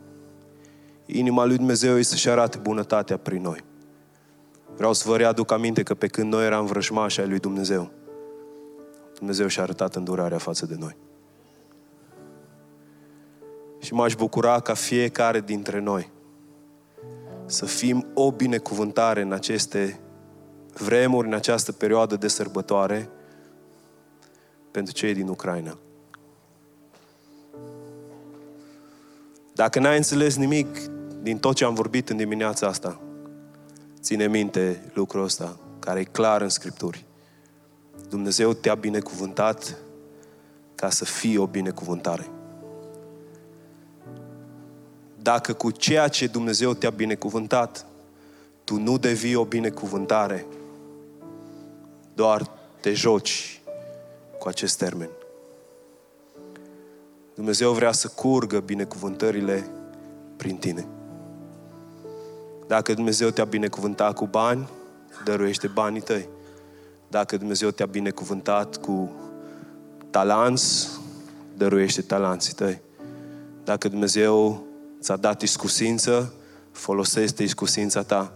Inima 1.06 1.44
lui 1.44 1.56
Dumnezeu 1.56 1.98
este 1.98 2.12
să-și 2.12 2.28
arate 2.28 2.58
bunătatea 2.58 3.16
prin 3.16 3.42
noi. 3.42 3.64
Vreau 4.76 4.92
să 4.92 5.08
vă 5.08 5.16
readuc 5.16 5.52
aminte 5.52 5.82
că 5.82 5.94
pe 5.94 6.06
când 6.06 6.32
noi 6.32 6.44
eram 6.44 6.66
vrăjmași 6.66 7.20
ai 7.20 7.28
lui 7.28 7.38
Dumnezeu, 7.38 7.90
Dumnezeu 9.14 9.46
și-a 9.46 9.62
arătat 9.62 9.96
îndurarea 9.96 10.38
față 10.38 10.66
de 10.66 10.74
noi. 10.78 10.96
Și 13.80 13.94
m-aș 13.94 14.14
bucura 14.14 14.60
ca 14.60 14.74
fiecare 14.74 15.40
dintre 15.40 15.80
noi 15.80 16.10
să 17.46 17.66
fim 17.66 18.06
o 18.14 18.32
binecuvântare 18.32 19.22
în 19.22 19.32
aceste 19.32 19.98
vremuri, 20.78 21.26
în 21.26 21.34
această 21.34 21.72
perioadă 21.72 22.16
de 22.16 22.28
sărbătoare 22.28 23.08
pentru 24.70 24.92
cei 24.92 25.14
din 25.14 25.28
Ucraina. 25.28 25.78
Dacă 29.54 29.78
n-ai 29.78 29.96
înțeles 29.96 30.36
nimic 30.36 30.66
din 31.22 31.38
tot 31.38 31.54
ce 31.54 31.64
am 31.64 31.74
vorbit 31.74 32.08
în 32.08 32.16
dimineața 32.16 32.66
asta, 32.66 33.00
ține 34.00 34.26
minte 34.26 34.90
lucrul 34.94 35.22
ăsta, 35.22 35.56
care 35.78 36.00
e 36.00 36.04
clar 36.04 36.42
în 36.42 36.48
Scripturi. 36.48 37.04
Dumnezeu 38.08 38.52
te-a 38.52 38.74
binecuvântat 38.74 39.78
ca 40.74 40.90
să 40.90 41.04
fii 41.04 41.36
o 41.36 41.46
binecuvântare. 41.46 42.28
Dacă 45.22 45.52
cu 45.52 45.70
ceea 45.70 46.08
ce 46.08 46.26
Dumnezeu 46.26 46.74
te-a 46.74 46.90
binecuvântat, 46.90 47.86
tu 48.64 48.78
nu 48.78 48.98
devii 48.98 49.34
o 49.34 49.44
binecuvântare, 49.44 50.46
doar 52.14 52.50
te 52.80 52.92
joci 52.92 53.60
cu 54.38 54.48
acest 54.48 54.78
termen. 54.78 55.08
Dumnezeu 57.34 57.72
vrea 57.72 57.92
să 57.92 58.08
curgă 58.08 58.60
binecuvântările 58.60 59.66
prin 60.36 60.56
tine. 60.56 60.86
Dacă 62.66 62.94
Dumnezeu 62.94 63.30
te-a 63.30 63.44
binecuvântat 63.44 64.14
cu 64.14 64.26
bani, 64.26 64.68
dăruiește 65.24 65.66
banii 65.66 66.00
tăi. 66.00 66.28
Dacă 67.08 67.36
Dumnezeu 67.36 67.70
te-a 67.70 67.86
binecuvântat 67.86 68.76
cu 68.76 69.12
talanți, 70.10 70.88
dăruiește 71.56 72.02
talanții 72.02 72.52
tăi. 72.52 72.80
Dacă 73.64 73.88
Dumnezeu 73.88 74.64
ți-a 75.00 75.16
dat 75.16 75.42
iscusință, 75.42 76.32
folosește 76.70 77.42
iscusința 77.42 78.02
ta. 78.02 78.32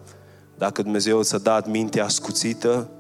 Dacă 0.59 0.83
Dumnezeu 0.83 1.23
ți-a 1.23 1.39
dat 1.39 1.67
mintea 1.67 2.05
ascuțită, 2.05 2.91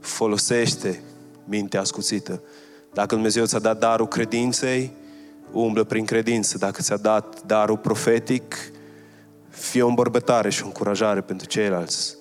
folosește 0.00 1.02
mintea 1.44 1.80
ascuțită. 1.80 2.42
Dacă 2.92 3.14
Dumnezeu 3.14 3.44
ți-a 3.44 3.58
dat 3.58 3.78
darul 3.78 4.08
credinței, 4.08 4.92
umblă 5.52 5.84
prin 5.84 6.04
credință. 6.04 6.58
Dacă 6.58 6.82
ți-a 6.82 6.96
dat 6.96 7.42
darul 7.46 7.76
profetic, 7.76 8.54
fie 9.48 9.82
o 9.82 9.88
îmbărbătare 9.88 10.50
și 10.50 10.62
o 10.62 10.66
încurajare 10.66 11.20
pentru 11.20 11.46
ceilalți. 11.46 12.16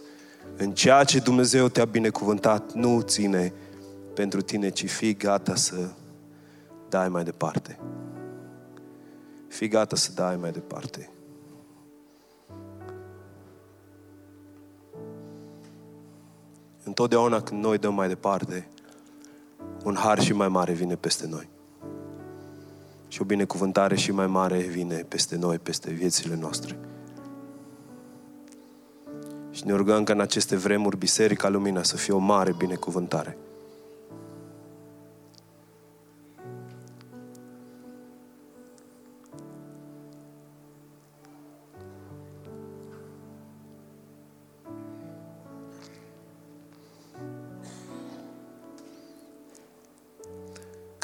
În 0.57 0.71
ceea 0.71 1.03
ce 1.03 1.19
Dumnezeu 1.19 1.67
te-a 1.67 1.86
binecuvântat, 1.86 2.73
nu 2.73 3.01
ține 3.01 3.53
pentru 4.13 4.41
tine, 4.41 4.69
ci 4.69 4.89
fii 4.89 5.15
gata 5.15 5.55
să 5.55 5.89
dai 6.89 7.09
mai 7.09 7.23
departe. 7.23 7.80
Fii 9.47 9.67
gata 9.67 9.95
să 9.95 10.11
dai 10.15 10.36
mai 10.36 10.51
departe. 10.51 11.09
Întotdeauna 16.88 17.41
când 17.41 17.63
noi 17.63 17.77
dăm 17.77 17.93
mai 17.93 18.07
departe, 18.07 18.67
un 19.83 19.95
har 19.95 20.19
și 20.21 20.33
mai 20.33 20.47
mare 20.47 20.73
vine 20.73 20.95
peste 20.95 21.27
noi. 21.27 21.49
Și 23.07 23.21
o 23.21 23.25
binecuvântare 23.25 23.95
și 23.95 24.11
mai 24.11 24.27
mare 24.27 24.57
vine 24.57 24.95
peste 24.95 25.35
noi, 25.35 25.59
peste 25.59 25.91
viețile 25.91 26.35
noastre. 26.35 26.79
Și 29.51 29.65
ne 29.65 29.73
rugăm 29.73 30.03
ca 30.03 30.13
în 30.13 30.19
aceste 30.19 30.55
vremuri 30.55 30.97
Biserica 30.97 31.49
Lumina 31.49 31.83
să 31.83 31.97
fie 31.97 32.13
o 32.13 32.17
mare 32.17 32.53
binecuvântare. 32.57 33.38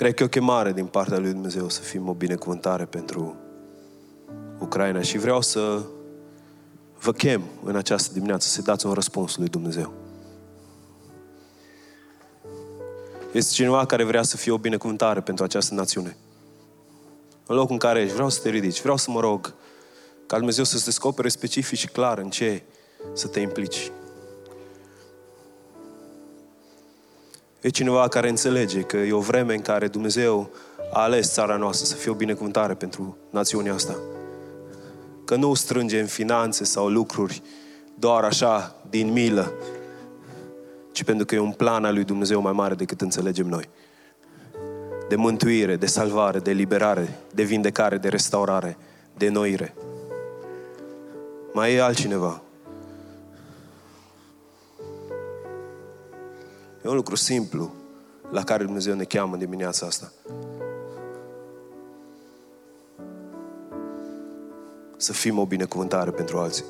Cred 0.03 0.15
că 0.15 0.23
e 0.23 0.25
o 0.25 0.29
chemare 0.29 0.73
din 0.73 0.85
partea 0.85 1.17
lui 1.17 1.31
Dumnezeu 1.31 1.69
să 1.69 1.81
fim 1.81 2.09
o 2.09 2.13
binecuvântare 2.13 2.85
pentru 2.85 3.35
Ucraina 4.59 5.01
și 5.01 5.17
vreau 5.17 5.41
să 5.41 5.81
vă 6.99 7.11
chem 7.11 7.43
în 7.63 7.75
această 7.75 8.13
dimineață 8.13 8.47
să 8.47 8.61
dați 8.61 8.85
un 8.85 8.93
răspuns 8.93 9.37
lui 9.37 9.47
Dumnezeu. 9.47 9.93
Este 13.31 13.53
cineva 13.53 13.85
care 13.85 14.03
vrea 14.03 14.21
să 14.21 14.37
fie 14.37 14.51
o 14.51 14.57
binecuvântare 14.57 15.21
pentru 15.21 15.43
această 15.43 15.73
națiune. 15.73 16.17
În 17.45 17.55
locul 17.55 17.73
în 17.73 17.79
care 17.79 18.01
ești, 18.01 18.13
vreau 18.13 18.29
să 18.29 18.41
te 18.41 18.49
ridici, 18.49 18.81
vreau 18.81 18.97
să 18.97 19.11
mă 19.11 19.19
rog 19.19 19.53
ca 20.25 20.37
Dumnezeu 20.37 20.63
să-ți 20.63 20.85
descopere 20.85 21.29
specific 21.29 21.77
și 21.77 21.87
clar 21.87 22.17
în 22.17 22.29
ce 22.29 22.63
să 23.13 23.27
te 23.27 23.39
implici. 23.39 23.91
E 27.63 27.69
cineva 27.69 28.07
care 28.07 28.29
înțelege 28.29 28.81
că 28.81 28.97
e 28.97 29.11
o 29.11 29.19
vreme 29.19 29.53
în 29.53 29.61
care 29.61 29.87
Dumnezeu 29.87 30.49
a 30.93 31.01
ales 31.01 31.31
țara 31.31 31.55
noastră 31.55 31.85
să 31.85 31.95
fie 31.95 32.11
o 32.11 32.13
binecuvântare 32.13 32.73
pentru 32.73 33.17
națiunea 33.29 33.73
asta. 33.73 33.95
Că 35.25 35.35
nu 35.35 35.53
strânge 35.53 35.99
în 35.99 36.05
finanțe 36.05 36.63
sau 36.63 36.87
lucruri 36.89 37.41
doar 37.95 38.23
așa, 38.23 38.75
din 38.89 39.11
milă, 39.11 39.53
ci 40.91 41.03
pentru 41.03 41.25
că 41.25 41.35
e 41.35 41.39
un 41.39 41.51
plan 41.51 41.85
al 41.85 41.93
lui 41.93 42.03
Dumnezeu 42.03 42.41
mai 42.41 42.51
mare 42.51 42.73
decât 42.73 43.01
înțelegem 43.01 43.47
noi. 43.47 43.69
De 45.09 45.15
mântuire, 45.15 45.75
de 45.75 45.85
salvare, 45.85 46.39
de 46.39 46.51
liberare, 46.51 47.19
de 47.33 47.43
vindecare, 47.43 47.97
de 47.97 48.07
restaurare, 48.07 48.77
de 49.17 49.29
noire. 49.29 49.73
Mai 51.53 51.73
e 51.73 51.81
altcineva 51.81 52.41
E 56.83 56.89
un 56.89 56.95
lucru 56.95 57.15
simplu 57.15 57.71
la 58.29 58.43
care 58.43 58.63
Dumnezeu 58.63 58.95
ne 58.95 59.03
cheamă 59.03 59.33
în 59.33 59.39
dimineața 59.39 59.85
asta. 59.85 60.11
Să 64.97 65.13
fim 65.13 65.39
o 65.39 65.45
binecuvântare 65.45 66.11
pentru 66.11 66.37
alții. 66.37 66.63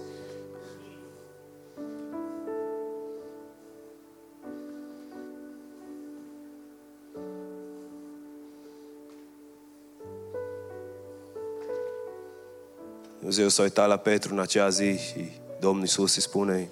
Dumnezeu 13.19 13.47
s-a 13.47 13.61
uitat 13.61 13.87
la 13.87 13.97
Petru 13.97 14.33
în 14.33 14.39
acea 14.39 14.69
zi 14.69 14.97
și 14.97 15.31
Domnul 15.59 15.81
Iisus 15.81 16.15
îi 16.15 16.21
spune 16.21 16.69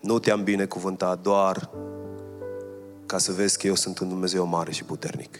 nu 0.00 0.18
te-am 0.18 0.42
binecuvântat 0.42 1.20
doar 1.20 1.70
ca 3.10 3.18
să 3.18 3.32
vezi 3.32 3.58
că 3.58 3.66
eu 3.66 3.74
sunt 3.74 3.98
un 3.98 4.08
Dumnezeu 4.08 4.46
mare 4.46 4.70
și 4.70 4.84
puternic. 4.84 5.38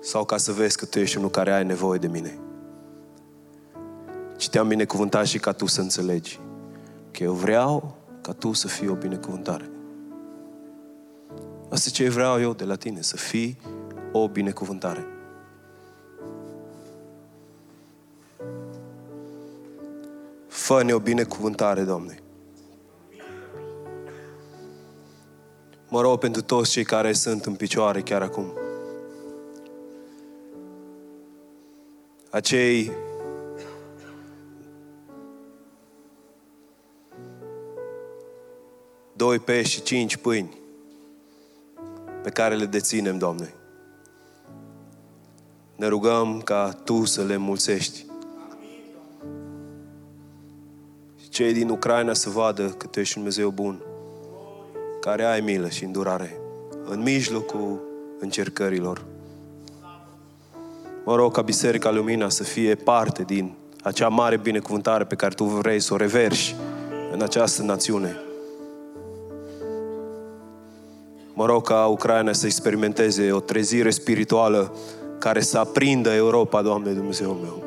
Sau 0.00 0.24
ca 0.24 0.36
să 0.36 0.52
vezi 0.52 0.76
că 0.76 0.84
tu 0.84 0.98
ești 0.98 1.16
unul 1.16 1.30
care 1.30 1.52
ai 1.52 1.64
nevoie 1.64 1.98
de 1.98 2.06
mine. 2.06 2.38
Și 4.38 4.50
te-am 4.50 4.68
binecuvântat 4.68 5.26
și 5.26 5.38
ca 5.38 5.52
tu 5.52 5.66
să 5.66 5.80
înțelegi 5.80 6.40
că 7.10 7.22
eu 7.22 7.32
vreau 7.32 7.96
ca 8.20 8.32
tu 8.32 8.52
să 8.52 8.68
fii 8.68 8.88
o 8.88 8.94
binecuvântare. 8.94 9.70
Asta 11.68 11.90
ce 11.90 12.08
vreau 12.08 12.40
eu 12.40 12.52
de 12.52 12.64
la 12.64 12.76
tine, 12.76 13.00
să 13.00 13.16
fii 13.16 13.58
o 14.12 14.28
binecuvântare. 14.28 15.06
Fă-ne 20.48 20.92
o 20.92 20.98
binecuvântare, 20.98 21.82
Doamne. 21.82 22.22
Mă 25.92 26.00
rog 26.00 26.18
pentru 26.18 26.42
toți 26.42 26.70
cei 26.70 26.84
care 26.84 27.12
sunt 27.12 27.44
în 27.44 27.54
picioare 27.54 28.00
chiar 28.00 28.22
acum. 28.22 28.52
Acei 32.30 32.92
doi 39.16 39.38
pești 39.38 39.74
și 39.74 39.82
cinci 39.82 40.16
pâini 40.16 40.58
pe 42.22 42.30
care 42.30 42.56
le 42.56 42.66
deținem, 42.66 43.18
Doamne. 43.18 43.54
Ne 45.76 45.86
rugăm 45.86 46.40
ca 46.40 46.70
Tu 46.84 47.04
să 47.04 47.22
le 47.22 47.36
mulțești. 47.36 48.06
Și 51.20 51.28
cei 51.28 51.52
din 51.52 51.68
Ucraina 51.68 52.12
să 52.12 52.30
vadă 52.30 52.68
că 52.68 52.86
Tu 52.86 53.00
ești 53.00 53.18
un 53.18 53.22
Dumnezeu 53.22 53.50
bun 53.50 53.91
care 55.04 55.24
ai 55.24 55.40
milă 55.40 55.68
și 55.68 55.84
îndurare 55.84 56.40
în 56.84 57.02
mijlocul 57.02 57.80
încercărilor. 58.18 59.04
Mă 61.04 61.14
rog 61.14 61.32
ca 61.32 61.42
Biserica 61.42 61.90
Lumina 61.90 62.28
să 62.28 62.42
fie 62.42 62.74
parte 62.74 63.22
din 63.22 63.52
acea 63.82 64.08
mare 64.08 64.36
binecuvântare 64.36 65.04
pe 65.04 65.14
care 65.14 65.34
Tu 65.34 65.44
vrei 65.44 65.80
să 65.80 65.94
o 65.94 65.96
reverși 65.96 66.54
în 67.12 67.22
această 67.22 67.62
națiune. 67.62 68.16
Mă 71.34 71.46
rog 71.46 71.66
ca 71.66 71.86
Ucraina 71.86 72.32
să 72.32 72.46
experimenteze 72.46 73.32
o 73.32 73.40
trezire 73.40 73.90
spirituală 73.90 74.74
care 75.18 75.40
să 75.40 75.58
aprindă 75.58 76.12
Europa, 76.12 76.62
Doamne 76.62 76.92
Dumnezeu 76.92 77.32
meu. 77.32 77.62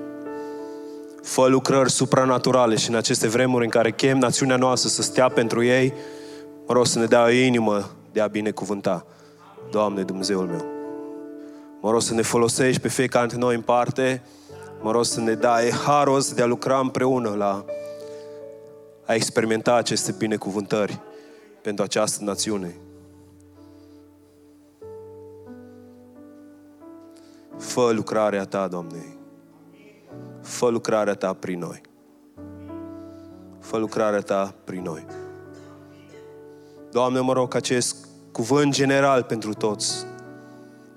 Fă 1.22 1.48
lucrări 1.48 1.92
supranaturale 1.92 2.76
și 2.76 2.90
în 2.90 2.96
aceste 2.96 3.28
vremuri 3.28 3.64
în 3.64 3.70
care 3.70 3.92
chem 3.92 4.18
națiunea 4.18 4.56
noastră 4.56 4.90
să 4.90 5.02
stea 5.02 5.30
pentru 5.30 5.64
ei, 5.64 5.94
Mă 6.68 6.74
rog 6.74 6.86
să 6.86 7.00
ne 7.00 7.06
dea 7.06 7.24
o 7.24 7.30
inimă 7.30 7.90
de 8.12 8.22
a 8.22 8.28
binecuvânta. 8.28 9.06
Doamne, 9.72 10.04
Dumnezeul 10.04 10.46
meu. 10.46 10.66
Mă 11.82 11.92
rog 11.92 12.02
să 12.02 12.14
ne 12.14 12.22
folosești 12.22 12.82
pe 12.82 12.88
fiecare 12.88 13.28
dintre 13.28 13.46
noi 13.46 13.56
în 13.56 13.62
parte. 13.62 14.24
Mă 14.82 14.92
rog 14.92 15.06
să 15.06 15.20
ne 15.20 15.34
dai 15.34 15.70
harul 15.70 16.22
de 16.36 16.42
a 16.42 16.46
lucra 16.46 16.80
împreună 16.80 17.30
la 17.30 17.66
a 19.06 19.14
experimenta 19.14 19.76
aceste 19.76 20.16
binecuvântări 20.18 21.00
pentru 21.62 21.84
această 21.84 22.24
națiune. 22.24 22.76
Fă 27.58 27.92
lucrarea 27.92 28.46
Ta, 28.46 28.68
Doamne. 28.68 29.18
Fă 30.42 30.70
lucrarea 30.70 31.14
Ta 31.14 31.34
prin 31.34 31.60
noi. 31.60 31.82
Fă 33.60 33.78
lucrarea 33.78 34.22
Ta 34.22 34.56
prin 34.64 34.82
noi. 34.82 35.06
Doamne, 36.96 37.20
mă 37.20 37.34
rog 37.34 37.50
ca 37.50 37.58
acest 37.58 38.08
cuvânt 38.32 38.74
general 38.74 39.24
pentru 39.24 39.54
toți 39.54 40.06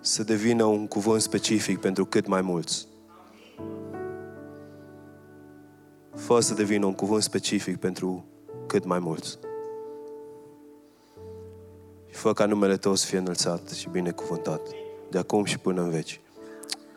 să 0.01 0.23
devină 0.23 0.65
un 0.65 0.87
cuvânt 0.87 1.21
specific 1.21 1.79
pentru 1.81 2.05
cât 2.05 2.27
mai 2.27 2.41
mulți. 2.41 2.87
Fă 6.15 6.41
să 6.41 6.55
devină 6.55 6.87
un 6.87 6.95
cuvânt 6.95 7.23
specific 7.23 7.77
pentru 7.77 8.25
cât 8.67 8.85
mai 8.85 8.99
mulți. 8.99 9.39
Și 12.07 12.15
fă 12.15 12.33
ca 12.33 12.47
numele 12.47 12.77
Tău 12.77 12.95
să 12.95 13.07
fie 13.07 13.19
înălțat 13.19 13.69
și 13.69 13.89
binecuvântat 13.89 14.61
de 15.11 15.19
acum 15.19 15.45
și 15.45 15.59
până 15.59 15.83
în 15.83 15.91
veci. 15.91 16.21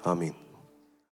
Amin. 0.02 0.41